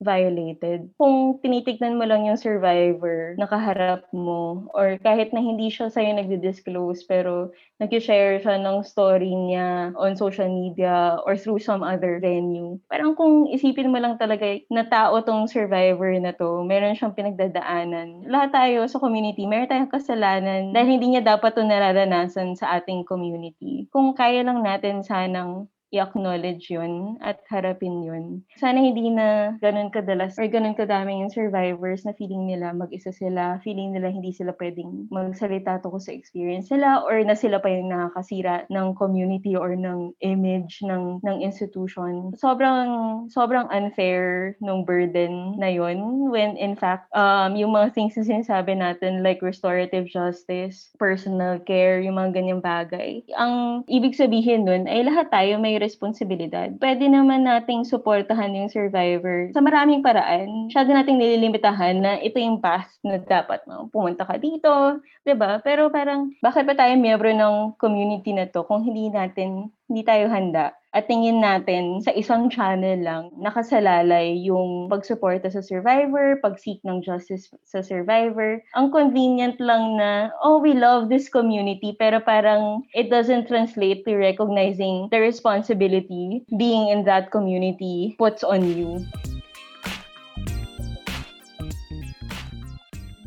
violated. 0.04 0.92
Kung 1.00 1.40
tinitignan 1.40 1.96
mo 1.96 2.04
lang 2.04 2.28
yung 2.28 2.36
survivor, 2.36 3.34
nakaharap 3.40 4.04
mo, 4.12 4.68
or 4.76 5.00
kahit 5.00 5.32
na 5.32 5.40
hindi 5.40 5.72
siya 5.72 5.88
sa'yo 5.88 6.12
nagdi-disclose, 6.14 7.08
pero 7.08 7.50
nag-share 7.82 8.38
siya 8.38 8.60
ng 8.60 8.86
story 8.86 9.32
niya 9.34 9.90
on 9.98 10.14
social 10.14 10.46
media 10.46 11.18
or 11.26 11.34
through 11.34 11.58
some 11.58 11.82
other 11.82 12.22
venue. 12.22 12.78
Parang 12.86 13.18
kung 13.18 13.50
isipin 13.50 13.90
mo 13.90 13.98
lang 13.98 14.14
talaga 14.20 14.46
na 14.70 14.86
tao 14.86 15.18
tong 15.24 15.50
survivor 15.50 16.14
na 16.20 16.30
to, 16.36 16.62
meron 16.62 16.94
siyang 16.94 17.16
pinagdadaanan. 17.16 18.28
Lahat 18.30 18.54
tayo 18.54 18.86
sa 18.86 19.02
community, 19.02 19.48
meron 19.48 19.66
tayong 19.66 19.90
kasalanan 19.90 20.70
dahil 20.70 21.00
hindi 21.00 21.16
niya 21.16 21.24
dapat 21.24 21.56
to 21.56 21.66
nararanasan 21.66 22.54
sa 22.54 22.78
ating 22.78 23.02
community. 23.08 23.90
Kung 23.90 24.14
kaya 24.14 24.46
lang 24.46 24.62
natin 24.62 25.02
sanang 25.02 25.66
i-acknowledge 25.92 26.72
yun 26.72 27.16
at 27.20 27.40
harapin 27.52 28.02
yun. 28.02 28.42
Sana 28.56 28.80
hindi 28.80 29.12
na 29.12 29.56
ganun 29.60 29.92
kadalas 29.92 30.36
or 30.40 30.48
ganun 30.48 30.74
kadami 30.74 31.20
yung 31.22 31.30
survivors 31.30 32.02
na 32.02 32.16
feeling 32.16 32.48
nila 32.48 32.72
mag-isa 32.74 33.14
sila, 33.14 33.60
feeling 33.62 33.94
nila 33.94 34.10
hindi 34.10 34.34
sila 34.34 34.56
pwedeng 34.58 35.06
magsalita 35.12 35.82
tungkol 35.84 36.02
sa 36.02 36.16
experience 36.16 36.72
nila 36.72 37.04
or 37.06 37.20
na 37.22 37.38
sila 37.38 37.62
pa 37.62 37.70
yung 37.70 37.92
nakakasira 37.94 38.66
ng 38.72 38.96
community 38.98 39.54
or 39.54 39.78
ng 39.78 40.10
image 40.24 40.82
ng 40.82 41.22
ng 41.22 41.36
institution. 41.44 42.34
Sobrang 42.34 43.26
sobrang 43.30 43.70
unfair 43.70 44.56
nung 44.58 44.82
burden 44.82 45.54
na 45.60 45.70
yun 45.70 46.30
when 46.32 46.56
in 46.58 46.74
fact 46.74 47.06
um 47.14 47.54
yung 47.54 47.70
mga 47.70 47.94
things 47.94 48.16
na 48.18 48.24
sinasabi 48.26 48.74
natin 48.74 49.22
like 49.22 49.38
restorative 49.44 50.06
justice, 50.10 50.90
personal 50.98 51.60
care, 51.62 52.02
yung 52.02 52.18
mga 52.18 52.34
ganyang 52.34 52.62
bagay. 52.64 53.22
Ang 53.38 53.86
ibig 53.86 54.16
sabihin 54.18 54.66
nun 54.66 54.86
ay 54.90 55.06
lahat 55.06 55.30
tayo 55.30 55.60
may 55.60 55.76
responsibilidad. 55.84 56.72
Pwede 56.80 57.04
naman 57.04 57.44
nating 57.44 57.84
suportahan 57.84 58.56
yung 58.56 58.72
survivor 58.72 59.52
sa 59.52 59.60
maraming 59.60 60.00
paraan. 60.00 60.72
Masyado 60.72 60.96
nating 60.96 61.20
nililimitahan 61.20 62.00
na 62.00 62.16
ito 62.24 62.40
yung 62.40 62.64
path 62.64 62.88
na 63.04 63.20
dapat 63.20 63.60
no? 63.68 63.92
pumunta 63.92 64.24
ka 64.24 64.40
dito, 64.40 65.04
'di 65.28 65.36
ba? 65.36 65.60
Pero 65.60 65.92
parang 65.92 66.32
bakit 66.40 66.64
pa 66.64 66.72
tayo 66.72 66.96
miyembro 66.96 67.28
ng 67.28 67.76
community 67.76 68.32
na 68.32 68.48
to 68.48 68.64
kung 68.64 68.80
hindi 68.80 69.12
natin 69.12 69.68
hindi 69.84 70.00
tayo 70.00 70.32
handa 70.32 70.72
at 70.96 71.04
tingin 71.12 71.44
natin 71.44 72.00
sa 72.00 72.08
isang 72.16 72.48
channel 72.48 73.04
lang 73.04 73.28
nakasalalay 73.36 74.32
yung 74.40 74.88
pagsuporta 74.88 75.52
sa 75.52 75.60
survivor, 75.60 76.40
pag-seek 76.40 76.80
ng 76.88 77.04
justice 77.04 77.52
sa 77.68 77.84
survivor. 77.84 78.64
Ang 78.72 78.88
convenient 78.88 79.60
lang 79.60 80.00
na, 80.00 80.32
oh, 80.40 80.56
we 80.56 80.72
love 80.72 81.12
this 81.12 81.28
community, 81.28 81.92
pero 82.00 82.16
parang 82.16 82.80
it 82.96 83.12
doesn't 83.12 83.44
translate 83.44 84.08
to 84.08 84.16
recognizing 84.16 85.10
the 85.12 85.20
responsibility 85.20 86.46
being 86.56 86.88
in 86.88 87.04
that 87.04 87.28
community 87.28 88.16
puts 88.16 88.40
on 88.40 88.64
you. 88.64 89.04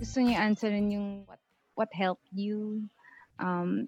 Gusto 0.01 0.25
niyo 0.25 0.41
answerin 0.41 0.89
yung 0.89 1.07
what, 1.29 1.41
what 1.77 1.91
helped 1.93 2.25
you 2.33 2.81
um, 3.37 3.85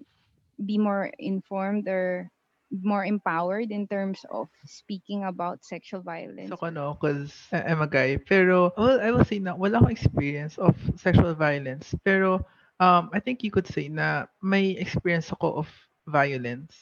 be 0.62 0.78
more 0.78 1.10
informed 1.18 1.90
or 1.90 2.30
more 2.70 3.04
empowered 3.04 3.70
in 3.70 3.86
terms 3.86 4.24
of 4.30 4.48
speaking 4.66 5.24
about 5.24 5.64
sexual 5.64 6.00
violence? 6.02 6.50
So, 6.50 6.58
ano, 6.62 6.94
because 6.94 7.34
I'm 7.52 7.82
a 7.82 7.90
guy. 7.90 8.16
Pero, 8.16 8.72
well, 8.78 9.00
I 9.00 9.10
will 9.10 9.24
say 9.26 9.38
na 9.38 9.54
wala 9.54 9.78
akong 9.82 9.92
experience 9.94 10.58
of 10.58 10.74
sexual 10.96 11.34
violence. 11.34 11.94
Pero, 12.04 12.46
um, 12.78 13.10
I 13.12 13.20
think 13.20 13.42
you 13.42 13.50
could 13.50 13.66
say 13.66 13.88
na 13.88 14.26
may 14.42 14.78
experience 14.78 15.30
ako 15.32 15.66
of 15.66 15.68
violence. 16.06 16.74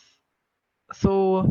So, 0.93 1.45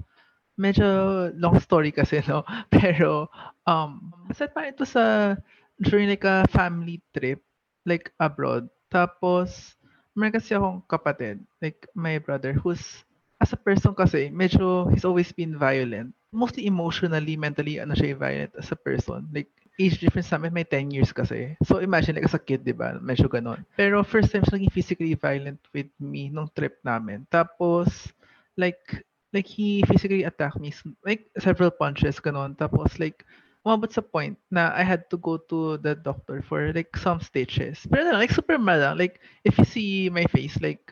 medyo 0.58 1.30
long 1.38 1.60
story 1.62 1.94
kasi, 1.94 2.22
no? 2.26 2.42
Pero, 2.74 3.30
um, 3.66 4.14
set 4.34 4.54
pa 4.54 4.70
ito 4.70 4.86
sa, 4.86 5.38
during 5.82 6.10
like 6.10 6.26
a 6.26 6.46
family 6.50 7.02
trip, 7.14 7.42
like 7.86 8.10
abroad. 8.18 8.66
Tapos, 8.90 9.78
may 10.18 10.34
kasi 10.34 10.58
akong 10.58 10.82
kapatid, 10.90 11.46
like 11.62 11.86
my 11.94 12.18
brother, 12.18 12.58
who's 12.58 13.06
as 13.48 13.56
a 13.56 13.64
person 13.64 13.95
kasi, 13.95 14.28
medyo 14.28 14.91
he's 14.91 15.08
always 15.08 15.32
been 15.32 15.56
violent. 15.56 16.12
Mostly 16.36 16.68
emotionally, 16.68 17.39
mentally, 17.39 17.80
ano 17.80 17.95
siya 17.95 18.20
violent 18.20 18.52
as 18.60 18.68
a 18.76 18.76
person. 18.76 19.24
Like, 19.32 19.48
age 19.80 20.04
difference 20.04 20.28
namin 20.36 20.52
may 20.52 20.68
10 20.68 20.91
years 20.91 21.16
kasi. 21.16 21.56
So 21.64 21.80
imagine, 21.80 22.20
like 22.20 22.28
as 22.28 22.36
a 22.36 22.43
kid, 22.43 22.68
di 22.68 22.76
ba? 22.76 23.00
Medyo 23.00 23.32
ganon. 23.32 23.64
Pero 23.80 24.04
first 24.04 24.36
time 24.36 24.43
siya 24.43 24.60
naging 24.60 24.76
physically 24.76 25.16
violent 25.16 25.64
with 25.72 25.88
me 26.04 26.28
nung 26.28 26.52
trip 26.52 26.84
namin. 26.84 27.24
Tapos, 27.32 28.12
like, 28.60 29.08
like 29.32 29.48
he 29.48 29.80
physically 29.88 30.28
attacked 30.28 30.60
me, 30.60 30.76
like 31.08 31.32
several 31.39 31.72
punches, 31.72 32.20
ganon. 32.20 32.60
Tapos 32.60 33.00
like, 33.00 33.24
umabot 33.64 33.88
sa 33.88 34.04
point 34.04 34.36
na 34.52 34.76
I 34.76 34.84
had 34.84 35.08
to 35.12 35.18
go 35.20 35.39
to 35.48 35.80
the 35.80 35.95
doctor 35.95 36.43
for 36.43 36.76
like 36.76 36.91
some 37.00 37.24
stitches. 37.24 37.88
Pero 37.88 38.12
like 38.20 38.36
super 38.36 38.60
mal. 38.60 39.00
Like, 39.00 39.24
if 39.48 39.56
you 39.56 39.64
see 39.64 40.12
my 40.12 40.28
face, 40.36 40.60
like, 40.60 40.91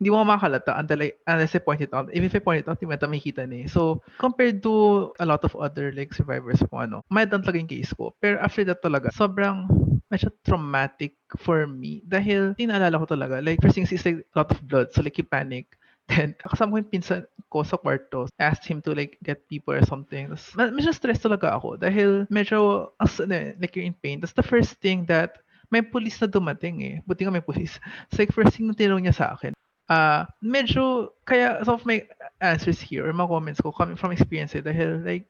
hindi 0.00 0.08
mo 0.08 0.24
makakalata 0.24 0.80
until 0.80 1.04
I, 1.04 1.12
unless 1.28 1.52
I 1.52 1.60
point 1.60 1.84
it 1.84 1.92
out. 1.92 2.08
Even 2.16 2.24
if 2.24 2.34
I 2.34 2.40
point 2.40 2.64
it 2.64 2.68
out, 2.72 2.80
hindi 2.80 2.88
mo 2.88 2.96
ata 2.96 3.04
makikita 3.04 3.44
na 3.44 3.62
eh. 3.62 3.66
So, 3.68 4.00
compared 4.16 4.64
to 4.64 5.12
a 5.20 5.28
lot 5.28 5.44
of 5.44 5.52
other 5.60 5.92
like 5.92 6.16
survivors 6.16 6.64
po, 6.64 6.80
ano, 6.80 7.04
mild 7.12 7.28
lang 7.28 7.44
talaga 7.44 7.60
yung 7.60 7.68
case 7.68 7.92
ko. 7.92 8.16
Pero 8.16 8.40
after 8.40 8.64
that 8.64 8.80
talaga, 8.80 9.12
sobrang 9.12 9.68
medyo 10.08 10.32
traumatic 10.40 11.20
for 11.36 11.68
me. 11.68 12.00
Dahil 12.08 12.56
tinaalala 12.56 12.96
ko 12.96 13.06
talaga 13.12 13.44
like 13.44 13.60
first 13.60 13.76
things 13.76 13.92
is 13.92 14.00
like 14.08 14.24
a 14.24 14.36
lot 14.40 14.48
of 14.48 14.64
blood. 14.64 14.88
So 14.96 15.04
like 15.04 15.20
you 15.20 15.28
panic. 15.28 15.76
Then 16.10 16.32
kasama 16.42 16.74
ko 16.74 16.76
yung 16.80 16.90
pinsan 16.90 17.22
ko 17.52 17.60
sa 17.60 17.76
kwarto. 17.76 18.26
Asked 18.40 18.66
him 18.66 18.80
to 18.88 18.96
like 18.96 19.20
get 19.20 19.44
people 19.52 19.76
or 19.76 19.84
something. 19.84 20.32
Tapos, 20.32 20.56
medyo 20.56 20.96
stress 20.96 21.20
talaga 21.20 21.60
ako. 21.60 21.76
Dahil 21.76 22.24
medyo 22.32 22.90
as, 22.98 23.20
eh, 23.20 23.52
like 23.60 23.76
you're 23.76 23.86
in 23.86 23.94
pain. 23.94 24.18
That's 24.18 24.34
the 24.34 24.42
first 24.42 24.80
thing 24.80 25.04
that 25.12 25.44
may 25.70 25.84
police 25.84 26.18
na 26.18 26.26
dumating 26.26 26.82
eh. 26.82 26.96
Buti 27.04 27.28
nga 27.28 27.30
may 27.30 27.44
police 27.44 27.78
so 28.10 28.16
like 28.18 28.34
first 28.34 28.56
thing 28.58 28.66
na 28.66 28.74
tinanong 28.74 29.06
niya 29.06 29.14
sa 29.14 29.38
akin 29.38 29.54
ah 29.90 30.30
medyo 30.38 31.10
kaya 31.26 31.58
some 31.66 31.74
of 31.74 31.82
my 31.82 31.98
answers 32.38 32.78
here 32.78 33.02
or 33.02 33.12
mga 33.12 33.28
comments 33.28 33.60
ko 33.60 33.74
coming 33.74 33.98
from 33.98 34.14
experience 34.14 34.54
eh, 34.54 34.62
dahil 34.62 35.02
like 35.02 35.26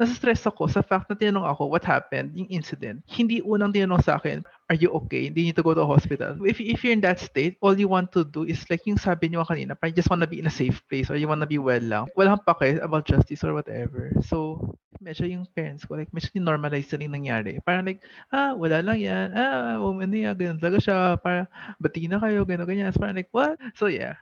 nasa-stress 0.00 0.48
ako 0.48 0.64
sa 0.64 0.80
fact 0.80 1.12
na 1.12 1.14
tinanong 1.14 1.44
ako 1.44 1.68
what 1.68 1.84
happened, 1.84 2.32
yung 2.32 2.48
incident. 2.48 3.04
Hindi 3.04 3.44
unang 3.44 3.76
tinanong 3.76 4.00
sa 4.00 4.16
akin, 4.16 4.40
are 4.72 4.78
you 4.80 4.88
okay? 4.96 5.28
Hindi 5.28 5.52
need 5.52 5.58
to 5.60 5.62
go 5.62 5.76
to 5.76 5.84
a 5.84 5.86
hospital. 5.86 6.40
If, 6.40 6.56
if 6.56 6.80
you're 6.80 6.96
in 6.96 7.04
that 7.04 7.20
state, 7.20 7.60
all 7.60 7.76
you 7.76 7.84
want 7.84 8.08
to 8.16 8.24
do 8.24 8.48
is 8.48 8.64
like 8.72 8.80
yung 8.88 8.96
sabi 8.96 9.28
niyo 9.28 9.44
kanina, 9.44 9.76
parang 9.76 9.92
you 9.92 10.00
just 10.00 10.08
wanna 10.08 10.24
be 10.24 10.40
in 10.40 10.48
a 10.48 10.52
safe 10.52 10.80
place 10.88 11.12
or 11.12 11.20
you 11.20 11.28
wanna 11.28 11.44
be 11.44 11.60
well 11.60 11.84
lang. 11.84 12.08
Wala 12.16 12.40
kang 12.40 12.48
pake 12.48 12.80
about 12.80 13.04
justice 13.04 13.44
or 13.44 13.52
whatever. 13.52 14.08
So, 14.24 14.72
medyo 15.00 15.24
yung 15.26 15.48
parents 15.56 15.84
ko, 15.88 15.96
like, 15.96 16.12
medyo 16.12 16.28
normalize 16.40 16.88
na 16.92 16.98
rin 17.00 17.12
nangyari. 17.12 17.52
Parang 17.64 17.84
like, 17.88 18.04
ah, 18.32 18.52
wala 18.54 18.84
lang 18.84 19.00
yan. 19.00 19.32
Ah, 19.34 19.80
woman 19.80 20.12
niya, 20.12 20.36
ganun 20.36 20.60
talaga 20.60 20.78
siya. 20.80 20.98
Parang, 21.20 21.48
bati 21.80 22.06
na 22.06 22.20
kayo, 22.20 22.44
ganun, 22.44 22.68
ganyan. 22.68 22.92
So, 22.92 23.00
parang 23.02 23.16
like, 23.18 23.32
what? 23.32 23.56
So, 23.76 23.88
yeah. 23.88 24.20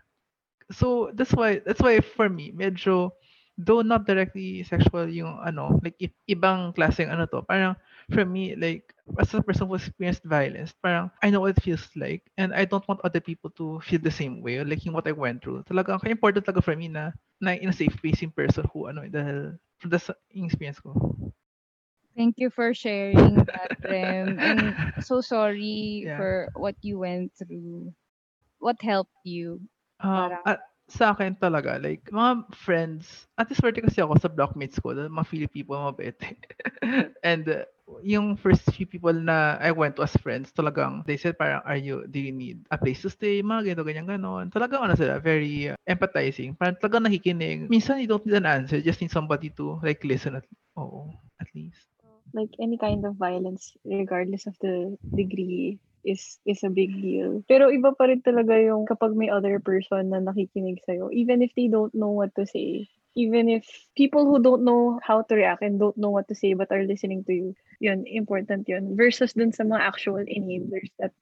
So, 0.72 1.10
that's 1.16 1.32
why, 1.32 1.60
that's 1.64 1.80
why 1.80 2.00
for 2.00 2.28
me, 2.28 2.52
medyo, 2.52 3.12
though 3.58 3.82
not 3.82 4.06
directly 4.06 4.62
sexual 4.62 5.08
yung 5.10 5.40
ano, 5.42 5.80
like 5.82 5.96
i- 5.98 6.14
ibang 6.30 6.70
klaseng 6.76 7.10
ano 7.10 7.26
to, 7.26 7.42
parang 7.42 7.74
for 8.12 8.22
me, 8.24 8.54
like, 8.54 8.94
as 9.18 9.32
a 9.34 9.42
person 9.42 9.66
who 9.66 9.74
experienced 9.74 10.22
violence, 10.28 10.70
parang 10.78 11.10
I 11.24 11.30
know 11.32 11.40
what 11.42 11.56
it 11.58 11.64
feels 11.64 11.88
like 11.96 12.22
and 12.38 12.52
I 12.54 12.64
don't 12.68 12.86
want 12.86 13.00
other 13.02 13.20
people 13.20 13.50
to 13.58 13.80
feel 13.82 13.98
the 13.98 14.12
same 14.14 14.42
way, 14.44 14.62
like 14.62 14.84
yung 14.86 14.94
what 14.94 15.08
I 15.08 15.16
went 15.16 15.42
through. 15.42 15.64
Talaga, 15.66 15.98
kaya 15.98 16.12
important 16.14 16.46
talaga 16.46 16.62
for 16.62 16.76
me 16.76 16.86
na, 16.92 17.10
na 17.40 17.56
in 17.58 17.72
a 17.72 17.74
safe 17.74 17.96
place 17.98 18.20
yung 18.22 18.30
person 18.36 18.68
who, 18.70 18.86
ano, 18.92 19.08
dahil 19.08 19.56
sa- 19.98 20.18
yung 20.32 20.46
experience 20.46 20.80
ko. 20.80 20.92
Thank 22.16 22.38
you 22.38 22.50
for 22.50 22.74
sharing 22.74 23.44
that, 23.46 23.72
Rem. 23.88 24.38
And 24.40 24.76
so 24.98 25.20
sorry 25.20 26.08
Yeah. 26.08 26.16
for 26.16 26.50
what 26.54 26.76
you 26.82 26.98
went 26.98 27.32
through. 27.38 27.94
What 28.58 28.80
helped 28.82 29.14
you? 29.24 29.60
Um, 30.00 30.38
at 30.46 30.60
sa 30.88 31.12
akin 31.12 31.36
talaga, 31.36 31.76
like, 31.76 32.08
mga 32.08 32.48
friends, 32.56 33.28
at 33.36 33.52
least 33.52 33.60
swerte 33.60 33.84
kasi 33.84 34.00
ako 34.00 34.16
sa 34.16 34.32
blockmates 34.32 34.80
ko, 34.80 34.96
mga 34.96 35.28
Philip 35.28 35.52
people, 35.52 35.76
mabait. 35.76 36.16
And 37.28 37.44
uh, 37.44 37.68
yung 38.00 38.40
first 38.40 38.64
few 38.72 38.88
people 38.88 39.12
na 39.12 39.60
I 39.60 39.68
went 39.70 40.00
to 40.00 40.08
as 40.08 40.16
friends, 40.24 40.48
talagang, 40.56 41.04
they 41.04 41.20
said 41.20 41.36
parang, 41.36 41.60
are 41.68 41.76
you, 41.76 42.08
do 42.08 42.16
you 42.16 42.32
need 42.32 42.64
a 42.72 42.80
place 42.80 43.04
to 43.04 43.12
stay? 43.12 43.44
Mga 43.44 43.76
ganito, 43.76 43.84
ganyan, 43.84 44.08
ganon. 44.08 44.48
Talagang 44.48 44.88
ano 44.88 44.96
sila, 44.96 45.20
very 45.20 45.70
uh, 45.70 45.76
empathizing. 45.84 46.56
Parang 46.56 46.80
talagang 46.80 47.04
nakikinig. 47.04 47.68
Minsan, 47.68 48.00
you 48.00 48.08
don't 48.08 48.24
need 48.24 48.40
an 48.40 48.48
answer, 48.48 48.80
just 48.80 49.04
need 49.04 49.12
somebody 49.12 49.52
to, 49.52 49.76
like, 49.84 50.00
listen 50.08 50.40
at, 50.40 50.48
oo, 50.80 51.12
at 51.36 51.52
least. 51.52 51.84
like 52.34 52.52
any 52.60 52.76
kind 52.76 53.04
of 53.04 53.16
violence 53.16 53.72
regardless 53.84 54.46
of 54.46 54.54
the 54.60 54.96
degree 55.16 55.78
is 56.08 56.40
is 56.48 56.64
a 56.64 56.72
big 56.72 56.88
deal. 56.96 57.44
Pero 57.44 57.68
iba 57.68 57.92
pa 57.92 58.08
rin 58.08 58.24
talaga 58.24 58.56
yung 58.56 58.88
kapag 58.88 59.12
may 59.12 59.28
other 59.28 59.60
person 59.60 60.08
na 60.08 60.24
nakikinig 60.24 60.80
sa'yo, 60.88 61.12
even 61.12 61.44
if 61.44 61.52
they 61.52 61.68
don't 61.68 61.92
know 61.92 62.10
what 62.16 62.32
to 62.32 62.48
say, 62.48 62.88
even 63.12 63.52
if 63.52 63.68
people 63.98 64.24
who 64.24 64.40
don't 64.40 64.64
know 64.64 64.96
how 65.04 65.20
to 65.20 65.36
react 65.36 65.60
and 65.60 65.76
don't 65.76 65.98
know 66.00 66.08
what 66.08 66.24
to 66.30 66.38
say 66.38 66.54
but 66.54 66.72
are 66.72 66.86
listening 66.86 67.26
to 67.28 67.32
you, 67.34 67.48
yun, 67.82 68.08
important 68.08 68.64
yun. 68.70 68.96
Versus 68.96 69.36
dun 69.36 69.52
sa 69.52 69.68
mga 69.68 69.84
actual 69.84 70.24
enablers 70.24 70.88
that, 70.96 71.12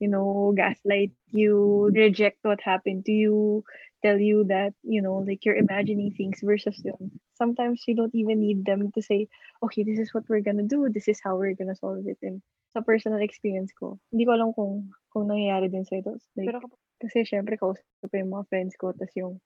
you 0.00 0.08
know, 0.08 0.52
gaslight 0.56 1.12
you, 1.30 1.90
reject 1.94 2.38
what 2.42 2.60
happened 2.60 3.04
to 3.06 3.12
you, 3.12 3.62
tell 4.02 4.18
you 4.18 4.44
that, 4.48 4.72
you 4.82 5.02
know, 5.02 5.22
like 5.22 5.44
you're 5.44 5.56
imagining 5.60 6.10
things 6.16 6.40
versus 6.42 6.80
yun. 6.84 7.20
Sometimes 7.36 7.84
you 7.86 7.94
don't 7.94 8.14
even 8.14 8.40
need 8.40 8.64
them 8.64 8.90
to 8.92 9.02
say, 9.02 9.28
okay, 9.62 9.84
this 9.84 9.98
is 10.00 10.12
what 10.12 10.24
we're 10.28 10.40
gonna 10.44 10.64
do, 10.64 10.88
this 10.90 11.06
is 11.06 11.20
how 11.22 11.36
we're 11.36 11.54
gonna 11.54 11.76
solve 11.76 12.02
it. 12.08 12.18
And 12.22 12.42
sa 12.72 12.80
personal 12.80 13.20
experience 13.20 13.70
ko, 13.76 14.00
hindi 14.10 14.24
ko 14.24 14.32
alam 14.34 14.50
kung 14.56 14.90
kung 15.12 15.28
nangyayari 15.28 15.68
din 15.70 15.84
sa 15.84 16.00
ito. 16.00 16.16
Like, 16.34 16.48
Pero 16.48 16.60
kapag- 16.64 16.82
kasi 17.00 17.24
syempre 17.24 17.56
kausap 17.60 17.84
ko 18.08 18.14
yung 18.16 18.32
mga 18.32 18.48
friends 18.48 18.74
ko, 18.76 18.92
tas 18.92 19.12
yung 19.16 19.40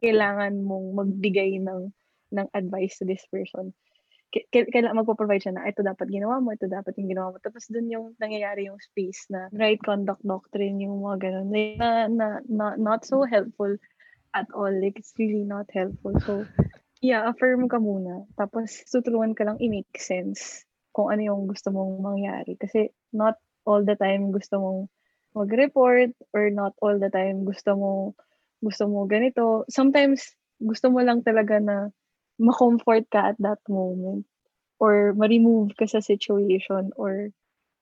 kailangan 0.00 0.64
mong 0.64 0.96
magbigay 0.96 1.60
ng 1.60 1.92
ng 2.30 2.46
advice 2.54 3.02
to 3.02 3.04
this 3.04 3.26
person. 3.28 3.74
K- 4.30 4.46
k- 4.46 4.70
kailangan 4.70 5.02
magpo-provide 5.02 5.42
siya 5.42 5.54
na 5.58 5.66
ito 5.66 5.82
dapat 5.82 6.06
ginawa 6.06 6.38
mo, 6.38 6.54
ito 6.54 6.70
dapat 6.70 6.94
yung 7.02 7.10
ginawa 7.10 7.34
mo. 7.34 7.38
Tapos 7.42 7.66
dun 7.66 7.90
yung 7.90 8.14
nangyayari 8.22 8.70
yung 8.70 8.78
space 8.78 9.26
na 9.30 9.50
right 9.50 9.82
conduct 9.82 10.22
doctrine, 10.22 10.78
yung 10.78 11.02
mga 11.02 11.16
ganun, 11.18 11.48
na, 11.78 12.06
na, 12.06 12.26
na 12.46 12.66
not 12.78 13.02
so 13.02 13.26
helpful 13.26 13.74
at 14.32 14.46
all. 14.54 14.70
Like, 14.70 15.02
it's 15.02 15.14
really 15.18 15.42
not 15.42 15.66
helpful. 15.74 16.14
So, 16.22 16.46
yeah, 17.02 17.26
affirm 17.26 17.66
ka 17.66 17.82
muna. 17.82 18.30
Tapos, 18.38 18.86
tutulungan 18.86 19.34
ka 19.34 19.42
lang 19.42 19.58
i-make 19.58 19.98
sense 19.98 20.62
kung 20.94 21.10
ano 21.10 21.22
yung 21.26 21.42
gusto 21.50 21.74
mong 21.74 21.98
mangyari. 21.98 22.54
Kasi, 22.54 22.94
not 23.10 23.34
all 23.66 23.84
the 23.84 23.96
time 23.98 24.32
gusto 24.32 24.56
mong 24.56 24.80
mag-report 25.36 26.10
or 26.34 26.50
not 26.50 26.74
all 26.82 26.98
the 26.98 27.12
time 27.12 27.46
gusto 27.46 27.76
mo 27.76 27.90
gusto 28.60 28.84
mo 28.88 29.06
ganito. 29.08 29.64
Sometimes, 29.72 30.36
gusto 30.60 30.92
mo 30.92 31.00
lang 31.00 31.24
talaga 31.24 31.56
na 31.62 31.88
ma-comfort 32.40 33.04
ka 33.12 33.36
at 33.36 33.38
that 33.44 33.60
moment 33.68 34.24
or 34.80 35.12
ma-remove 35.12 35.76
ka 35.76 35.84
sa 35.84 36.00
situation 36.00 36.90
or 36.96 37.28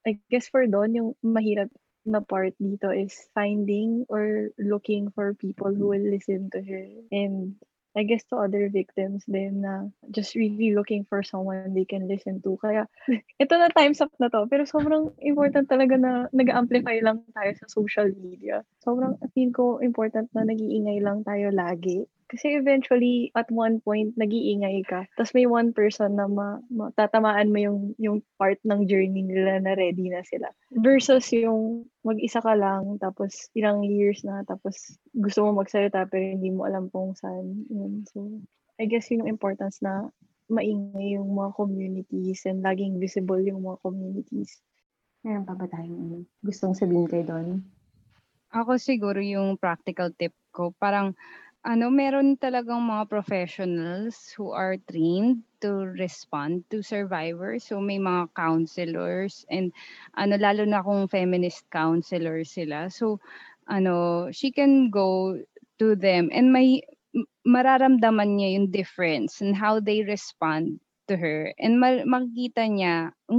I 0.02 0.18
guess 0.30 0.50
for 0.50 0.66
Don, 0.66 0.94
yung 0.94 1.14
mahirap 1.22 1.70
na 2.08 2.24
part 2.24 2.56
dito 2.56 2.88
is 2.88 3.12
finding 3.36 4.08
or 4.08 4.50
looking 4.56 5.12
for 5.12 5.36
people 5.36 5.70
who 5.70 5.92
will 5.92 6.06
listen 6.08 6.48
to 6.56 6.64
her. 6.64 6.86
And 7.12 7.60
I 7.96 8.06
guess 8.06 8.22
to 8.30 8.38
other 8.38 8.70
victims 8.70 9.26
din 9.26 9.66
na 9.66 9.90
just 10.14 10.38
really 10.38 10.72
looking 10.72 11.02
for 11.04 11.20
someone 11.26 11.74
they 11.74 11.84
can 11.84 12.06
listen 12.06 12.40
to. 12.46 12.56
Kaya 12.60 12.86
ito 13.42 13.52
na 13.58 13.68
time's 13.74 14.00
up 14.00 14.12
na 14.22 14.32
to. 14.32 14.46
Pero 14.46 14.64
sobrang 14.64 15.12
important 15.20 15.66
talaga 15.66 15.98
na 15.98 16.12
nag-amplify 16.30 17.02
lang 17.02 17.26
tayo 17.34 17.52
sa 17.58 17.66
social 17.68 18.08
media. 18.16 18.62
Sobrang 18.80 19.18
feel 19.34 19.50
ko 19.52 19.82
important 19.82 20.30
na 20.32 20.46
nag-iingay 20.46 21.02
lang 21.02 21.26
tayo 21.26 21.50
lagi. 21.52 22.06
Kasi 22.28 22.60
eventually, 22.60 23.32
at 23.32 23.48
one 23.48 23.80
point, 23.80 24.12
nag-iingay 24.20 24.84
ka. 24.84 25.08
Tapos 25.16 25.32
may 25.32 25.48
one 25.48 25.72
person 25.72 26.20
na 26.20 26.28
ma, 26.28 26.60
ma- 26.68 26.92
tatamaan 26.92 27.48
mo 27.48 27.58
yung, 27.58 27.78
yung 27.96 28.18
part 28.36 28.60
ng 28.68 28.84
journey 28.84 29.24
nila 29.24 29.64
na 29.64 29.72
ready 29.72 30.12
na 30.12 30.20
sila. 30.28 30.52
Versus 30.76 31.24
yung 31.32 31.88
mag-isa 32.04 32.44
ka 32.44 32.52
lang, 32.52 33.00
tapos 33.00 33.48
ilang 33.56 33.80
years 33.80 34.20
na, 34.28 34.44
tapos 34.44 35.00
gusto 35.16 35.48
mo 35.48 35.64
magsalita 35.64 36.04
pero 36.04 36.20
hindi 36.20 36.52
mo 36.52 36.68
alam 36.68 36.92
kung 36.92 37.16
saan. 37.16 37.64
Yun. 37.72 38.04
So, 38.12 38.44
I 38.76 38.84
guess 38.84 39.08
yun 39.08 39.24
yung 39.24 39.32
importance 39.40 39.80
na 39.80 40.12
maingay 40.52 41.16
yung 41.16 41.32
mga 41.32 41.56
communities 41.56 42.44
and 42.44 42.60
laging 42.60 43.00
visible 43.00 43.40
yung 43.40 43.64
mga 43.64 43.80
communities. 43.84 44.60
Meron 45.24 45.44
pa 45.44 45.56
ba 45.56 45.68
tayong 45.68 46.24
gustong 46.44 46.76
sabihin 46.76 47.08
kay 47.08 47.24
Don? 47.24 47.64
Ako 48.48 48.80
siguro 48.80 49.20
yung 49.20 49.60
practical 49.60 50.08
tip 50.16 50.32
ko, 50.56 50.72
parang 50.80 51.12
ano, 51.66 51.90
meron 51.90 52.36
talagang 52.38 52.80
mga 52.86 53.08
professionals 53.10 54.30
who 54.36 54.50
are 54.54 54.76
trained 54.90 55.42
to 55.60 55.86
respond 55.98 56.62
to 56.70 56.82
survivors. 56.82 57.66
So 57.66 57.80
may 57.82 57.98
mga 57.98 58.30
counselors 58.36 59.44
and 59.50 59.72
ano 60.14 60.38
lalo 60.38 60.62
na 60.64 60.80
kung 60.82 61.10
feminist 61.10 61.66
counselor 61.70 62.44
sila. 62.46 62.88
So 62.90 63.18
ano, 63.68 64.28
she 64.32 64.50
can 64.54 64.90
go 64.90 65.36
to 65.82 65.94
them 65.98 66.30
and 66.32 66.52
may 66.54 66.82
mararamdaman 67.46 68.38
niya 68.38 68.48
yung 68.60 68.68
difference 68.70 69.40
and 69.42 69.56
how 69.56 69.80
they 69.80 70.02
respond 70.04 70.78
to 71.08 71.16
her 71.16 71.52
and 71.58 71.80
ma- 71.80 72.04
makikita 72.06 72.68
niya 72.68 72.94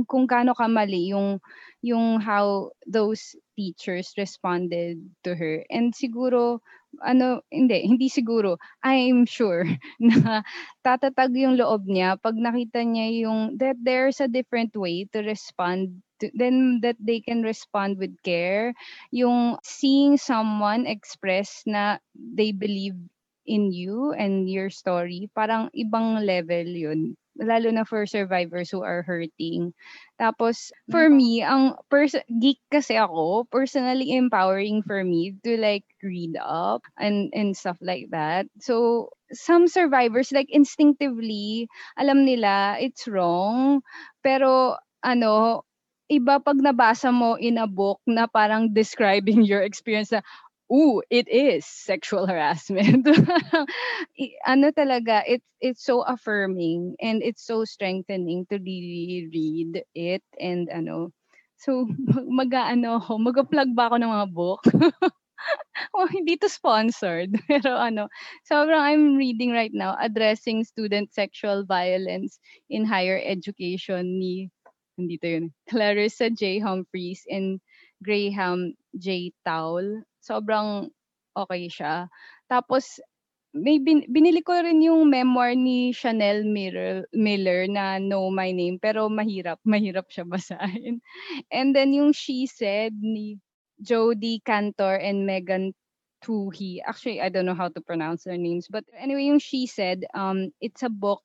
kung 0.09 0.26
gaano 0.26 0.53
kamali 0.57 1.13
yung 1.13 1.39
yung 1.86 2.20
how 2.20 2.72
those 2.86 3.36
teachers 3.55 4.11
responded 4.17 4.99
to 5.24 5.36
her. 5.36 5.63
And 5.72 5.95
siguro 5.95 6.59
ano 7.05 7.45
hindi 7.53 7.86
hindi 7.86 8.09
siguro 8.09 8.57
I'm 8.82 9.30
sure 9.30 9.63
na 10.01 10.41
tatatag 10.82 11.38
yung 11.38 11.55
loob 11.61 11.86
niya 11.86 12.17
pag 12.17 12.36
nakita 12.36 12.82
niya 12.82 13.30
yung 13.30 13.55
that 13.61 13.78
there's 13.80 14.20
a 14.20 14.28
different 14.32 14.74
way 14.76 15.05
to 15.13 15.22
respond 15.22 16.01
to, 16.20 16.28
then 16.34 16.82
that 16.82 16.97
they 16.99 17.22
can 17.22 17.45
respond 17.45 17.97
with 18.01 18.11
care. 18.26 18.74
Yung 19.13 19.57
seeing 19.63 20.17
someone 20.17 20.89
express 20.89 21.63
na 21.70 22.01
they 22.15 22.51
believe 22.51 22.97
in 23.45 23.72
you 23.74 24.13
and 24.13 24.45
your 24.49 24.70
story 24.70 25.30
parang 25.34 25.70
ibang 25.74 26.22
level 26.22 26.67
yun 26.70 27.17
lalo 27.40 27.72
na 27.72 27.84
for 27.88 28.06
survivors 28.06 28.70
who 28.70 28.84
are 28.84 29.02
hurting. 29.02 29.74
Tapos, 30.20 30.72
for 30.92 31.08
me, 31.10 31.42
ang 31.42 31.80
pers- 31.90 32.20
geek 32.28 32.60
kasi 32.70 33.00
ako, 33.00 33.48
personally 33.48 34.12
empowering 34.14 34.84
for 34.84 35.04
me 35.04 35.36
to 35.48 35.56
like 35.58 35.88
read 36.04 36.36
up 36.38 36.84
and, 37.00 37.32
and 37.32 37.56
stuff 37.56 37.80
like 37.82 38.12
that. 38.12 38.46
So, 38.60 39.10
some 39.32 39.68
survivors, 39.72 40.32
like 40.36 40.52
instinctively, 40.52 41.68
alam 41.98 42.26
nila 42.28 42.78
it's 42.84 43.08
wrong, 43.08 43.82
pero 44.22 44.76
ano, 45.02 45.64
iba 46.10 46.42
pag 46.42 46.58
nabasa 46.58 47.14
mo 47.14 47.38
in 47.38 47.62
a 47.62 47.70
book 47.70 48.02
na 48.10 48.26
parang 48.26 48.74
describing 48.74 49.46
your 49.50 49.62
experience 49.62 50.12
na, 50.12 50.26
ooh, 50.72 51.01
it 51.09 51.28
is 51.28 51.65
sexual 51.65 52.28
harassment. 52.32 53.07
ano 54.45 54.72
talaga, 54.72 55.26
it's 55.26 55.45
it's 55.59 55.84
so 55.84 56.01
affirming 56.05 56.95
and 57.01 57.22
it's 57.26 57.43
so 57.43 57.65
strengthening 57.65 58.45
to 58.47 58.57
really 58.61 59.28
read 59.34 59.84
it 59.93 60.24
and 60.39 60.70
ano. 60.70 61.11
So 61.59 61.89
mag-ano 62.39 63.03
ako, 63.03 63.20
mag-plug 63.20 63.76
ba 63.76 63.91
ako 63.91 63.95
ng 63.99 64.11
mga 64.13 64.28
book? 64.32 64.61
oh, 65.95 66.07
hindi 66.07 66.38
to 66.39 66.47
sponsored. 66.47 67.36
Pero 67.47 67.76
ano, 67.76 68.07
sobrang 68.47 68.80
I'm 68.80 69.20
reading 69.20 69.51
right 69.51 69.74
now, 69.74 69.97
Addressing 69.99 70.63
Student 70.63 71.11
Sexual 71.11 71.65
Violence 71.67 72.39
in 72.72 72.88
Higher 72.88 73.20
Education 73.20 74.20
ni, 74.20 74.47
nandito 74.95 75.28
yun, 75.28 75.45
Clarissa 75.67 76.32
J. 76.32 76.59
Humphreys 76.63 77.28
and 77.28 77.59
Graham 78.03 78.76
J. 78.95 79.36
Towle 79.43 80.07
sobrang 80.22 80.91
okay 81.36 81.67
siya. 81.72 82.07
Tapos 82.51 82.99
may 83.53 83.82
bin, 83.82 84.05
binili 84.05 84.45
ko 84.45 84.53
rin 84.61 84.82
yung 84.82 85.09
memoir 85.09 85.57
ni 85.57 85.89
Chanel 85.89 86.45
Miller, 86.45 87.09
Miller 87.13 87.65
na 87.65 87.97
Know 87.97 88.30
My 88.30 88.53
Name 88.53 88.78
pero 88.78 89.09
mahirap, 89.09 89.57
mahirap 89.65 90.05
siya 90.13 90.26
basahin. 90.30 91.01
And 91.51 91.74
then 91.74 91.93
yung 91.93 92.13
She 92.13 92.45
Said 92.45 92.93
ni 93.01 93.41
Jodie 93.82 94.43
Cantor 94.45 95.01
and 95.01 95.26
Megan 95.26 95.74
Toohey. 96.22 96.84
Actually, 96.86 97.22
I 97.22 97.30
don't 97.30 97.45
know 97.45 97.57
how 97.57 97.70
to 97.70 97.82
pronounce 97.82 98.24
their 98.24 98.38
names. 98.38 98.67
But 98.70 98.84
anyway, 98.93 99.26
yung 99.26 99.39
She 99.39 99.65
Said, 99.65 100.05
um, 100.13 100.51
it's 100.61 100.84
a 100.84 100.91
book 100.91 101.24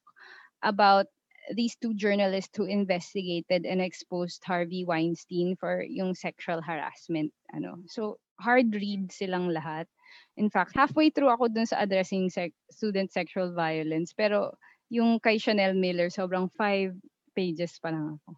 about 0.62 1.06
these 1.52 1.76
two 1.76 1.92
journalists 1.92 2.56
who 2.56 2.64
investigated 2.64 3.66
and 3.66 3.82
exposed 3.82 4.40
Harvey 4.46 4.84
Weinstein 4.84 5.56
for 5.60 5.84
yung 5.84 6.14
sexual 6.14 6.62
harassment. 6.62 7.32
Ano. 7.52 7.84
So, 7.84 8.16
hard 8.40 8.74
read 8.74 9.10
silang 9.10 9.50
lahat. 9.50 9.86
In 10.34 10.50
fact, 10.50 10.74
halfway 10.74 11.10
through 11.10 11.30
ako 11.30 11.50
dun 11.50 11.66
sa 11.66 11.82
addressing 11.82 12.30
sec- 12.30 12.56
student 12.70 13.10
sexual 13.10 13.54
violence. 13.54 14.10
Pero 14.14 14.54
yung 14.90 15.22
kay 15.22 15.38
Chanel 15.38 15.74
Miller, 15.74 16.10
sobrang 16.10 16.50
five 16.54 16.94
pages 17.34 17.78
pa 17.78 17.94
lang 17.94 18.18
ako. 18.18 18.30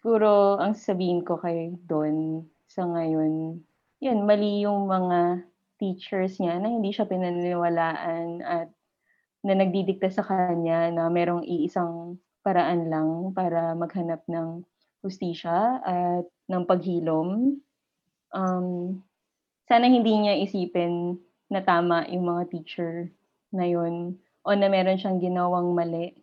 Siguro, 0.00 0.30
ang 0.60 0.76
sabihin 0.76 1.24
ko 1.24 1.40
kay 1.40 1.72
Don 1.88 2.44
sa 2.68 2.84
ngayon, 2.84 3.60
yun, 4.00 4.18
mali 4.28 4.64
yung 4.64 4.86
mga 4.86 5.44
teachers 5.80 6.40
niya 6.40 6.60
na 6.60 6.68
hindi 6.72 6.92
siya 6.92 7.08
pinaniniwalaan 7.08 8.40
at 8.44 8.68
na 9.46 9.54
nagdidikta 9.54 10.10
sa 10.10 10.24
kanya 10.26 10.90
na 10.90 11.06
merong 11.06 11.46
iisang 11.46 12.18
paraan 12.42 12.90
lang 12.90 13.10
para 13.34 13.74
maghanap 13.78 14.22
ng 14.26 14.66
hustisya 15.06 15.82
at 15.86 16.26
ng 16.50 16.62
paghilom. 16.66 17.58
Um, 18.34 19.00
sana 19.66 19.90
hindi 19.90 20.14
niya 20.14 20.38
isipin 20.46 21.18
na 21.50 21.62
tama 21.62 22.06
yung 22.10 22.26
mga 22.26 22.42
teacher 22.50 23.10
na 23.50 23.66
yun 23.66 24.18
o 24.46 24.54
na 24.54 24.70
meron 24.70 24.98
siyang 24.98 25.18
ginawang 25.18 25.74
mali. 25.74 26.14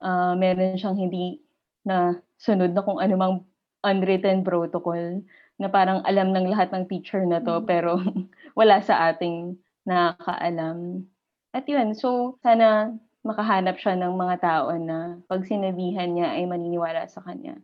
Uh, 0.00 0.32
meron 0.36 0.80
siyang 0.80 0.96
hindi 0.96 1.44
na 1.84 2.16
sunod 2.40 2.72
na 2.72 2.84
kung 2.84 3.00
anumang 3.00 3.44
unwritten 3.84 4.40
protocol 4.42 5.20
na 5.58 5.68
parang 5.68 6.00
alam 6.06 6.32
ng 6.32 6.48
lahat 6.48 6.70
ng 6.72 6.86
teacher 6.86 7.26
na 7.26 7.42
to 7.42 7.60
mm-hmm. 7.60 7.68
pero 7.68 8.00
wala 8.58 8.80
sa 8.80 9.12
ating 9.12 9.58
nakakaalam. 9.84 11.04
At 11.52 11.64
yun, 11.64 11.92
so 11.96 12.36
sana 12.44 12.92
makahanap 13.26 13.76
siya 13.76 13.98
ng 13.98 14.14
mga 14.14 14.36
tao 14.40 14.72
na 14.78 15.18
pag 15.26 15.44
sinabihan 15.44 16.08
niya 16.14 16.38
ay 16.38 16.46
maniniwala 16.46 17.04
sa 17.10 17.20
kanya. 17.20 17.58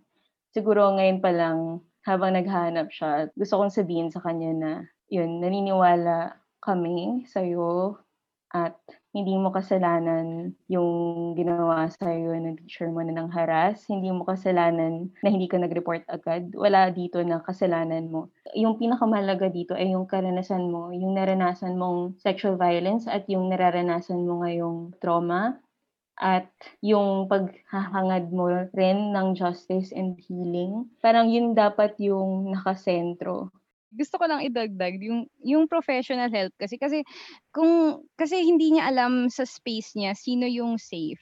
Siguro 0.52 0.92
ngayon 0.98 1.18
pa 1.24 1.30
lang 1.32 1.80
habang 2.04 2.36
naghahanap 2.36 2.92
siya, 2.92 3.32
gusto 3.32 3.60
kong 3.62 3.72
sabihin 3.72 4.12
sa 4.12 4.20
kanya 4.20 4.52
na 4.52 4.72
yun, 5.14 5.38
naniniwala 5.38 6.34
kami 6.58 7.28
sa'yo 7.30 8.00
at 8.54 8.78
hindi 9.14 9.34
mo 9.34 9.50
kasalanan 9.50 10.54
yung 10.70 11.34
ginawa 11.34 11.90
sa'yo 11.90 12.38
ng 12.38 12.58
teacher 12.62 12.86
mo 12.90 13.02
na 13.02 13.14
nang 13.14 13.30
haras. 13.30 13.82
Hindi 13.90 14.10
mo 14.14 14.22
kasalanan 14.22 15.10
na 15.22 15.28
hindi 15.30 15.50
ka 15.50 15.58
nag-report 15.58 16.06
agad. 16.06 16.54
Wala 16.54 16.90
dito 16.94 17.18
na 17.22 17.42
kasalanan 17.42 18.10
mo. 18.10 18.30
Yung 18.54 18.78
pinakamahalaga 18.78 19.50
dito 19.50 19.74
ay 19.74 19.94
yung 19.94 20.06
karanasan 20.06 20.70
mo, 20.70 20.94
yung 20.94 21.18
naranasan 21.18 21.74
mong 21.74 22.18
sexual 22.22 22.54
violence 22.54 23.10
at 23.10 23.26
yung 23.26 23.50
nararanasan 23.50 24.22
mo 24.22 24.42
ngayong 24.46 24.98
trauma 25.02 25.58
at 26.18 26.46
yung 26.78 27.26
paghahangad 27.26 28.30
mo 28.30 28.46
rin 28.70 29.10
ng 29.14 29.34
justice 29.34 29.90
and 29.90 30.14
healing. 30.22 30.86
Parang 31.02 31.26
yun 31.26 31.58
dapat 31.58 31.98
yung 31.98 32.54
nakasentro 32.54 33.50
gusto 33.94 34.18
ko 34.20 34.24
lang 34.28 34.42
idagdag 34.44 34.98
yung 35.02 35.26
yung 35.42 35.64
professional 35.70 36.28
help 36.30 36.52
kasi 36.58 36.76
kasi 36.76 37.02
kung 37.54 38.02
kasi 38.18 38.42
hindi 38.44 38.74
niya 38.74 38.90
alam 38.90 39.30
sa 39.30 39.46
space 39.46 39.94
niya 39.98 40.12
sino 40.18 40.44
yung 40.50 40.76
safe 40.78 41.20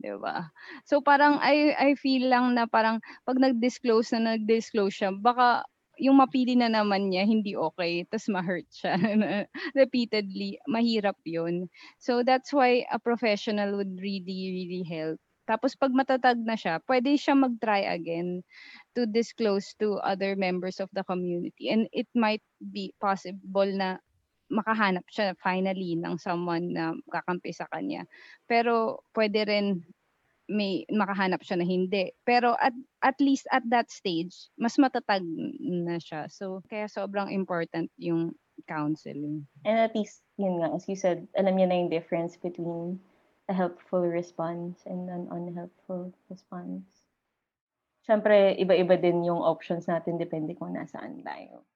'di 0.00 0.16
ba? 0.20 0.48
So 0.88 1.00
parang 1.04 1.40
I 1.40 1.76
I 1.76 1.90
feel 1.98 2.28
lang 2.32 2.56
na 2.56 2.64
parang 2.68 3.00
pag 3.28 3.36
nag-disclose 3.40 4.16
na 4.16 4.36
nag-disclose 4.36 4.94
siya 4.96 5.10
baka 5.16 5.64
yung 6.00 6.16
mapili 6.16 6.56
na 6.56 6.72
naman 6.72 7.12
niya 7.12 7.28
hindi 7.28 7.52
okay 7.52 8.08
tas 8.08 8.24
ma-hurt 8.32 8.64
siya. 8.72 8.96
Repeatedly 9.80 10.56
mahirap 10.64 11.20
yun. 11.28 11.68
So 12.00 12.24
that's 12.24 12.52
why 12.56 12.88
a 12.88 12.96
professional 12.96 13.76
would 13.76 14.00
really 14.00 14.48
really 14.56 14.84
help 14.88 15.20
tapos 15.50 15.74
pag 15.74 15.90
matatag 15.90 16.38
na 16.46 16.54
siya, 16.54 16.78
pwede 16.86 17.18
siya 17.18 17.34
mag-try 17.34 17.90
again 17.90 18.46
to 18.94 19.02
disclose 19.02 19.74
to 19.82 19.98
other 20.06 20.38
members 20.38 20.78
of 20.78 20.86
the 20.94 21.02
community. 21.02 21.74
And 21.74 21.90
it 21.90 22.06
might 22.14 22.46
be 22.62 22.94
possible 23.02 23.66
na 23.66 23.98
makahanap 24.46 25.10
siya 25.10 25.34
finally 25.42 25.98
ng 25.98 26.22
someone 26.22 26.70
na 26.70 26.94
kakampi 27.10 27.50
sa 27.50 27.66
kanya. 27.66 28.06
Pero 28.46 29.02
pwede 29.10 29.42
rin 29.50 29.66
may 30.46 30.86
makahanap 30.86 31.42
siya 31.42 31.58
na 31.58 31.66
hindi. 31.66 32.14
Pero 32.22 32.54
at 32.58 32.74
at 33.02 33.18
least 33.18 33.50
at 33.50 33.66
that 33.74 33.90
stage, 33.90 34.54
mas 34.54 34.78
matatag 34.78 35.26
na 35.58 35.98
siya. 35.98 36.30
So 36.30 36.62
kaya 36.70 36.86
sobrang 36.86 37.34
important 37.34 37.90
yung 37.98 38.38
counseling. 38.70 39.50
And 39.66 39.82
at 39.82 39.98
least 39.98 40.22
yun 40.38 40.62
nga 40.62 40.70
as 40.74 40.86
you 40.86 40.94
said, 40.94 41.26
alam 41.34 41.58
niya 41.58 41.70
na 41.70 41.78
yung 41.82 41.90
difference 41.90 42.38
between 42.38 43.02
a 43.50 43.52
helpful 43.52 44.06
response 44.06 44.86
and 44.86 45.10
an 45.10 45.26
unhelpful 45.34 46.14
response. 46.30 46.86
Siyempre, 48.06 48.54
iba-iba 48.54 48.94
din 48.94 49.26
yung 49.26 49.42
options 49.42 49.90
natin 49.90 50.22
depende 50.22 50.54
kung 50.54 50.78
nasaan 50.78 51.26
tayo. 51.26 51.66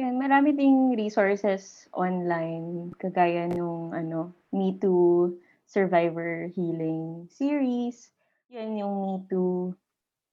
Yan, 0.00 0.16
marami 0.16 0.56
ding 0.56 0.96
resources 0.96 1.84
online, 1.92 2.96
kagaya 2.96 3.44
nung 3.52 3.92
ano, 3.92 4.32
Me 4.48 4.72
Too 4.80 5.36
Survivor 5.68 6.48
Healing 6.56 7.28
Series. 7.28 8.08
Yan 8.48 8.80
yung 8.80 8.94
Me 9.04 9.14
Too 9.28 9.76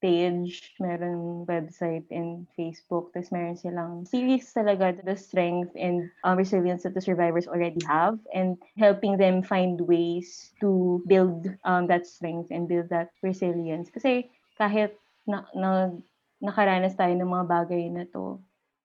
page, 0.00 0.74
meron 0.80 1.46
website 1.48 2.04
and 2.12 2.46
Facebook. 2.58 3.10
Tapos 3.16 3.32
meron 3.32 3.56
silang 3.56 4.04
series 4.04 4.52
talaga 4.52 4.96
the 5.02 5.16
strength 5.16 5.72
and 5.74 6.10
um, 6.24 6.36
resilience 6.36 6.84
that 6.84 6.94
the 6.94 7.00
survivors 7.00 7.48
already 7.48 7.80
have 7.88 8.18
and 8.34 8.60
helping 8.76 9.16
them 9.16 9.42
find 9.42 9.80
ways 9.80 10.52
to 10.60 11.02
build 11.08 11.48
um, 11.64 11.86
that 11.88 12.06
strength 12.06 12.52
and 12.52 12.68
build 12.68 12.88
that 12.92 13.10
resilience. 13.24 13.88
Kasi 13.88 14.28
kahit 14.60 14.96
na, 15.24 15.48
na, 15.56 15.92
nakaranas 16.40 16.94
tayo 16.94 17.16
ng 17.16 17.32
mga 17.32 17.46
bagay 17.48 17.84
na 17.88 18.04
to, 18.12 18.36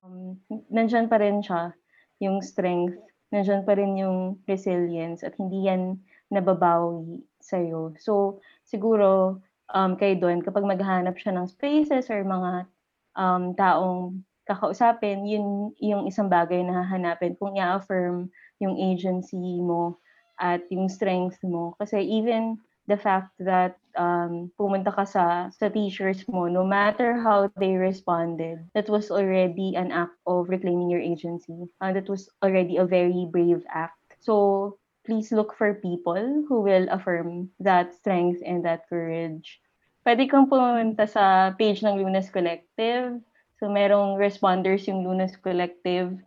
um, 0.03 0.39
nandyan 0.71 1.11
pa 1.11 1.19
rin 1.19 1.43
siya, 1.43 1.75
yung 2.23 2.39
strength, 2.39 2.95
nandyan 3.31 3.67
pa 3.67 3.75
rin 3.75 3.99
yung 3.99 4.39
resilience 4.47 5.23
at 5.23 5.35
hindi 5.35 5.67
yan 5.67 5.99
nababawi 6.31 7.19
sa'yo. 7.43 7.91
So, 7.99 8.39
siguro, 8.63 9.41
um, 9.73 9.95
kay 9.95 10.15
Don, 10.15 10.43
kapag 10.43 10.67
maghanap 10.67 11.15
siya 11.17 11.35
ng 11.35 11.47
spaces 11.47 12.07
or 12.11 12.21
mga 12.23 12.67
um, 13.15 13.55
taong 13.55 14.23
kakausapin, 14.47 15.23
yun 15.27 15.71
yung 15.79 16.07
isang 16.07 16.27
bagay 16.27 16.63
na 16.63 16.83
hahanapin 16.83 17.37
kung 17.39 17.55
i-affirm 17.55 18.27
yung 18.59 18.75
agency 18.77 19.61
mo 19.61 19.97
at 20.41 20.61
yung 20.69 20.91
strength 20.91 21.39
mo. 21.45 21.77
Kasi 21.79 22.01
even 22.01 22.57
the 22.89 22.97
fact 22.97 23.31
that 23.39 23.77
um, 23.95 24.51
pumunta 24.59 24.91
ka 24.91 25.05
sa, 25.05 25.47
sa 25.53 25.69
teachers 25.69 26.25
mo, 26.27 26.49
no 26.49 26.65
matter 26.65 27.15
how 27.15 27.47
they 27.55 27.77
responded, 27.77 28.59
that 28.73 28.89
was 28.89 29.11
already 29.11 29.75
an 29.77 29.91
act 29.91 30.17
of 30.25 30.49
reclaiming 30.49 30.89
your 30.89 31.01
agency. 31.01 31.69
Uh, 31.79 31.93
that 31.93 32.09
was 32.09 32.27
already 32.43 32.77
a 32.77 32.85
very 32.85 33.27
brave 33.29 33.63
act. 33.69 33.95
So, 34.19 34.77
please 35.05 35.31
look 35.31 35.53
for 35.57 35.73
people 35.73 36.45
who 36.47 36.61
will 36.61 36.87
affirm 36.89 37.49
that 37.59 37.93
strength 37.93 38.41
and 38.45 38.65
that 38.65 38.87
courage. 38.89 39.61
Pwede 40.05 40.25
kang 40.29 40.49
pumunta 40.49 41.05
sa 41.05 41.53
page 41.53 41.85
ng 41.85 42.01
Lunas 42.01 42.29
Collective. 42.33 43.21
So, 43.61 43.69
merong 43.69 44.17
responders 44.17 44.89
yung 44.89 45.05
Lunas 45.05 45.37
Collective 45.37 46.17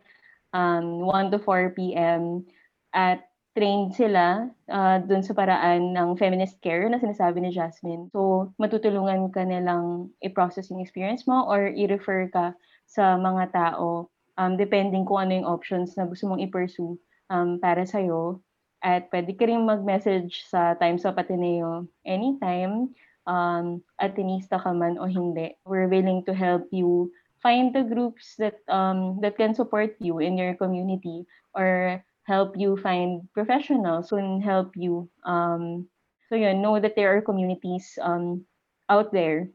um, 0.55 1.03
1 1.11 1.35
to 1.35 1.39
4 1.43 1.75
p.m. 1.75 2.47
at 2.95 3.27
trained 3.55 3.95
sila 3.95 4.51
uh, 4.71 4.99
dun 5.03 5.23
sa 5.23 5.35
paraan 5.35 5.95
ng 5.95 6.19
feminist 6.19 6.59
care 6.59 6.91
na 6.91 6.99
sinasabi 6.99 7.43
ni 7.43 7.51
Jasmine. 7.55 8.11
So, 8.11 8.51
matutulungan 8.59 9.31
ka 9.31 9.47
nilang 9.47 10.11
i-process 10.23 10.71
yung 10.71 10.83
experience 10.83 11.27
mo 11.27 11.47
or 11.47 11.71
i-refer 11.71 12.31
ka 12.31 12.55
sa 12.87 13.15
mga 13.15 13.55
tao 13.55 14.11
um, 14.39 14.59
depending 14.59 15.07
kung 15.07 15.27
ano 15.27 15.33
yung 15.43 15.49
options 15.51 15.95
na 15.95 16.07
gusto 16.07 16.27
mong 16.27 16.43
i-pursue 16.43 16.99
um, 17.31 17.59
para 17.63 17.87
sa'yo. 17.87 18.43
At 18.85 19.09
pwede 19.09 19.33
ka 19.33 19.49
rin 19.49 19.65
mag-message 19.65 20.45
sa 20.45 20.77
Times 20.77 21.09
of 21.09 21.17
Ateneo 21.17 21.89
anytime, 22.05 22.93
um, 23.25 23.81
Atenista 23.97 24.61
ka 24.61 24.77
man 24.77 25.01
o 25.01 25.09
hindi. 25.09 25.57
We're 25.65 25.89
willing 25.89 26.21
to 26.29 26.37
help 26.37 26.69
you 26.69 27.09
find 27.41 27.73
the 27.73 27.85
groups 27.85 28.37
that 28.37 28.61
um, 28.69 29.25
that 29.25 29.41
can 29.41 29.57
support 29.57 29.97
you 30.05 30.21
in 30.21 30.37
your 30.37 30.53
community 30.61 31.25
or 31.57 32.05
help 32.29 32.57
you 32.57 32.77
find 32.77 33.25
professionals 33.33 34.13
who 34.13 34.17
can 34.17 34.41
help 34.41 34.77
you. 34.77 35.09
Um, 35.25 35.89
so 36.29 36.37
yun, 36.37 36.61
know 36.61 36.81
that 36.81 36.97
there 36.97 37.17
are 37.17 37.21
communities 37.21 37.99
um, 38.01 38.45
out 38.89 39.13
there, 39.13 39.49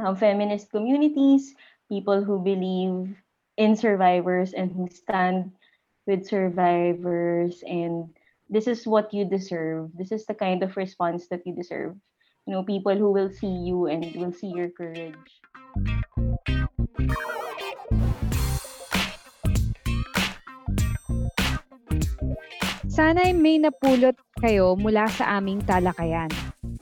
um, 0.00 0.16
feminist 0.16 0.72
communities, 0.72 1.56
people 1.88 2.24
who 2.24 2.40
believe 2.40 3.12
in 3.56 3.76
survivors 3.76 4.52
and 4.52 4.72
who 4.72 4.88
stand 4.88 5.52
with 6.08 6.24
survivors 6.24 7.60
and 7.68 8.08
this 8.48 8.66
is 8.66 8.88
what 8.88 9.12
you 9.12 9.28
deserve. 9.28 9.92
This 9.92 10.10
is 10.10 10.24
the 10.24 10.34
kind 10.34 10.64
of 10.64 10.76
response 10.76 11.28
that 11.28 11.44
you 11.44 11.54
deserve. 11.54 11.96
You 12.48 12.56
know, 12.56 12.64
people 12.64 12.96
who 12.96 13.12
will 13.12 13.28
see 13.28 13.52
you 13.68 13.86
and 13.86 14.08
will 14.16 14.32
see 14.32 14.48
your 14.48 14.72
courage. 14.72 15.12
Sana'y 22.88 23.36
may 23.36 23.60
napulot 23.60 24.16
kayo 24.40 24.74
mula 24.80 25.06
sa 25.12 25.38
aming 25.38 25.60
talakayan. 25.68 26.32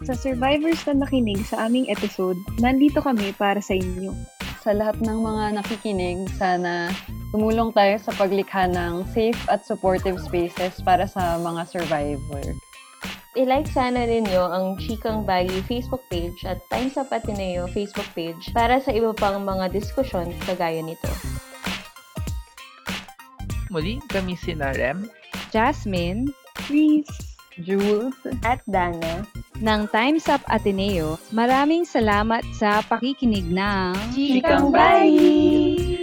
Sa 0.06 0.14
survivors 0.14 0.80
na 0.86 1.02
nakinig 1.02 1.42
sa 1.44 1.66
aming 1.66 1.90
episode, 1.90 2.38
nandito 2.62 3.02
kami 3.02 3.34
para 3.34 3.58
sa 3.58 3.74
inyo. 3.74 4.14
Sa 4.62 4.70
lahat 4.70 5.02
ng 5.02 5.18
mga 5.18 5.60
nakikinig, 5.60 6.30
sana 6.38 6.94
tumulong 7.36 7.68
tayo 7.76 8.00
sa 8.00 8.16
paglikha 8.16 8.64
ng 8.64 9.04
safe 9.12 9.36
at 9.52 9.60
supportive 9.60 10.16
spaces 10.16 10.80
para 10.80 11.04
sa 11.04 11.36
mga 11.36 11.68
survivor. 11.68 12.56
I-like 13.36 13.68
sana 13.68 14.08
ninyo 14.08 14.40
ang 14.40 14.80
Chikang 14.80 15.28
Bayi 15.28 15.60
Facebook 15.68 16.00
page 16.08 16.48
at 16.48 16.64
Times 16.72 16.96
of 16.96 17.12
Ateneo 17.12 17.68
Facebook 17.68 18.08
page 18.16 18.40
para 18.56 18.80
sa 18.80 18.88
iba 18.88 19.12
pang 19.12 19.44
mga 19.44 19.68
diskusyon 19.68 20.32
kagaya 20.48 20.80
nito. 20.80 21.12
Muli, 23.68 24.00
kami 24.08 24.32
si 24.40 24.56
Rem. 24.56 25.12
Jasmine 25.52 26.32
Please! 26.64 27.12
Jules, 27.56 28.16
At 28.44 28.60
Dana, 28.68 29.24
ng 29.64 29.82
Times 29.88 30.28
Up 30.28 30.44
Ateneo, 30.44 31.16
maraming 31.32 31.88
salamat 31.88 32.44
sa 32.52 32.84
pakikinig 32.84 33.48
ng 33.48 33.96
Chikang 34.12 34.68
Bayi! 34.68 35.95